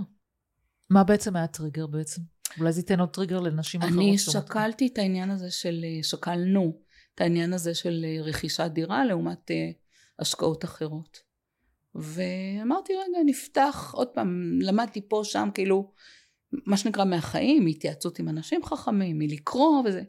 מה 0.89 1.03
בעצם 1.03 1.35
היה 1.35 1.47
טריגר 1.47 1.87
בעצם? 1.87 2.21
אולי 2.59 2.71
זה 2.71 2.79
ייתן 2.79 2.99
עוד 2.99 3.09
טריגר 3.09 3.39
לנשים 3.39 3.81
אחרות. 3.81 3.97
אני 3.97 4.17
שקלתי 4.17 4.87
את 4.93 4.97
העניין 4.97 5.31
הזה 5.31 5.51
של, 5.51 5.85
שקלנו, 6.01 6.81
את 7.15 7.21
העניין 7.21 7.53
הזה 7.53 7.75
של 7.75 8.05
אה, 8.07 8.23
רכישת 8.23 8.69
דירה 8.73 9.05
לעומת 9.05 9.51
אה, 9.51 9.71
השקעות 10.19 10.65
אחרות. 10.65 11.17
ואמרתי 11.95 12.93
רגע 12.93 13.17
נפתח 13.25 13.91
עוד 13.95 14.07
פעם 14.07 14.59
למדתי 14.61 15.01
פה 15.09 15.21
שם 15.23 15.49
כאילו 15.53 15.91
מה 16.65 16.77
שנקרא 16.77 17.05
מהחיים 17.05 17.65
מהתייעצות 17.65 18.19
עם 18.19 18.29
אנשים 18.29 18.63
חכמים 18.63 19.19
מלקרוא 19.19 19.81
וזה 19.85 20.03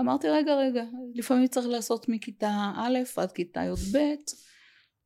אמרתי 0.00 0.28
רגע 0.28 0.54
רגע 0.54 0.84
לפעמים 1.14 1.46
צריך 1.46 1.66
לעשות 1.66 2.08
מכיתה 2.08 2.72
א' 2.76 2.98
עד 3.16 3.32
כיתה 3.32 3.60
י"ב 3.60 3.98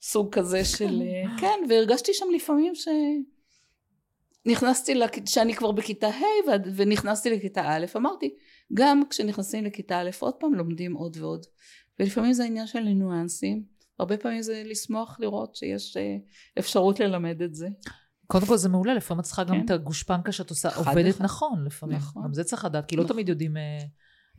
סוג 0.03 0.35
כזה 0.35 0.65
של 0.65 1.03
אה, 1.03 1.39
כן 1.41 1.61
והרגשתי 1.69 2.15
שם 2.15 2.27
לפעמים 2.35 2.75
ש... 2.75 2.89
נכנסתי, 4.47 4.95
לכ- 4.95 5.27
שאני 5.27 5.55
כבר 5.55 5.73
בכיתה 5.73 6.09
ה' 6.09 6.49
ועד- 6.49 6.69
ונכנסתי 6.77 7.31
לכיתה 7.31 7.61
א', 7.77 7.87
אמרתי, 7.97 8.35
גם 8.75 9.03
כשנכנסים 9.11 9.65
לכיתה 9.65 10.01
א', 10.01 10.11
עוד 10.21 10.35
פעם 10.35 10.55
לומדים 10.55 10.95
עוד 10.95 11.17
ועוד. 11.17 11.47
ולפעמים 12.01 12.33
זה 12.33 12.45
עניין 12.45 12.67
של 12.67 12.81
ניואנסים, 12.81 13.63
הרבה 13.99 14.17
פעמים 14.17 14.43
זה 14.43 14.63
לשמוח 14.67 15.17
לראות 15.21 15.57
שיש 15.57 15.97
אה, 15.97 16.17
אפשרות 16.59 17.01
ללמד 17.01 17.43
את 17.43 17.55
זה. 17.55 17.69
קודם 18.27 18.47
כל 18.47 18.57
זה 18.57 18.69
מעולה, 18.69 18.95
לפעמים 18.95 19.21
את 19.21 19.25
צריכה 19.25 19.45
גם 19.45 19.55
כן. 19.59 19.65
את 19.65 19.71
הגושפנקה 19.71 20.33
שאת 20.33 20.51
עושה, 20.51 20.69
עובדת 20.77 21.15
אחד. 21.15 21.25
נכון 21.25 21.65
לפעמים. 21.67 21.97
נכון. 21.97 22.25
גם 22.25 22.35
זה 22.35 22.45
צריך 22.45 22.65
לדעת, 22.65 22.87
כי 22.87 22.97
לא 22.97 23.03
נכון. 23.05 23.15
תמיד 23.15 23.29
יודעים 23.29 23.57
אה, 23.57 23.79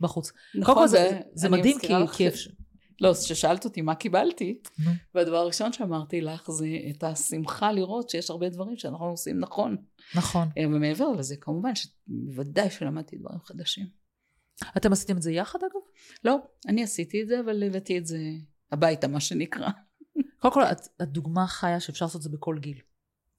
בחוץ. 0.00 0.32
נכון, 0.54 0.74
קודם 0.74 0.86
כל 0.86 0.88
זה- 0.88 1.20
זה 1.34 1.48
מדהים, 1.48 1.78
כי... 1.78 1.88
כי 2.16 2.30
ש- 2.36 2.48
לא, 3.00 3.12
כששאלת 3.24 3.64
אותי 3.64 3.80
מה 3.80 3.94
קיבלתי. 3.94 4.58
והדבר 5.14 5.36
הראשון 5.36 5.72
שאמרתי 5.72 6.20
לך 6.20 6.50
זה 6.50 6.66
את 6.90 7.04
השמחה 7.04 7.72
לראות 7.72 8.10
שיש 8.10 8.30
הרבה 8.30 8.48
דברים 8.48 8.76
שאנחנו 8.76 9.04
עושים 9.04 9.40
נכון. 9.40 9.76
נכון. 10.14 10.48
אה, 10.58 10.64
ומעבר 10.66 11.08
לזה, 11.12 11.36
כמובן 11.40 11.72
שבוודאי 11.74 12.70
שלמדתי 12.70 13.16
דברים 13.16 13.38
חדשים. 13.44 13.86
אתם 14.76 14.92
עשיתם 14.92 15.16
את 15.16 15.22
זה 15.22 15.32
יחד 15.32 15.58
אגב? 15.58 15.80
לא, 16.24 16.36
אני 16.68 16.82
עשיתי 16.82 17.22
את 17.22 17.28
זה, 17.28 17.40
אבל 17.40 17.62
הבאתי 17.62 17.98
את 17.98 18.06
זה 18.06 18.18
הביתה, 18.72 19.08
מה 19.08 19.20
שנקרא. 19.20 19.68
קודם 20.38 20.54
כל, 20.54 20.62
את, 20.62 20.80
את 21.02 21.08
דוגמה 21.08 21.46
חיה 21.46 21.80
שאפשר 21.80 22.04
לעשות 22.04 22.18
את 22.18 22.22
זה 22.22 22.30
בכל 22.30 22.58
גיל, 22.58 22.78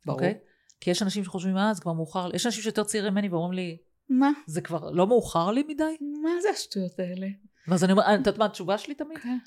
ברור. 0.06 0.20
אוקיי? 0.20 0.34
כי 0.80 0.92
יש 0.92 1.02
אנשים 1.02 1.24
שחושבים, 1.24 1.58
אה, 1.58 1.74
זה 1.74 1.82
כבר 1.82 1.94
מאוחר. 1.94 2.36
יש 2.36 2.46
אנשים 2.46 2.64
שיותר 2.64 2.84
צעירים 2.84 3.14
ממני 3.14 3.30
ואומרים 3.30 3.54
לי, 3.54 3.78
מה? 4.10 4.32
זה 4.48 4.62
כבר 4.62 4.92
לא 4.92 5.08
מאוחר 5.08 5.52
לי 5.52 5.64
מדי? 5.64 5.98
מה 6.24 6.30
זה 6.42 6.50
השטויות 6.50 7.00
האלה? 7.00 7.28
ואז 7.68 7.84
אני 7.84 7.92
אומרת, 7.92 8.06
את 8.06 8.18
יודעת 8.18 8.38
מה 8.38 8.46
התשובה 8.46 8.78
שלי 8.78 8.96
תמיד? 8.96 9.18
כן. 9.18 9.38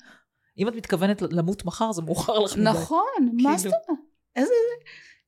אם 0.57 0.67
את 0.67 0.75
מתכוונת 0.75 1.21
למות 1.21 1.65
מחר, 1.65 1.91
זה 1.91 2.01
מאוחר 2.01 2.39
לך 2.39 2.53
מדי. 2.53 2.63
נכון, 2.63 3.29
מה 3.43 3.57
זאת 3.57 3.63
כאילו. 3.63 3.77
אומרת? 3.89 4.05
איזה... 4.35 4.53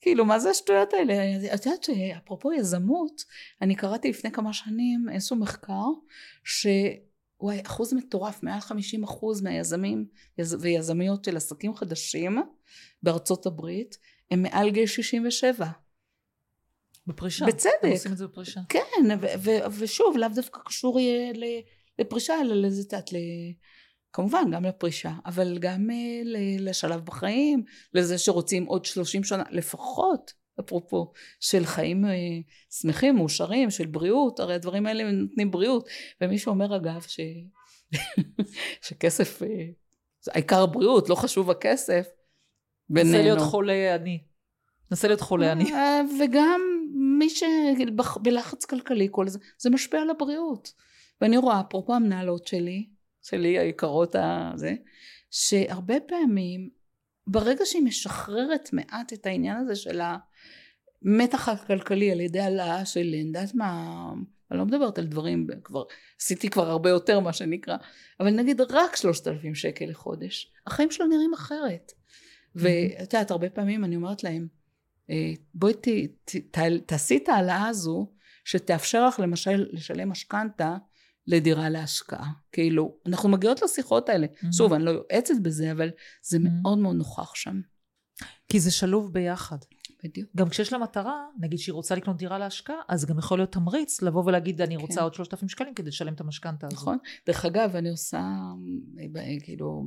כאילו, 0.01 0.25
מה 0.25 0.39
זה 0.39 0.49
השטויות 0.49 0.93
האלה? 0.93 1.13
את 1.53 1.65
יודעת 1.65 1.83
שאפרופו 1.83 2.53
יזמות, 2.53 3.23
אני 3.61 3.75
קראתי 3.75 4.09
לפני 4.09 4.31
כמה 4.31 4.53
שנים 4.53 5.09
איזשהו 5.11 5.35
מחקר, 5.35 5.85
שוואי, 7.41 7.61
אחוז 7.65 7.93
מטורף, 7.93 8.43
מעל 8.43 8.59
50 8.59 9.03
אחוז 9.03 9.41
מהיזמים 9.41 10.05
ויזמיות 10.59 11.25
של 11.25 11.37
עסקים 11.37 11.75
חדשים 11.75 12.37
בארצות 13.03 13.45
הברית, 13.45 13.97
הם 14.31 14.41
מעל 14.43 14.69
גיל 14.69 14.85
67. 14.85 15.67
בפרישה. 17.07 17.45
בצדק. 17.45 17.71
הם 17.83 17.91
עושים 17.91 18.11
את 18.11 18.17
זה 18.17 18.27
בפרישה. 18.27 18.61
כן, 18.69 19.19
ו- 19.21 19.39
ו- 19.39 19.71
ושוב, 19.79 20.17
לאו 20.17 20.29
דווקא 20.35 20.59
קשור 20.65 20.99
לפרישה, 21.97 22.33
אלא 22.41 22.55
לזה, 22.55 22.81
את 22.81 22.93
יודעת. 22.93 23.09
כמובן, 24.13 24.51
גם 24.51 24.65
לפרישה, 24.65 25.13
אבל 25.25 25.57
גם 25.57 25.89
ל- 26.23 26.69
לשלב 26.69 27.05
בחיים, 27.05 27.63
לזה 27.93 28.17
שרוצים 28.17 28.65
עוד 28.65 28.85
30 28.85 29.23
שנה, 29.23 29.43
לפחות, 29.51 30.33
אפרופו, 30.59 31.11
של 31.39 31.65
חיים 31.65 32.05
uh, 32.05 32.09
שמחים, 32.81 33.15
מאושרים, 33.15 33.69
של 33.71 33.85
בריאות, 33.85 34.39
הרי 34.39 34.53
הדברים 34.53 34.85
האלה 34.85 35.11
נותנים 35.11 35.51
בריאות. 35.51 35.87
ומי 36.21 36.37
שאומר, 36.37 36.75
אגב, 36.75 37.01
ש... 37.01 37.19
שכסף, 38.87 39.41
uh, 39.41 39.45
העיקר 40.33 40.63
הבריאות, 40.63 41.09
לא 41.09 41.15
חשוב 41.15 41.51
הכסף, 41.51 42.07
בינינו. 42.89 43.17
נסה 43.17 43.23
להיות 43.23 43.39
חולה 43.39 43.95
אני. 43.95 44.23
נסה 44.91 45.07
להיות 45.07 45.21
חולה 45.21 45.51
אני. 45.51 45.71
וגם 46.21 46.61
מי 47.19 47.29
שבלחץ 47.29 48.65
כלכלי 48.65 49.07
כל 49.11 49.27
זה, 49.27 49.39
זה 49.57 49.69
משפיע 49.69 50.01
על 50.01 50.09
הבריאות. 50.09 50.73
ואני 51.21 51.37
רואה, 51.37 51.61
אפרופו 51.61 51.95
המנהלות 51.95 52.47
שלי, 52.47 52.89
שלי 53.21 53.59
היקרות 53.59 54.15
הזה, 54.19 54.73
שהרבה 55.31 55.99
פעמים, 55.99 56.69
ברגע 57.27 57.65
שהיא 57.65 57.83
משחררת 57.83 58.69
מעט 58.73 59.13
את 59.13 59.25
העניין 59.25 59.57
הזה 59.57 59.75
של 59.75 60.01
המתח 61.05 61.49
הכלכלי 61.49 62.11
על 62.11 62.19
ידי 62.19 62.39
העלאה 62.39 62.85
של, 62.85 62.99
אני 62.99 63.27
יודעת 63.27 63.55
מה, 63.55 64.11
אני 64.51 64.59
לא 64.59 64.65
מדברת 64.65 64.97
על 64.97 65.05
דברים, 65.05 65.47
כבר, 65.63 65.83
עשיתי 66.21 66.49
כבר 66.49 66.69
הרבה 66.69 66.89
יותר 66.89 67.19
מה 67.19 67.33
שנקרא, 67.33 67.77
אבל 68.19 68.29
נגיד 68.29 68.61
רק 68.61 68.95
שלושת 68.95 69.27
אלפים 69.27 69.55
שקל 69.55 69.85
לחודש, 69.85 70.51
החיים 70.67 70.91
שלו 70.91 71.07
נראים 71.07 71.33
אחרת. 71.33 71.91
ואת 72.55 73.13
יודעת, 73.13 73.31
הרבה 73.31 73.49
פעמים 73.49 73.83
אני 73.83 73.95
אומרת 73.95 74.23
להם, 74.23 74.47
אה, 75.09 75.33
בואי 75.53 75.73
ת, 75.73 75.87
ת, 76.25 76.35
ת, 76.51 76.59
תעשי 76.85 77.17
את 77.17 77.29
ההעלאה 77.29 77.67
הזו 77.67 78.11
שתאפשר 78.45 79.07
לך 79.07 79.19
למשל 79.19 79.65
לשלם 79.71 80.09
משכנתה 80.09 80.77
לדירה 81.27 81.69
להשקעה. 81.69 82.31
כאילו, 82.51 82.97
אנחנו 83.05 83.29
מגיעות 83.29 83.61
לשיחות 83.61 84.09
האלה. 84.09 84.27
Mm-hmm. 84.27 84.47
שוב, 84.51 84.73
אני 84.73 84.83
לא 84.83 84.91
יועצת 84.91 85.33
בזה, 85.41 85.71
אבל 85.71 85.89
זה 86.21 86.37
mm-hmm. 86.37 86.61
מאוד 86.61 86.77
מאוד 86.77 86.95
נוכח 86.95 87.35
שם. 87.35 87.61
כי 88.49 88.59
זה 88.59 88.71
שלוב 88.71 89.13
ביחד. 89.13 89.57
בדיוק. 90.07 90.29
גם 90.35 90.49
כשיש 90.49 90.73
לה 90.73 90.79
מטרה, 90.79 91.25
נגיד 91.39 91.59
שהיא 91.59 91.73
רוצה 91.73 91.95
לקנות 91.95 92.17
דירה 92.17 92.39
להשקעה, 92.39 92.75
אז 92.87 93.05
גם 93.05 93.19
יכול 93.19 93.37
להיות 93.39 93.51
תמריץ 93.51 94.01
לבוא 94.01 94.23
ולהגיד, 94.25 94.61
אני 94.61 94.77
רוצה 94.77 94.95
כן. 94.95 95.01
עוד 95.01 95.13
3,000 95.13 95.49
שקלים 95.49 95.73
כדי 95.73 95.87
לשלם 95.87 96.13
את 96.13 96.21
המשכנתה 96.21 96.67
הזו. 96.67 96.75
נכון. 96.75 96.97
דרך 97.27 97.45
אגב, 97.45 97.75
אני 97.75 97.89
עושה, 97.89 98.23
כאילו, 99.43 99.83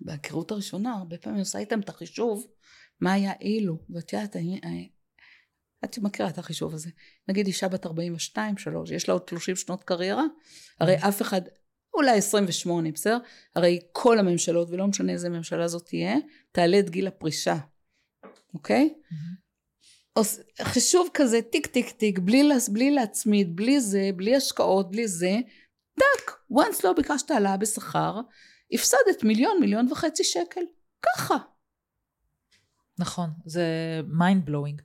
בהיכרות 0.00 0.50
הראשונה, 0.50 0.92
הרבה 0.92 1.18
פעמים 1.18 1.34
אני 1.34 1.40
עושה 1.40 1.58
איתם 1.58 1.80
את 1.80 1.88
החישוב, 1.88 2.46
מה 3.00 3.12
היה 3.12 3.32
אילו. 3.40 3.78
ואת 3.90 4.12
יודעת, 4.12 4.36
אני, 4.36 4.60
את 5.84 5.98
מכירה 5.98 6.28
את 6.28 6.38
החישוב 6.38 6.74
הזה. 6.74 6.90
נגיד 7.28 7.46
אישה 7.46 7.68
בת 7.68 7.86
42, 7.86 8.58
3, 8.58 8.90
יש 8.90 9.08
לה 9.08 9.14
עוד 9.14 9.28
30 9.28 9.56
שנות 9.56 9.84
קריירה, 9.84 10.24
הרי 10.80 10.96
mm-hmm. 10.96 11.08
אף 11.08 11.22
אחד, 11.22 11.40
אולי 11.94 12.18
28, 12.18 12.92
בסדר? 12.92 13.18
הרי 13.56 13.78
כל 13.92 14.18
הממשלות, 14.18 14.68
ולא 14.70 14.86
משנה 14.86 15.12
איזה 15.12 15.28
ממשלה 15.28 15.68
זאת 15.68 15.86
תהיה, 15.86 16.16
תעלה 16.52 16.78
את 16.78 16.90
גיל 16.90 17.06
הפרישה, 17.06 17.56
אוקיי? 18.54 18.94
Mm-hmm. 18.94 19.39
חישוב 20.62 21.08
כזה, 21.14 21.42
טיק 21.42 21.66
טיק 21.66 21.90
טיק, 21.90 22.18
בלי, 22.18 22.42
בלי 22.72 22.90
להצמיד, 22.90 23.56
בלי 23.56 23.80
זה, 23.80 24.10
בלי 24.16 24.36
השקעות, 24.36 24.90
בלי 24.90 25.08
זה, 25.08 25.36
טאק, 25.94 26.36
once 26.52 26.80
לא 26.84 26.92
ביקשת 26.92 27.30
העלאה 27.30 27.56
בשכר, 27.56 28.20
הפסדת 28.72 29.24
מיליון, 29.24 29.60
מיליון 29.60 29.92
וחצי 29.92 30.24
שקל. 30.24 30.60
ככה. 31.02 31.36
נכון, 32.98 33.30
זה 33.46 33.64
mind 34.20 34.48
blowing. 34.48 34.82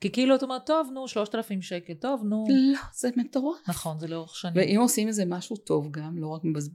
כי 0.00 0.12
כאילו 0.12 0.34
את 0.34 0.42
אומרת, 0.42 0.66
טוב, 0.66 0.90
נו, 0.94 1.08
שלושת 1.08 1.34
אלפים 1.34 1.62
שקל, 1.62 1.94
טוב, 1.94 2.24
נו. 2.24 2.44
לא, 2.48 2.78
זה 2.94 3.08
מטורף. 3.16 3.68
נכון, 3.68 3.98
זה 3.98 4.08
לאורך 4.08 4.36
שנים. 4.36 4.54
ואם 4.56 4.80
עושים 4.80 5.08
איזה 5.08 5.24
משהו 5.24 5.56
טוב 5.56 5.90
גם, 5.90 6.18
לא 6.18 6.26
רק 6.26 6.40
מבז... 6.44 6.70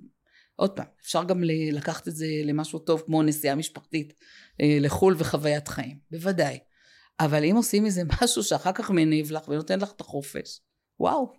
עוד 0.56 0.76
פעם, 0.76 0.86
אפשר 1.02 1.24
גם 1.24 1.44
לקחת 1.72 2.08
את 2.08 2.16
זה 2.16 2.26
למשהו 2.44 2.80
טוב 2.80 3.02
כמו 3.06 3.24
נסיעה 3.24 3.56
משפחתית 3.56 4.14
אה, 4.62 4.78
לחו"ל 4.82 5.16
וחוויית 5.18 5.68
חיים, 5.68 6.00
בוודאי. 6.12 6.60
אבל 7.20 7.44
אם 7.44 7.56
עושים 7.56 7.86
איזה 7.86 8.02
משהו 8.22 8.44
שאחר 8.44 8.72
כך 8.72 8.92
מניב 8.92 9.32
לך 9.32 9.48
ונותן 9.48 9.80
לך 9.80 9.92
את 9.92 10.02
החופש, 10.02 10.62
וואו. 11.00 11.34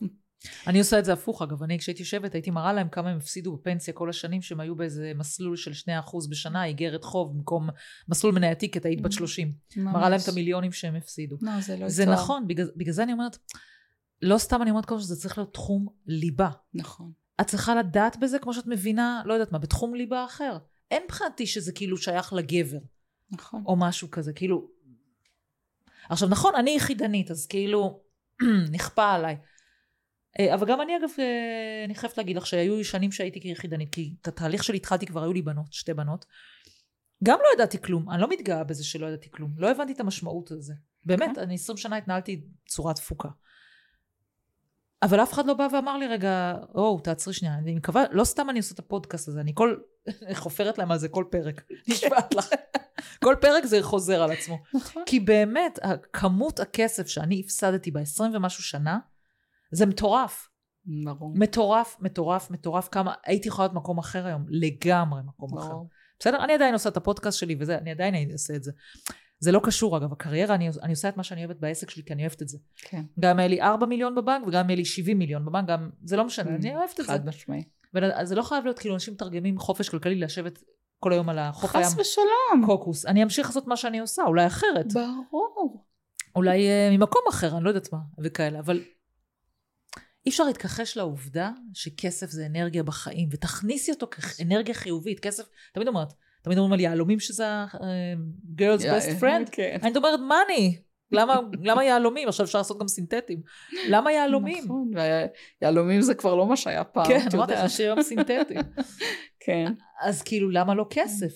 אני 0.66 0.79
עושה 0.79 0.99
את 0.99 1.05
זה 1.05 1.12
הפוך 1.12 1.43
אגב, 1.43 1.62
אני 1.62 1.79
כשהייתי 1.79 2.03
יושבת 2.03 2.35
הייתי 2.35 2.51
מראה 2.51 2.72
להם 2.72 2.89
כמה 2.89 3.11
הם 3.11 3.16
הפסידו 3.16 3.57
בפנסיה 3.57 3.95
כל 3.95 4.11
השנים 4.11 4.43
שהם 4.43 4.61
היו 4.61 4.76
באיזה 4.76 5.12
מסלול 5.14 5.57
של 5.57 5.91
2% 6.07 6.31
בשנה, 6.31 6.64
איגרת 6.64 7.05
חוב 7.05 7.37
במקום 7.37 7.68
מסלול 8.09 8.35
מנייתי 8.35 8.70
כי 8.70 8.79
את 8.79 8.85
היית 8.85 9.01
בת 9.01 9.12
30. 9.12 9.53
מראה 9.76 10.09
להם 10.09 10.20
את 10.22 10.29
המיליונים 10.29 10.72
שהם 10.72 10.95
הפסידו. 10.95 11.37
לא, 11.43 11.61
זה 11.61 11.76
לא 11.76 11.89
זה 11.89 12.05
טוב. 12.05 12.14
נכון, 12.14 12.47
בגלל, 12.47 12.70
בגלל 12.76 12.93
זה 12.93 13.03
אני 13.03 13.12
אומרת, 13.12 13.39
לא 14.22 14.39
סתם 14.39 14.62
אני 14.62 14.70
אומרת 14.70 14.85
כל 14.85 15.01
שזה 15.01 15.16
צריך 15.16 15.39
להיות 15.39 15.55
תחום 15.55 15.87
ליבה. 16.07 16.51
נכון. 16.74 17.12
את 17.41 17.47
צריכה 17.47 17.74
לדעת 17.74 18.16
בזה 18.16 18.39
כמו 18.39 18.55
שאת 18.55 18.66
מבינה, 18.66 19.22
לא 19.24 19.33
יודעת 19.33 19.53
מה, 19.53 19.59
בתחום 19.59 19.95
ליבה 19.95 20.24
אחר. 20.24 20.59
אין 20.91 21.03
מבחינתי 21.05 21.47
שזה 21.47 21.72
כאילו 21.72 21.97
שייך 21.97 22.33
לגבר. 22.33 22.79
נכון. 23.31 23.62
או 23.66 23.76
משהו 23.76 24.11
כזה, 24.11 24.33
כאילו... 24.33 24.78
עכשיו 26.09 26.29
נכון, 26.29 26.55
אני 26.55 26.71
יחידנית, 26.71 27.31
אז 27.31 27.47
כאילו 27.47 28.01
נכפה 28.73 29.13
עליי. 29.13 29.37
אה, 30.41 30.55
אבל 30.55 30.67
גם 30.67 30.81
אני 30.81 30.97
אגב, 30.97 31.11
אה, 31.19 31.85
אני 31.85 31.95
חייבת 31.95 32.19
להגיד 32.19 32.37
לך 32.37 32.47
שהיו 32.47 32.85
שנים 32.85 33.13
שהייתי 33.13 33.41
כיחידנית, 33.41 33.93
כי 33.93 34.15
את 34.23 34.29
התהליך 34.29 34.65
שלי 34.65 34.77
התחלתי 34.77 35.07
כבר, 35.07 35.23
היו 35.23 35.33
לי 35.33 35.43
בנות, 35.43 35.73
שתי 35.73 35.95
בנות. 35.95 36.25
גם 37.25 37.39
לא 37.43 37.49
ידעתי 37.55 37.83
כלום, 37.83 38.11
אני 38.11 38.21
לא 38.21 38.29
מתגאה 38.29 38.65
בזה 38.65 38.85
שלא 38.85 39.07
ידעתי 39.07 39.31
כלום, 39.31 39.55
לא 39.57 39.71
הבנתי 39.71 39.93
את 39.93 40.01
המשמעות 40.01 40.51
הזה. 40.51 40.75
באמת, 41.05 41.29
אוקיי. 41.29 41.43
אני 41.43 41.55
עשרים 41.55 41.77
שנה 41.77 41.97
התנהלתי 41.97 42.45
צורה 42.67 42.95
תפוקה. 42.95 43.29
אבל 45.03 45.23
אף 45.23 45.33
אחד 45.33 45.47
לא 45.47 45.55
בא 45.55 45.69
ואמר 45.73 45.97
לי 45.97 46.07
רגע, 46.07 46.55
או, 46.75 47.01
תעצרי 47.01 47.35
שנייה, 47.35 47.55
אני 47.55 47.75
מקווה, 47.75 48.05
לא 48.11 48.25
סתם 48.25 48.51
אני 48.51 48.59
עושה 48.59 48.75
את 48.75 48.79
הפודקאסט 48.79 49.29
הזה, 49.29 49.41
אני 49.41 49.53
כל, 49.55 49.77
חופרת 50.35 50.79
להם 50.79 50.91
על 50.91 50.99
זה 50.99 51.09
כל 51.09 51.25
פרק, 51.31 51.63
נשבעת 51.89 52.35
לך. 52.35 52.49
כל 53.25 53.35
פרק 53.41 53.65
זה 53.65 53.83
חוזר 53.83 54.23
על 54.23 54.31
עצמו. 54.31 54.59
נכון. 54.75 55.03
כי 55.07 55.21
באמת, 55.21 55.79
כמות 56.13 56.61
הכסף 56.61 57.07
שאני 57.07 57.41
הפסדתי 57.45 57.91
ב-20 57.91 58.23
ומשהו 58.35 58.63
שנה, 58.63 58.99
זה 59.73 59.87
מטורף. 59.87 60.49
ברור. 61.05 61.35
מטורף, 61.37 61.97
מטורף, 62.01 62.51
מטורף. 62.51 62.89
כמה, 62.89 63.15
הייתי 63.25 63.49
יכולה 63.49 63.67
להיות 63.67 63.77
מקום 63.77 63.99
אחר 63.99 64.27
היום, 64.27 64.45
לגמרי 64.49 65.21
מקום 65.27 65.51
ברור. 65.51 65.63
אחר. 65.63 65.75
בסדר? 66.21 66.45
אני 66.45 66.53
עדיין 66.53 66.73
עושה 66.75 66.89
את 66.89 66.97
הפודקאסט 66.97 67.39
שלי 67.39 67.57
וזה, 67.61 67.79
אני 67.79 67.91
עדיין 67.91 68.31
אעשה 68.33 68.57
את 68.57 68.63
זה. 68.63 68.73
זה 69.41 69.53
לא 69.53 69.61
קשור 69.65 69.97
אגב, 69.97 70.13
הקריירה, 70.13 70.55
אני, 70.55 70.69
אני 70.83 70.91
עושה 70.91 71.09
את 71.09 71.17
מה 71.17 71.23
שאני 71.23 71.45
אוהבת 71.45 71.61
בעסק 71.61 71.91
שלי, 71.91 72.03
כי 72.03 72.13
אני 72.13 72.23
אוהבת 72.23 72.43
את 72.43 72.49
זה. 72.49 72.59
כן. 72.77 73.03
גם 73.21 73.39
היה 73.39 73.49
לי 73.49 73.63
4 73.63 73.87
מיליון 73.87 74.15
בבנק 74.15 74.47
וגם 74.47 74.69
היה 74.69 74.77
לי 74.77 74.85
70 74.85 75.19
מיליון 75.19 75.45
בבנק, 75.45 75.69
גם, 75.69 75.91
זה 76.05 76.17
לא 76.17 76.25
משנה, 76.25 76.55
אני 76.55 76.77
אוהבת 76.77 77.01
את 77.01 77.07
זה. 77.07 77.13
חד 77.13 77.27
משמעי. 77.27 77.65
זה 78.23 78.35
לא 78.35 78.43
חייב 78.43 78.65
להיות 78.65 78.79
כאילו 78.79 78.95
אנשים 78.95 79.15
מתרגמים 79.15 79.59
חופש 79.59 79.89
כלכלי 79.89 80.15
לשבת 80.15 80.63
כל 81.01 81.13
היום 81.13 81.29
על 81.29 81.39
החוף 81.39 81.77
הים. 81.77 81.85
חס 81.85 81.97
ושלום. 81.99 82.67
קוקוס. 82.67 83.07
אני 83.07 83.23
אמשיך 83.23 83.47
לעשות 83.47 83.67
מה 83.67 83.77
שאני 83.77 83.99
עושה, 83.99 84.23
אולי 84.23 84.47
אחרת. 84.47 84.93
ברור. 84.93 85.85
אולי 86.37 86.67
uh, 86.67 86.97
ממקום 86.97 87.23
אחר, 87.29 87.57
אני 87.57 87.65
לא 87.65 87.71
יודעת 87.71 87.93
מה, 87.93 87.99
וכאלה, 88.25 88.59
אבל 88.59 88.81
אי 90.27 90.31
אפשר 90.31 90.45
להתכחש 90.45 90.97
לעובדה 90.97 91.51
שכסף 91.75 92.31
זה 92.31 92.47
אנרגיה 92.47 92.83
בחיים, 92.83 93.29
ותכניסי 93.33 93.91
אותו 93.91 94.07
כאנרגיה 94.07 94.75
חיובית. 94.75 95.21
כסף, 95.21 95.45
תמיד 95.73 95.89
אומרת, 95.89 96.13
תמיד 96.43 96.59
אומרים 96.59 96.73
על 96.73 96.81
יהלומים 96.81 97.21
שזה 97.21 97.49
ה-girl's 97.49 98.81
uh, 98.81 98.85
best 98.85 99.21
friend. 99.21 99.51
כן. 99.53 99.79
אני 99.83 99.97
אומרת, 99.97 100.21
מאני. 100.21 100.79
למה, 101.13 101.41
למה 101.63 101.85
יהלומים? 101.85 102.29
עכשיו 102.29 102.47
אפשר 102.47 102.59
לעשות 102.59 102.81
גם 102.81 102.89
סינתטיים. 102.89 103.43
למה 103.89 104.13
יהלומים? 104.13 104.65
נכון, 104.65 104.91
ויהלומים 105.63 106.03
זה 106.03 106.15
כבר 106.15 106.35
לא 106.35 106.47
מה 106.47 106.57
שהיה 106.57 106.85
פעם, 106.85 107.07
כן, 107.07 107.27
אמרתי 107.35 107.53
לך 107.53 107.71
שיום 107.71 108.03
סינתטיים. 108.03 108.61
כן. 109.47 109.73
אז 110.01 110.23
כאילו, 110.23 110.51
למה 110.51 110.75
לא 110.75 110.87
כסף? 110.91 111.33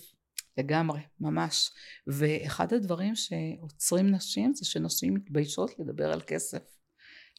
לגמרי, 0.59 1.01
ממש. 1.21 1.71
ואחד 2.07 2.73
הדברים 2.73 3.15
שעוצרים 3.15 4.11
נשים 4.11 4.55
זה 4.55 4.65
שנשים 4.67 5.15
מתביישות 5.15 5.79
לדבר 5.79 6.13
על 6.13 6.21
כסף. 6.21 6.63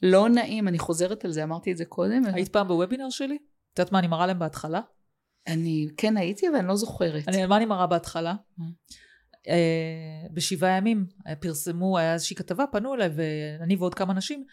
לא 0.02 0.30
נעים, 0.30 0.68
אני 0.68 0.80
חוזרת 0.80 1.26
על 1.26 1.32
זה, 1.32 1.44
אמרתי 1.44 1.72
את 1.72 1.78
זה 1.78 1.86
קודם. 1.86 2.26
היית 2.34 2.50
פעם 2.50 2.68
בוובינר 2.68 3.10
שלי? 3.10 3.38
את 3.74 3.80
יודעת 3.80 3.92
מה 3.92 4.00
אני 4.00 4.08
מראה 4.08 4.28
להם 4.28 4.40
בהתחלה? 4.40 4.82
אני 5.48 5.88
כן 5.98 6.18
הייתי, 6.18 6.50
אבל 6.50 6.56
אני 6.56 6.68
לא 6.68 6.76
זוכרת. 6.76 7.28
אני, 7.28 7.46
מה 7.46 7.58
אני 7.58 7.66
מראה 7.66 7.88
בהתחלה? 7.88 8.36
אה, 9.48 10.28
בשבעה 10.34 10.78
ימים 10.78 11.06
אה, 11.28 11.36
פרסמו, 11.36 11.98
היה 11.98 12.14
איזושהי 12.14 12.36
כתבה, 12.36 12.66
פנו 12.72 12.94
אליי, 12.94 13.10
ואני 13.16 13.76
ועוד 13.76 13.96
כמה 13.96 14.14
נשים, 14.14 14.46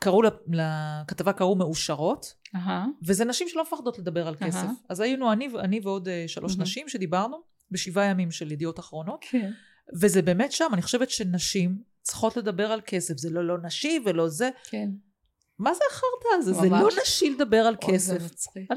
קראו 0.00 0.22
לכתבה 0.48 1.32
קראו 1.32 1.54
מאושרות, 1.56 2.34
uh-huh. 2.56 2.58
וזה 3.02 3.24
נשים 3.24 3.48
שלא 3.48 3.62
מפחדות 3.62 3.98
לדבר 3.98 4.28
על 4.28 4.34
כסף. 4.36 4.66
Uh-huh. 4.66 4.86
אז 4.88 5.00
היינו 5.00 5.32
אני, 5.32 5.48
אני 5.58 5.80
ועוד 5.82 6.08
אה, 6.08 6.24
שלוש 6.26 6.54
uh-huh. 6.54 6.60
נשים 6.60 6.88
שדיברנו 6.88 7.36
בשבעה 7.70 8.04
ימים 8.04 8.30
של 8.30 8.52
ידיעות 8.52 8.78
אחרונות, 8.78 9.24
okay. 9.24 9.28
כן. 9.30 9.50
וזה 10.00 10.22
באמת 10.22 10.52
שם, 10.52 10.68
אני 10.72 10.82
חושבת 10.82 11.10
שנשים 11.10 11.82
צריכות 12.02 12.36
לדבר 12.36 12.72
על 12.72 12.80
כסף, 12.86 13.16
זה 13.16 13.30
לא 13.30 13.46
לא 13.46 13.56
נשי 13.62 14.00
ולא 14.04 14.28
זה. 14.28 14.50
כן. 14.64 14.88
מה 15.58 15.74
זה 15.74 15.80
החרטא 15.90 16.38
הזה? 16.38 16.52
זה. 16.52 16.68
לא 16.68 16.88
נשי 17.02 17.30
לדבר 17.30 17.56
על 17.56 17.76
אוי, 17.82 17.98
זה 17.98 18.14
כסף. 18.18 18.32
מצחיק. 18.32 18.70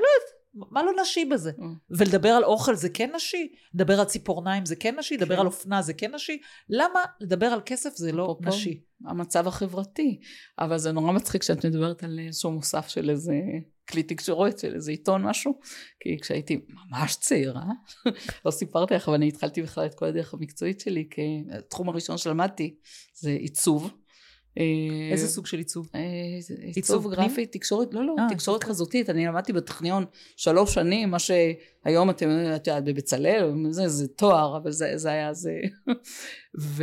מה 0.54 0.84
לא 0.84 0.92
נשי 1.02 1.26
בזה? 1.26 1.52
אה. 1.62 1.68
ולדבר 1.90 2.30
על 2.30 2.44
אוכל 2.44 2.76
זה 2.76 2.90
כן 2.90 3.16
נשי? 3.16 3.48
לדבר 3.74 4.00
על 4.00 4.06
ציפורניים 4.06 4.66
זה 4.66 4.76
כן 4.76 5.00
נשי? 5.00 5.18
לדבר 5.18 5.36
כן. 5.36 5.42
על 5.42 5.48
אופנה 5.48 5.82
זה 5.82 5.94
כן 5.94 6.16
נשי? 6.16 6.42
למה 6.70 7.00
לדבר 7.22 7.46
על 7.46 7.62
כסף 7.66 7.96
זה 7.96 8.12
לא 8.12 8.24
אפרופו, 8.24 8.50
נשי? 8.50 8.82
המצב 9.06 9.48
החברתי. 9.48 10.20
אבל 10.60 10.78
זה 10.78 10.92
נורא 10.92 11.12
מצחיק 11.12 11.44
שאת 11.44 11.66
מדברת 11.66 12.04
על 12.04 12.20
איזשהו 12.20 12.52
מוסף 12.52 12.88
של 12.88 13.10
איזה 13.10 13.34
כלי 13.90 14.04
תקשורת, 14.04 14.60
של 14.60 14.76
איזה 14.76 14.92
עיתון 14.92 15.22
משהו. 15.22 15.60
כי 16.00 16.18
כשהייתי 16.22 16.62
ממש 16.92 17.16
צעירה, 17.16 17.66
לא 18.46 18.52
סיפרתי 18.52 18.94
לך, 18.94 19.08
אבל 19.08 19.16
אני 19.16 19.28
התחלתי 19.28 19.62
בכלל 19.62 19.86
את 19.86 19.96
כל 19.96 20.06
הדרך 20.06 20.34
המקצועית 20.34 20.80
שלי, 20.80 21.08
כי 21.12 21.44
התחום 21.52 21.90
הראשון 21.90 22.18
שלמדתי 22.18 22.76
זה 23.14 23.30
עיצוב. 23.30 23.94
אה, 24.58 25.12
איזה 25.12 25.28
סוג 25.28 25.46
של 25.46 25.58
עיצוב? 25.58 25.90
אה, 25.96 26.02
עיצוב? 26.76 27.14
גרפי, 27.14 27.46
תקשורת, 27.46 27.94
לא, 27.94 28.06
לא, 28.06 28.16
אה, 28.20 28.28
תקשורת 28.30 28.64
חזותית, 28.64 29.10
אני 29.10 29.26
למדתי 29.26 29.54
בטכניון 29.54 30.06
שלוש 30.36 30.74
שנים, 30.74 31.12
מה 31.12 31.18
שהיום 31.20 32.10
אתם, 32.10 32.30
את 32.56 32.68
יודעת, 32.68 32.84
בבצלאל, 32.84 33.54
זה, 33.70 33.88
זה 33.88 34.08
תואר, 34.08 34.58
אבל 34.58 34.72
זה, 34.72 34.98
זה 34.98 35.10
היה 35.10 35.34
זה. 35.34 35.60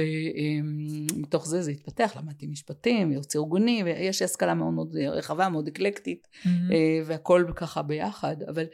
ומתוך 1.12 1.46
זה 1.46 1.62
זה 1.62 1.70
התפתח, 1.70 2.16
למדתי 2.16 2.46
משפטים, 2.46 3.10
ייעוץ 3.10 3.36
ארגוני, 3.36 3.82
ויש 3.84 4.20
לי 4.20 4.24
השכלה 4.24 4.54
מאוד 4.54 4.74
מאוד 4.74 4.96
רחבה, 4.96 5.48
מאוד 5.48 5.66
אקלקטית, 5.68 6.28
והכל 7.04 7.44
ככה 7.56 7.82
ביחד, 7.82 8.36
אבל 8.48 8.64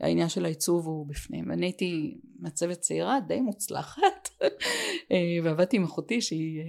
העניין 0.00 0.28
של 0.28 0.44
העיצוב 0.44 0.86
הוא 0.86 1.06
בפנים. 1.06 1.52
אני 1.52 1.66
הייתי 1.66 2.18
מעצבת 2.38 2.80
צעירה 2.80 3.18
די 3.28 3.40
מוצלחת, 3.40 4.28
אה, 5.12 5.38
ועבדתי 5.44 5.76
עם 5.76 5.84
אחותי 5.84 6.20
שהיא, 6.20 6.60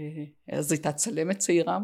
אה, 0.51 0.57
אז 0.57 0.71
הייתה 0.71 0.91
צלמת 0.91 1.37
צעירה 1.37 1.79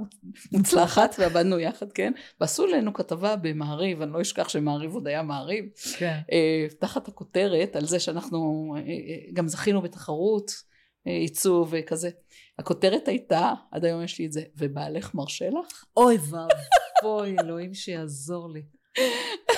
מוצלחת, 0.51 1.15
ועבדנו 1.19 1.59
יחד, 1.59 1.91
כן? 1.91 2.13
ועשו 2.41 2.65
לנו 2.65 2.93
כתבה 2.93 3.35
במעריב, 3.35 4.01
אני 4.01 4.11
לא 4.11 4.21
אשכח 4.21 4.49
שמעריב 4.49 4.93
עוד 4.93 5.07
היה 5.07 5.23
מעריב, 5.23 5.65
כן. 5.97 6.19
אה, 6.31 6.67
תחת 6.79 7.07
הכותרת 7.07 7.75
על 7.75 7.85
זה 7.85 7.99
שאנחנו 7.99 8.73
גם 9.33 9.47
זכינו 9.47 9.81
בתחרות 9.81 10.51
עיצוב 11.05 11.69
וכזה. 11.71 12.09
הכותרת 12.59 13.07
הייתה, 13.07 13.53
עד 13.71 13.85
היום 13.85 14.03
יש 14.03 14.19
לי 14.19 14.25
את 14.25 14.31
זה, 14.31 14.43
ובעלך 14.57 15.15
מרשה 15.15 15.49
לך? 15.49 15.85
אוי 15.97 16.17
ואבוי, 16.17 17.35
אלוהים 17.41 17.73
שיעזור 17.73 18.49
לי. 18.49 18.61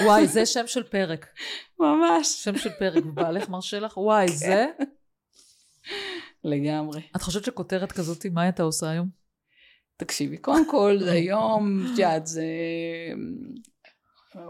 וואי, 0.02 0.28
זה 0.28 0.46
שם 0.46 0.68
של 0.68 0.84
פרק. 0.84 1.26
ממש. 1.80 2.28
שם 2.44 2.58
של 2.58 2.70
פרק, 2.70 3.06
ובעלך 3.06 3.50
מרשה 3.50 3.80
לך? 3.80 3.98
וואי, 3.98 4.28
זה... 4.28 4.66
לגמרי. 6.44 7.02
את 7.16 7.22
חושבת 7.22 7.44
שכותרת 7.44 7.92
כזאת, 7.92 8.26
מה 8.26 8.42
הייתה 8.42 8.64
עושה 8.64 8.90
היום? 8.90 9.08
תקשיבי, 9.98 10.38
קודם 10.38 10.70
כל 10.72 10.98
היום, 11.14 11.86
את 11.86 12.00
יודעת, 12.00 12.28
זה... 12.28 12.44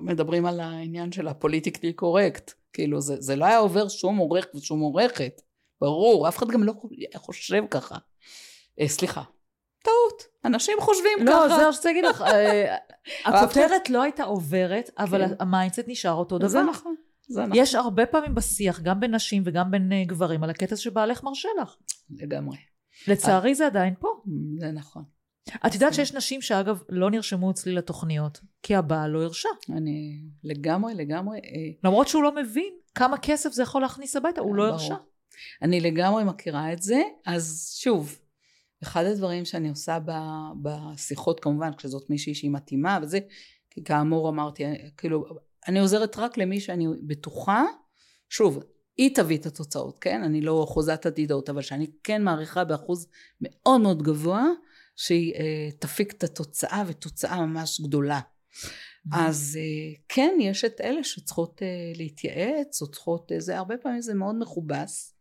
מדברים 0.01 0.45
על 0.45 0.59
העניין 0.59 1.11
של 1.11 1.27
ה 1.27 1.33
politically 1.33 1.93
correct. 1.93 2.51
כאילו, 2.73 3.01
זה, 3.01 3.15
זה 3.19 3.35
לא 3.35 3.45
היה 3.45 3.57
עובר 3.57 3.89
שום 3.89 4.17
עורך 4.17 4.45
ושום 4.55 4.79
עורכת. 4.79 5.41
ברור, 5.81 6.27
אף 6.27 6.37
אחד 6.37 6.47
גם 6.47 6.63
לא 6.63 6.73
חושב 7.15 7.63
ככה. 7.71 7.95
אה, 8.79 8.87
סליחה, 8.87 9.23
טעות. 9.83 10.23
אנשים 10.45 10.77
חושבים 10.79 11.17
לא, 11.19 11.31
ככה. 11.31 11.49
זה 11.49 11.65
מה 11.65 11.73
שרציתי 11.73 11.87
להגיד 11.87 12.05
לך. 12.05 12.21
אה, 12.21 12.75
הכותרת 13.25 13.89
לא 13.89 14.01
הייתה 14.01 14.23
עוברת, 14.23 14.89
אבל 14.97 15.27
כן. 15.27 15.33
ה 15.39 15.45
mindset 15.45 15.83
נשאר 15.87 16.13
אותו 16.13 16.39
זה 16.47 16.59
דבר. 16.59 16.69
נכון. 16.69 16.95
זה 17.27 17.41
נכון. 17.41 17.53
יש 17.55 17.75
הרבה 17.75 18.05
פעמים 18.05 18.35
בשיח, 18.35 18.79
גם 18.79 18.99
בין 18.99 19.15
נשים 19.15 19.43
וגם 19.45 19.71
בין 19.71 19.91
אה, 19.91 20.03
גברים, 20.07 20.43
על 20.43 20.49
הקטע 20.49 20.75
שבעלך 20.75 21.23
מרשה 21.23 21.49
לך. 21.61 21.75
לגמרי. 22.09 22.57
לצערי 23.07 23.55
זה 23.55 23.65
עדיין 23.65 23.93
פה. 23.99 24.07
זה 24.59 24.71
נכון. 24.71 25.03
את 25.65 25.73
יודעת 25.73 25.93
שיש 25.93 26.13
נשים 26.13 26.41
שאגב 26.41 26.81
לא 26.89 27.11
נרשמו 27.11 27.51
אצלי 27.51 27.71
לתוכניות, 27.71 28.39
כי 28.63 28.75
הבעל 28.75 29.11
לא 29.11 29.23
הרשה. 29.23 29.49
אני 29.69 30.21
לגמרי, 30.43 30.93
לגמרי, 30.95 31.37
אה, 31.37 31.43
למרות 31.83 32.07
שהוא 32.07 32.23
לא 32.23 32.35
מבין 32.35 32.73
כמה 32.95 33.17
כסף 33.17 33.51
זה 33.51 33.63
יכול 33.63 33.81
להכניס 33.81 34.15
הביתה, 34.15 34.41
הוא 34.41 34.55
לא. 34.55 34.67
הרשה. 34.67 34.95
אני 35.61 35.79
לגמרי 35.79 36.23
מכירה 36.23 36.73
את 36.73 36.81
זה, 36.81 37.01
אז 37.25 37.75
שוב, 37.79 38.19
אחד 38.83 39.05
הדברים 39.05 39.45
שאני 39.45 39.69
עושה 39.69 39.99
ב, 40.05 40.11
בשיחות 40.61 41.39
כמובן, 41.39 41.71
כשזאת 41.77 42.09
מישהי 42.09 42.35
שהיא 42.35 42.51
מתאימה 42.51 42.99
וזה, 43.01 43.19
כי 43.69 43.83
כאמור 43.83 44.29
אמרתי, 44.29 44.63
כאילו, 44.97 45.25
אני 45.67 45.79
עוזרת 45.79 46.17
רק 46.17 46.37
למי 46.37 46.59
שאני 46.59 46.87
בטוחה, 47.07 47.63
שוב, 48.29 48.59
היא 48.97 49.15
תביא 49.15 49.37
את 49.37 49.45
התוצאות, 49.45 49.99
כן? 49.99 50.23
אני 50.23 50.41
לא 50.41 50.65
חוזת 50.69 51.05
עתידות, 51.05 51.49
אבל 51.49 51.61
שאני 51.61 51.87
כן 52.03 52.23
מעריכה 52.23 52.63
באחוז 52.63 53.07
מאוד 53.41 53.81
מאוד 53.81 54.03
גבוה, 54.03 54.45
שהיא 54.95 55.33
אה, 55.33 55.69
תפיק 55.79 56.13
את 56.13 56.23
התוצאה 56.23 56.83
ותוצאה 56.87 57.45
ממש 57.45 57.81
גדולה. 57.81 58.19
אז 59.13 59.57
אה, 59.61 60.01
כן, 60.09 60.37
יש 60.41 60.65
את 60.65 60.81
אלה 60.81 61.03
שצריכות 61.03 61.61
אה, 61.61 61.67
להתייעץ, 61.95 62.81
או 62.81 62.91
צריכות, 62.91 63.31
אה, 63.31 63.39
זה 63.39 63.57
הרבה 63.57 63.77
פעמים 63.77 64.01
זה 64.01 64.13
מאוד 64.13 64.35
מכובס, 64.39 65.15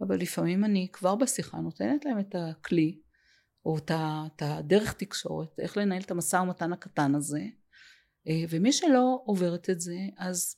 אבל 0.00 0.16
לפעמים 0.16 0.64
אני 0.64 0.88
כבר 0.92 1.14
בשיחה 1.14 1.58
נותנת 1.58 2.04
להם 2.04 2.20
את 2.20 2.34
הכלי, 2.38 3.00
או 3.66 3.78
את, 3.78 4.42
הדרך 4.42 4.92
תקשורת, 4.92 5.58
איך 5.58 5.76
לנהל 5.76 6.02
את 6.02 6.10
המשא 6.10 6.36
ומתן 6.36 6.72
הקטן 6.72 7.14
הזה, 7.14 7.42
אה, 8.28 8.44
ומי 8.48 8.72
שלא 8.72 9.22
עוברת 9.24 9.70
את 9.70 9.80
זה, 9.80 9.96
אז 10.18 10.56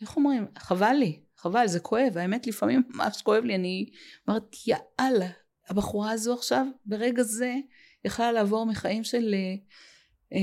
איך 0.00 0.16
אומרים, 0.16 0.46
חבל 0.58 0.92
לי, 0.92 1.20
חבל, 1.36 1.66
זה 1.66 1.80
כואב, 1.80 2.18
האמת 2.18 2.46
לפעמים 2.46 2.82
ממש 2.94 3.22
כואב 3.22 3.44
לי, 3.44 3.54
אני 3.54 3.90
אומרת, 4.28 4.56
יאללה, 4.66 5.30
הבחורה 5.68 6.10
הזו 6.10 6.34
עכשיו, 6.34 6.66
ברגע 6.86 7.22
זה, 7.22 7.54
יכלה 8.04 8.32
לעבור 8.32 8.66
מחיים 8.66 9.04
של 9.04 9.34
אה, 9.34 9.54
אה, 10.32 10.38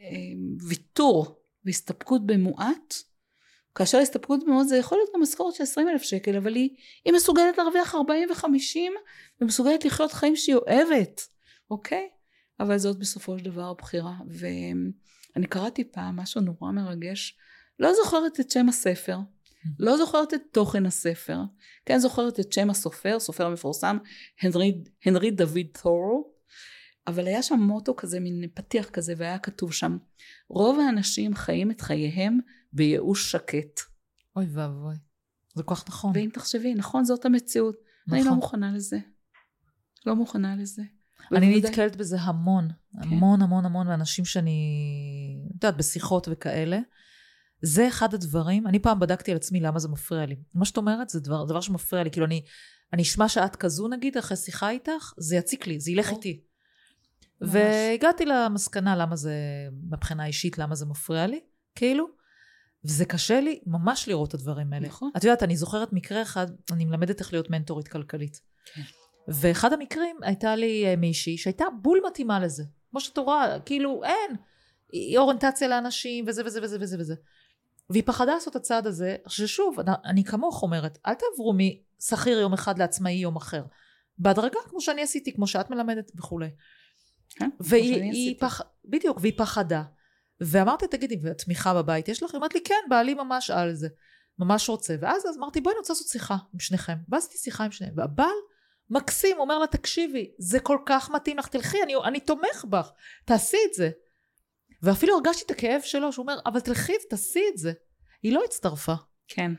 אה, 0.00 0.66
ויתור 0.68 1.42
והסתפקות 1.64 2.26
במועט, 2.26 2.94
כאשר 3.74 3.98
הסתפקות 3.98 4.44
במועט 4.44 4.68
זה 4.68 4.76
יכול 4.76 4.98
להיות 4.98 5.10
גם 5.14 5.22
משכורת 5.22 5.54
של 5.54 5.62
20 5.62 5.88
אלף 5.88 6.02
שקל, 6.02 6.36
אבל 6.36 6.54
היא, 6.54 6.70
היא 7.04 7.12
מסוגלת 7.12 7.58
להרוויח 7.58 7.94
40 7.94 8.28
ו-50 8.30 8.78
ומסוגלת 9.40 9.84
לחיות 9.84 10.12
חיים 10.12 10.36
שהיא 10.36 10.56
אוהבת, 10.56 11.20
אוקיי? 11.70 12.08
אבל 12.60 12.78
זאת 12.78 12.98
בסופו 12.98 13.38
של 13.38 13.44
דבר 13.44 13.70
הבחירה. 13.70 14.14
ואני 14.28 15.46
קראתי 15.48 15.84
פעם 15.84 16.16
משהו 16.16 16.40
נורא 16.40 16.72
מרגש, 16.72 17.38
לא 17.78 17.92
זוכרת 17.94 18.40
את 18.40 18.50
שם 18.50 18.68
הספר, 18.68 19.18
לא 19.78 19.96
זוכרת 19.96 20.34
את 20.34 20.40
תוכן 20.52 20.86
הספר, 20.86 21.38
כן 21.86 21.98
זוכרת 21.98 22.40
את 22.40 22.52
שם 22.52 22.70
הסופר, 22.70 23.20
סופר 23.20 23.48
מפורסם, 23.48 23.98
הנרי, 24.42 24.84
הנרי 25.04 25.30
דוד 25.30 25.66
תורו, 25.82 26.32
אבל 27.06 27.26
היה 27.26 27.42
שם 27.42 27.58
מוטו 27.58 27.96
כזה, 27.96 28.20
מין 28.20 28.44
פתיח 28.54 28.88
כזה, 28.88 29.14
והיה 29.16 29.38
כתוב 29.38 29.72
שם, 29.72 29.98
רוב 30.48 30.80
האנשים 30.80 31.34
חיים 31.34 31.70
את 31.70 31.80
חייהם 31.80 32.38
בייאוש 32.72 33.32
שקט. 33.32 33.80
אוי 34.36 34.46
ואבוי. 34.52 34.94
זה 35.54 35.62
כל 35.62 35.74
כך 35.74 35.88
נכון. 35.88 36.12
ואם 36.14 36.30
תחשבי, 36.32 36.74
נכון, 36.74 37.04
זאת 37.04 37.24
המציאות. 37.24 37.76
נכון. 38.06 38.18
אני 38.18 38.28
לא. 38.28 38.34
מוכנה 38.34 38.72
לזה. 38.72 38.98
לא 40.06 40.16
מוכנה 40.16 40.56
לזה. 40.56 40.82
אני 41.32 41.60
נתקלת 41.60 41.96
בזה 41.96 42.20
המון, 42.20 42.68
המון 42.94 43.42
המון 43.42 43.64
המון 43.64 43.86
מאנשים 43.86 44.24
שאני, 44.24 44.60
את 45.48 45.54
יודעת, 45.54 45.76
בשיחות 45.76 46.28
וכאלה. 46.30 46.78
זה 47.62 47.88
אחד 47.88 48.14
הדברים, 48.14 48.66
אני 48.66 48.78
פעם 48.78 49.00
בדקתי 49.00 49.30
על 49.30 49.36
עצמי 49.36 49.60
למה 49.60 49.78
זה 49.78 49.88
מפריע 49.88 50.26
לי. 50.26 50.36
מה 50.54 50.64
שאת 50.64 50.76
אומרת 50.76 51.08
זה 51.08 51.20
דבר, 51.20 51.44
דבר 51.44 51.60
שמפריע 51.60 52.02
לי, 52.02 52.10
כאילו 52.10 52.26
אני, 52.26 52.44
אני 52.92 53.02
אשמע 53.02 53.28
שאת 53.28 53.56
כזו 53.56 53.88
נגיד, 53.88 54.16
אחרי 54.16 54.36
שיחה 54.36 54.70
איתך, 54.70 55.12
זה 55.18 55.36
יציק 55.36 55.66
לי, 55.66 55.80
זה 55.80 55.90
ילך. 55.90 56.10
איתי. 56.10 56.40
והגעתי 57.40 58.24
למסקנה 58.24 58.96
למה 58.96 59.16
זה, 59.16 59.34
מבחינה 59.90 60.26
אישית, 60.26 60.58
למה 60.58 60.74
זה 60.74 60.86
מפריע 60.86 61.26
לי, 61.26 61.40
כאילו. 61.74 62.19
וזה 62.84 63.04
קשה 63.04 63.40
לי 63.40 63.60
ממש 63.66 64.08
לראות 64.08 64.28
את 64.28 64.34
הדברים 64.34 64.72
האלה. 64.72 64.88
נכון. 64.88 65.10
את 65.16 65.24
יודעת, 65.24 65.42
אני 65.42 65.56
זוכרת 65.56 65.92
מקרה 65.92 66.22
אחד, 66.22 66.46
אני 66.72 66.84
מלמדת 66.84 67.20
איך 67.20 67.32
להיות 67.32 67.50
מנטורית 67.50 67.88
כלכלית. 67.88 68.40
כן. 68.74 68.82
ואחד 69.28 69.72
המקרים 69.72 70.16
הייתה 70.22 70.56
לי 70.56 70.86
אה, 70.86 70.96
מישהי 70.96 71.38
שהייתה 71.38 71.64
בול 71.82 72.00
מתאימה 72.06 72.40
לזה. 72.40 72.64
כמו 72.90 73.00
שאת 73.00 73.18
רואה, 73.18 73.60
כאילו 73.64 74.04
אין, 74.04 74.36
היא 74.92 75.18
אוריינטציה 75.18 75.68
לאנשים 75.68 76.24
וזה 76.28 76.42
וזה 76.46 76.60
וזה 76.62 76.76
וזה 76.80 76.96
וזה. 77.00 77.14
והיא 77.90 78.02
פחדה 78.06 78.34
לעשות 78.34 78.56
את 78.56 78.56
הצעד 78.56 78.86
הזה, 78.86 79.16
ששוב, 79.26 79.76
אני, 80.04 80.24
כמוך 80.24 80.62
אומרת, 80.62 80.98
אל 81.06 81.14
תעברו 81.14 81.54
משכיר 81.54 82.38
יום 82.38 82.52
אחד 82.52 82.78
לעצמאי 82.78 83.12
יום 83.12 83.36
אחר. 83.36 83.64
בהדרגה, 84.18 84.58
כמו 84.68 84.80
שאני 84.80 85.02
עשיתי, 85.02 85.32
כמו 85.32 85.46
שאת 85.46 85.70
מלמדת 85.70 86.12
וכולי. 86.16 86.48
כן, 87.30 87.50
כמו 87.58 87.66
והיא 87.68 87.94
שאני 87.94 88.10
היא 88.10 88.10
עשיתי. 88.10 88.40
פח... 88.40 88.60
בדיוק, 88.84 89.18
והיא 89.20 89.32
פחדה. 89.36 89.82
ואמרתי, 90.40 90.86
תגידי, 90.86 91.18
והתמיכה 91.22 91.74
בבית 91.74 92.08
יש 92.08 92.22
לך? 92.22 92.30
היא 92.30 92.38
אמרת 92.38 92.54
לי, 92.54 92.60
כן, 92.64 92.84
בעלי 92.88 93.14
ממש 93.14 93.50
על 93.50 93.74
זה. 93.74 93.88
ממש 94.38 94.68
רוצה. 94.68 94.96
ואז 95.00 95.26
אז 95.26 95.36
אמרתי, 95.36 95.60
בואי 95.60 95.74
אני 95.74 95.78
רוצה 95.78 95.92
לעשות 95.92 96.08
שיחה 96.08 96.36
עם 96.54 96.60
שניכם. 96.60 96.96
ואז 97.08 97.22
עשיתי 97.22 97.38
שיחה 97.38 97.64
עם 97.64 97.70
שניהם. 97.70 97.94
והבעל 97.96 98.36
מקסים, 98.90 99.38
אומר 99.38 99.58
לה, 99.58 99.66
תקשיבי, 99.66 100.30
זה 100.38 100.60
כל 100.60 100.78
כך 100.86 101.10
מתאים 101.10 101.38
לך, 101.38 101.48
תלכי, 101.48 101.82
אני, 101.82 101.94
אני 102.04 102.20
תומך 102.20 102.64
בך, 102.68 102.90
תעשי 103.24 103.56
את 103.68 103.74
זה. 103.74 103.90
ואפילו 104.82 105.14
הרגשתי 105.14 105.44
את 105.44 105.50
הכאב 105.50 105.80
שלו, 105.82 106.12
שהוא 106.12 106.22
אומר, 106.22 106.38
אבל 106.46 106.60
תלכי, 106.60 106.92
תעשי 107.10 107.44
את 107.52 107.58
זה. 107.58 107.72
היא 108.22 108.32
לא 108.32 108.42
הצטרפה. 108.44 108.94
כן. 109.28 109.52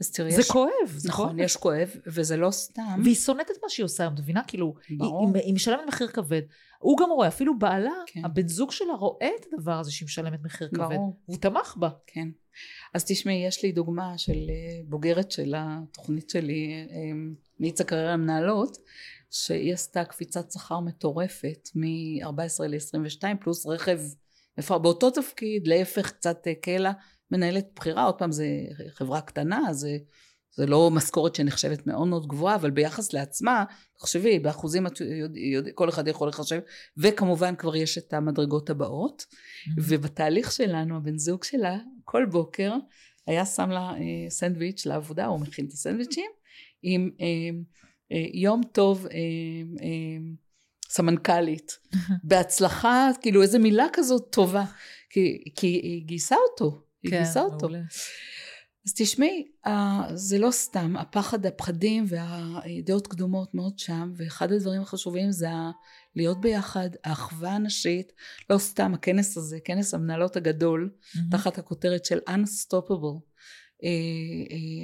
אז 0.00 0.10
תראי, 0.10 0.32
זה 0.32 0.40
יש... 0.40 0.50
כואב, 0.50 0.70
זה 0.86 1.08
נכון, 1.08 1.28
כואב. 1.28 1.40
יש 1.40 1.56
כואב, 1.56 1.90
וזה 2.06 2.36
לא 2.36 2.50
סתם. 2.50 3.00
והיא 3.04 3.14
שונאת 3.14 3.50
את 3.50 3.56
מה 3.62 3.68
שהיא 3.68 3.84
עושה, 3.84 4.06
את 4.06 4.12
מבינה? 4.18 4.42
כאילו, 4.46 4.74
היא, 4.88 4.98
ברור. 4.98 5.30
היא, 5.34 5.44
היא 5.44 5.54
משלמת 5.54 5.80
מחיר 5.88 6.08
כבד. 6.08 6.42
הוא 6.78 6.98
גם 6.98 7.10
רואה, 7.10 7.28
אפילו 7.28 7.58
בעלה, 7.58 7.92
כן. 8.06 8.24
הבן 8.24 8.48
זוג 8.48 8.72
שלה 8.72 8.92
רואה 8.92 9.28
את 9.40 9.46
הדבר 9.52 9.72
הזה 9.72 9.92
שהיא 9.92 10.06
משלמת 10.06 10.40
מחיר 10.42 10.68
כבד. 10.68 10.78
ברור. 10.78 11.20
והוא 11.28 11.38
תמך 11.40 11.76
בה. 11.76 11.88
כן. 12.06 12.28
אז 12.94 13.04
תשמעי, 13.04 13.46
יש 13.46 13.64
לי 13.64 13.72
דוגמה 13.72 14.18
של 14.18 14.32
אה, 14.32 14.80
בוגרת 14.84 15.30
של 15.30 15.54
התוכנית 15.56 16.30
שלי, 16.30 16.86
אה, 16.90 16.96
מאיץ 17.60 17.80
הקריירה 17.80 18.12
למנהלות, 18.12 18.78
שהיא 19.30 19.74
עשתה 19.74 20.04
קפיצת 20.04 20.50
שכר 20.50 20.80
מטורפת 20.80 21.68
מ-14 21.74 22.64
ל-22 22.68 23.36
פלוס 23.40 23.66
רכב, 23.66 24.00
באותו 24.68 25.10
תפקיד, 25.10 25.66
להפך 25.66 26.12
קצת 26.12 26.46
הקלה, 26.50 26.92
מנהלת 27.30 27.66
בכירה, 27.76 28.04
עוד 28.04 28.14
פעם 28.14 28.32
זה 28.32 28.46
חברה 28.94 29.20
קטנה, 29.20 29.72
זה, 29.72 29.96
זה 30.56 30.66
לא 30.66 30.90
משכורת 30.90 31.34
שנחשבת 31.34 31.86
מאוד 31.86 32.08
מאוד 32.08 32.26
גבוהה, 32.26 32.54
אבל 32.54 32.70
ביחס 32.70 33.12
לעצמה, 33.12 33.64
תחשבי, 33.98 34.38
באחוזים 34.38 34.86
את 34.86 35.00
יודע, 35.00 35.40
יודע, 35.40 35.70
כל 35.74 35.88
אחד 35.88 36.08
יכול 36.08 36.28
לחשב, 36.28 36.60
וכמובן 36.96 37.56
כבר 37.56 37.76
יש 37.76 37.98
את 37.98 38.14
המדרגות 38.14 38.70
הבאות. 38.70 39.24
ובתהליך 39.76 40.52
שלנו 40.52 40.96
הבן 40.96 41.18
זוג 41.18 41.44
שלה 41.44 41.78
כל 42.04 42.24
בוקר 42.30 42.72
היה 43.26 43.46
שם 43.46 43.70
לה 43.70 43.90
אה, 43.90 44.30
סנדוויץ' 44.30 44.86
לעבודה 44.86 45.26
הוא 45.26 45.40
מכין 45.40 45.66
את 45.66 45.72
הסנדוויצ'ים 45.72 46.30
עם 46.82 47.10
אה, 47.20 47.26
אה, 48.12 48.26
יום 48.32 48.60
טוב 48.72 49.06
אה, 49.06 49.18
אה, 49.82 50.18
סמנכ"לית. 50.88 51.78
בהצלחה 52.24 53.08
כאילו 53.22 53.42
איזה 53.42 53.58
מילה 53.58 53.86
כזאת 53.92 54.32
טובה 54.32 54.64
כי, 55.10 55.44
כי 55.56 55.66
היא 55.66 56.06
גייסה 56.06 56.36
אותו 56.50 56.85
היא 57.02 57.10
כן, 57.10 57.16
גייסה 57.16 57.42
אותו 57.42 57.56
מעולה. 57.58 57.82
אז 58.86 58.94
תשמעי, 58.96 59.48
זה 60.14 60.38
לא 60.38 60.50
סתם, 60.50 60.96
הפחד, 60.96 61.46
הפחדים 61.46 62.04
והדעות 62.08 63.06
קדומות 63.06 63.54
מאוד 63.54 63.78
שם, 63.78 64.12
ואחד 64.16 64.52
הדברים 64.52 64.82
החשובים 64.82 65.32
זה 65.32 65.48
להיות 66.16 66.40
ביחד, 66.40 66.90
האחווה 67.04 67.50
הנשית, 67.50 68.12
לא 68.50 68.58
סתם 68.58 68.94
הכנס 68.94 69.36
הזה, 69.36 69.58
כנס 69.64 69.94
המנהלות 69.94 70.36
הגדול, 70.36 70.90
מהמם. 71.14 71.30
תחת 71.30 71.58
הכותרת 71.58 72.04
של 72.04 72.18
Unstoppable. 72.28 73.20
אה, 73.84 73.88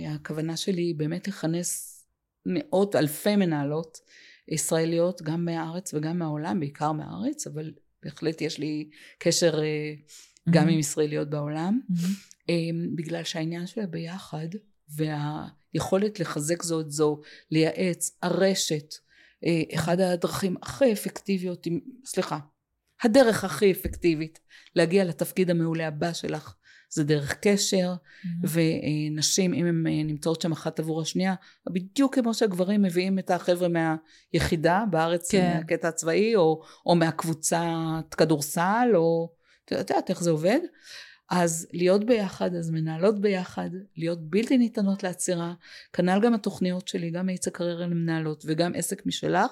אה, 0.07 0.15
הכוונה 0.15 0.57
שלי 0.57 0.83
היא 0.83 0.95
באמת 0.95 1.29
לכנס 1.29 2.03
מאות 2.47 2.97
אלפי 2.97 3.37
מנהלות 3.37 3.99
ישראליות, 4.49 5.23
גם 5.23 5.45
מהארץ 5.45 5.95
וגם 5.95 6.19
מהעולם, 6.19 6.61
בעיקר 6.61 6.93
מהארץ, 6.93 7.47
אבל 7.47 7.73
בהחלט 8.03 8.41
יש 8.41 8.59
לי 8.59 8.91
קשר 9.19 9.63
אה, 9.63 9.95
גם 10.51 10.69
עם 10.69 10.79
ישראליות 10.79 11.31
בעולם. 11.31 11.81
אמ, 12.49 12.89
בגלל 12.97 13.25
שהעניין 13.25 13.67
של 13.67 13.81
הביחד 13.81 14.49
והיכולת 14.89 16.21
לחזק 16.21 16.63
זו 16.63 16.81
את 16.81 16.91
זו, 16.91 17.21
לייעץ, 17.51 18.19
הרשת, 18.23 18.95
אה, 19.47 19.63
אחד 19.75 20.01
הדרכים 20.01 20.57
הכי 20.63 20.93
אפקטיביות, 20.93 21.67
סליחה, 22.05 22.39
הדרך 23.03 23.45
הכי 23.45 23.73
אפקטיבית 23.73 24.39
להגיע 24.77 25.05
לתפקיד 25.05 25.51
המעולה 25.51 25.87
הבא 25.89 26.13
שלך 26.13 26.55
זה 26.91 27.05
דרך 27.05 27.35
קשר. 27.41 27.95
ונשים 28.43 29.55
אם 29.55 29.67
הן 29.67 29.87
אה, 29.87 30.03
נמצאות 30.03 30.41
שם 30.41 30.53
אחת 30.53 30.81
עבור 30.81 31.03
השנייה, 31.03 31.35
בדיוק 31.71 32.15
כמו 32.15 32.35
שהגברים 32.35 32.83
מביאים 32.83 33.19
את 33.19 33.31
החבר'ה 33.31 33.69
מהיחידה 33.69 34.85
בארץ, 34.91 35.31
כן. 35.31 35.53
מהקטע 35.57 35.89
הצבאי, 35.89 36.37
או, 36.37 36.63
או 36.87 36.95
מהקבוצת 36.95 38.15
כדורסל, 38.17 38.89
או 38.95 39.33
את 39.81 39.91
יודעת 39.91 40.11
איך 40.11 40.23
זה 40.23 40.31
עובד? 40.31 40.59
אז 41.31 41.69
להיות 41.73 42.05
ביחד, 42.05 42.55
אז 42.55 42.71
מנהלות 42.71 43.21
ביחד, 43.21 43.71
להיות 43.97 44.31
בלתי 44.31 44.59
ניתנות 44.59 45.03
לעצירה, 45.03 45.55
כנ"ל 45.93 46.21
גם 46.23 46.35
התוכניות 46.35 46.89
שלי, 46.89 47.11
גם 47.11 47.27
מאיץ 47.27 47.49
הקריירה 47.49 47.87
למנהלות 47.87 48.45
וגם 48.47 48.73
עסק 48.75 49.07
משלך, 49.07 49.51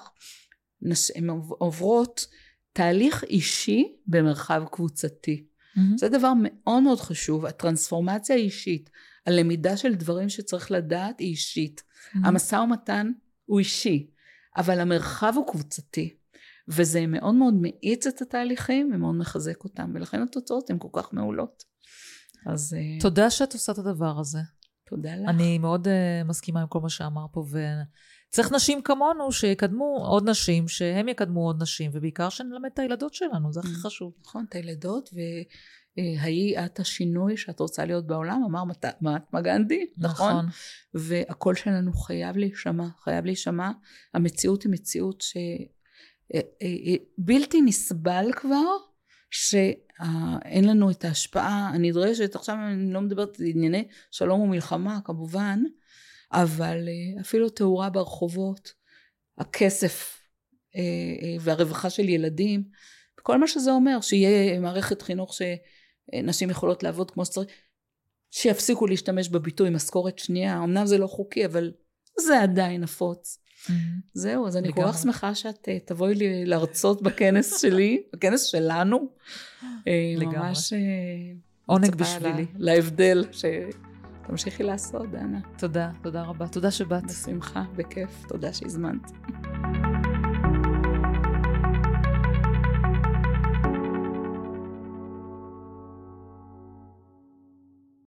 נש- 0.81 1.11
הן 1.15 1.29
עוברות 1.49 2.27
תהליך 2.73 3.23
אישי 3.23 3.95
במרחב 4.07 4.63
קבוצתי. 4.71 5.45
מהמם. 5.75 5.97
זה 5.97 6.09
דבר 6.09 6.33
מאוד 6.43 6.83
מאוד 6.83 6.99
חשוב, 6.99 7.45
הטרנספורמציה 7.45 8.35
האישית, 8.35 8.89
הלמידה 9.25 9.77
של 9.77 9.95
דברים 9.95 10.29
שצריך 10.29 10.71
לדעת 10.71 11.19
היא 11.19 11.27
אישית. 11.27 11.83
מהמם. 12.13 12.25
המשא 12.25 12.55
ומתן 12.55 13.11
הוא 13.45 13.59
אישי, 13.59 14.07
אבל 14.57 14.79
המרחב 14.79 15.33
הוא 15.35 15.47
קבוצתי. 15.47 16.15
וזה 16.67 17.07
מאוד 17.07 17.35
מאוד 17.35 17.53
מאיץ 17.53 18.07
את 18.07 18.21
התהליכים 18.21 18.91
ומאוד 18.93 19.15
מחזק 19.15 19.63
אותם, 19.63 19.91
ולכן 19.95 20.21
התוצאות 20.21 20.69
הן 20.69 20.77
כל 20.79 20.87
כך 20.93 21.13
מעולות. 21.13 21.63
אז 22.47 22.73
אה, 22.73 22.99
תודה 22.99 23.29
שאת 23.29 23.53
עושה 23.53 23.71
את 23.71 23.77
הדבר 23.77 24.19
הזה. 24.19 24.39
תודה 24.89 25.15
לך. 25.15 25.29
אני 25.29 25.57
מאוד 25.57 25.87
uh, 25.87 26.27
מסכימה 26.27 26.61
עם 26.61 26.67
כל 26.67 26.79
מה 26.79 26.89
שאמר 26.89 27.25
פה, 27.31 27.45
וצריך 28.29 28.51
נשים 28.51 28.81
כמונו 28.81 29.31
שיקדמו 29.31 30.05
עוד 30.07 30.29
נשים, 30.29 30.67
שהם 30.67 31.07
יקדמו 31.07 31.45
עוד 31.45 31.61
נשים, 31.61 31.91
ובעיקר 31.93 32.29
שנלמד 32.29 32.69
את 32.73 32.79
הילדות 32.79 33.13
שלנו, 33.13 33.53
זה 33.53 33.59
הכי 33.59 33.71
Mm. 33.71 33.85
חשוב. 33.85 34.13
נכון, 34.21 34.45
את 34.49 34.55
הילדות, 34.55 35.09
והאי 35.97 36.65
את 36.65 36.79
השינוי 36.79 37.37
שאת 37.37 37.59
רוצה 37.59 37.85
להיות 37.85 38.07
בעולם, 38.07 38.43
אמר 38.45 38.63
מהטמה 39.01 39.41
גנדי, 39.41 39.85
נכון? 39.97 40.31
נכון. 40.31 40.45
והקול 40.93 41.55
שלנו 41.55 41.93
חייב 41.93 42.37
להישמע, 42.37 42.87
חייב 43.03 43.25
להישמע. 43.25 43.71
המציאות 44.13 44.63
היא 44.63 44.71
מציאות 44.71 45.21
שבלתי 46.33 47.61
נסבל 47.61 48.25
כבר, 48.35 48.77
שאין 49.31 50.65
לנו 50.67 50.91
את 50.91 51.05
ההשפעה 51.05 51.71
הנדרשת. 51.73 52.35
עכשיו 52.35 52.55
אני 52.55 52.93
לא 52.93 53.01
מדברת 53.01 53.39
על 53.39 53.45
ענייני 53.45 53.87
שלום 54.11 54.41
ומלחמה 54.41 54.99
כמובן, 55.03 55.59
אבל 56.31 56.87
אה, 56.87 57.21
אפילו 57.21 57.49
תאורה 57.49 57.89
ברחובות, 57.89 58.73
הכסף 59.37 60.19
אה, 60.75 60.81
אה, 61.21 61.35
והרווחה 61.39 61.89
של 61.89 62.09
ילדים, 62.09 62.63
כל 63.21 63.37
מה 63.37 63.47
שזה 63.47 63.71
אומר, 63.71 64.01
שיהיה 64.01 64.59
מערכת 64.59 65.01
חינוך 65.01 65.33
שנשים 65.33 66.49
יכולות 66.49 66.83
לעבוד 66.83 67.11
כמו 67.11 67.25
שצריך, 67.25 67.49
שיפסיקו 68.31 68.87
להשתמש 68.87 69.29
בביטוי 69.29 69.69
משכורת 69.69 70.19
שנייה, 70.19 70.57
אמנם 70.57 70.85
זה 70.85 70.97
לא 70.97 71.07
חוקי, 71.07 71.45
אבל 71.45 71.71
זה 72.19 72.41
עדיין 72.41 72.81
נפוץ. 72.81 73.40
מהמם. 73.69 73.81
זהו, 74.13 74.47
אז 74.47 74.57
אני 74.57 74.73
כל. 74.73 74.81
כך 74.87 74.97
שמחה 74.97 75.35
שאת 75.35 75.65
אה, 75.69 75.77
תבואי 75.85 76.15
לי 76.15 76.45
להרצות 76.45 77.01
בכנס 77.01 77.61
שלי, 77.61 78.01
בכנס 78.13 78.43
שלנו. 78.43 79.07
אה, 79.87 80.13
לגמרי. 80.17 80.37
ממש 80.37 80.73
אה, 80.73 80.79
עונג 81.65 81.95
בשבילי. 81.95 82.45
לה- 82.57 82.73
להבדל 82.73 83.25
שתמשיכי 83.31 84.63
לעשות, 84.63 85.11
דנה. 85.11 85.39
תודה, 85.57 85.91
תודה 86.03 86.21
רבה. 86.23 86.47
תודה 86.47 86.71
שבאת. 86.71 87.03
בשמחה, 87.05 87.63
בכיף, 87.75 88.23
תודה 88.27 88.53
שהזמנת. 88.53 89.11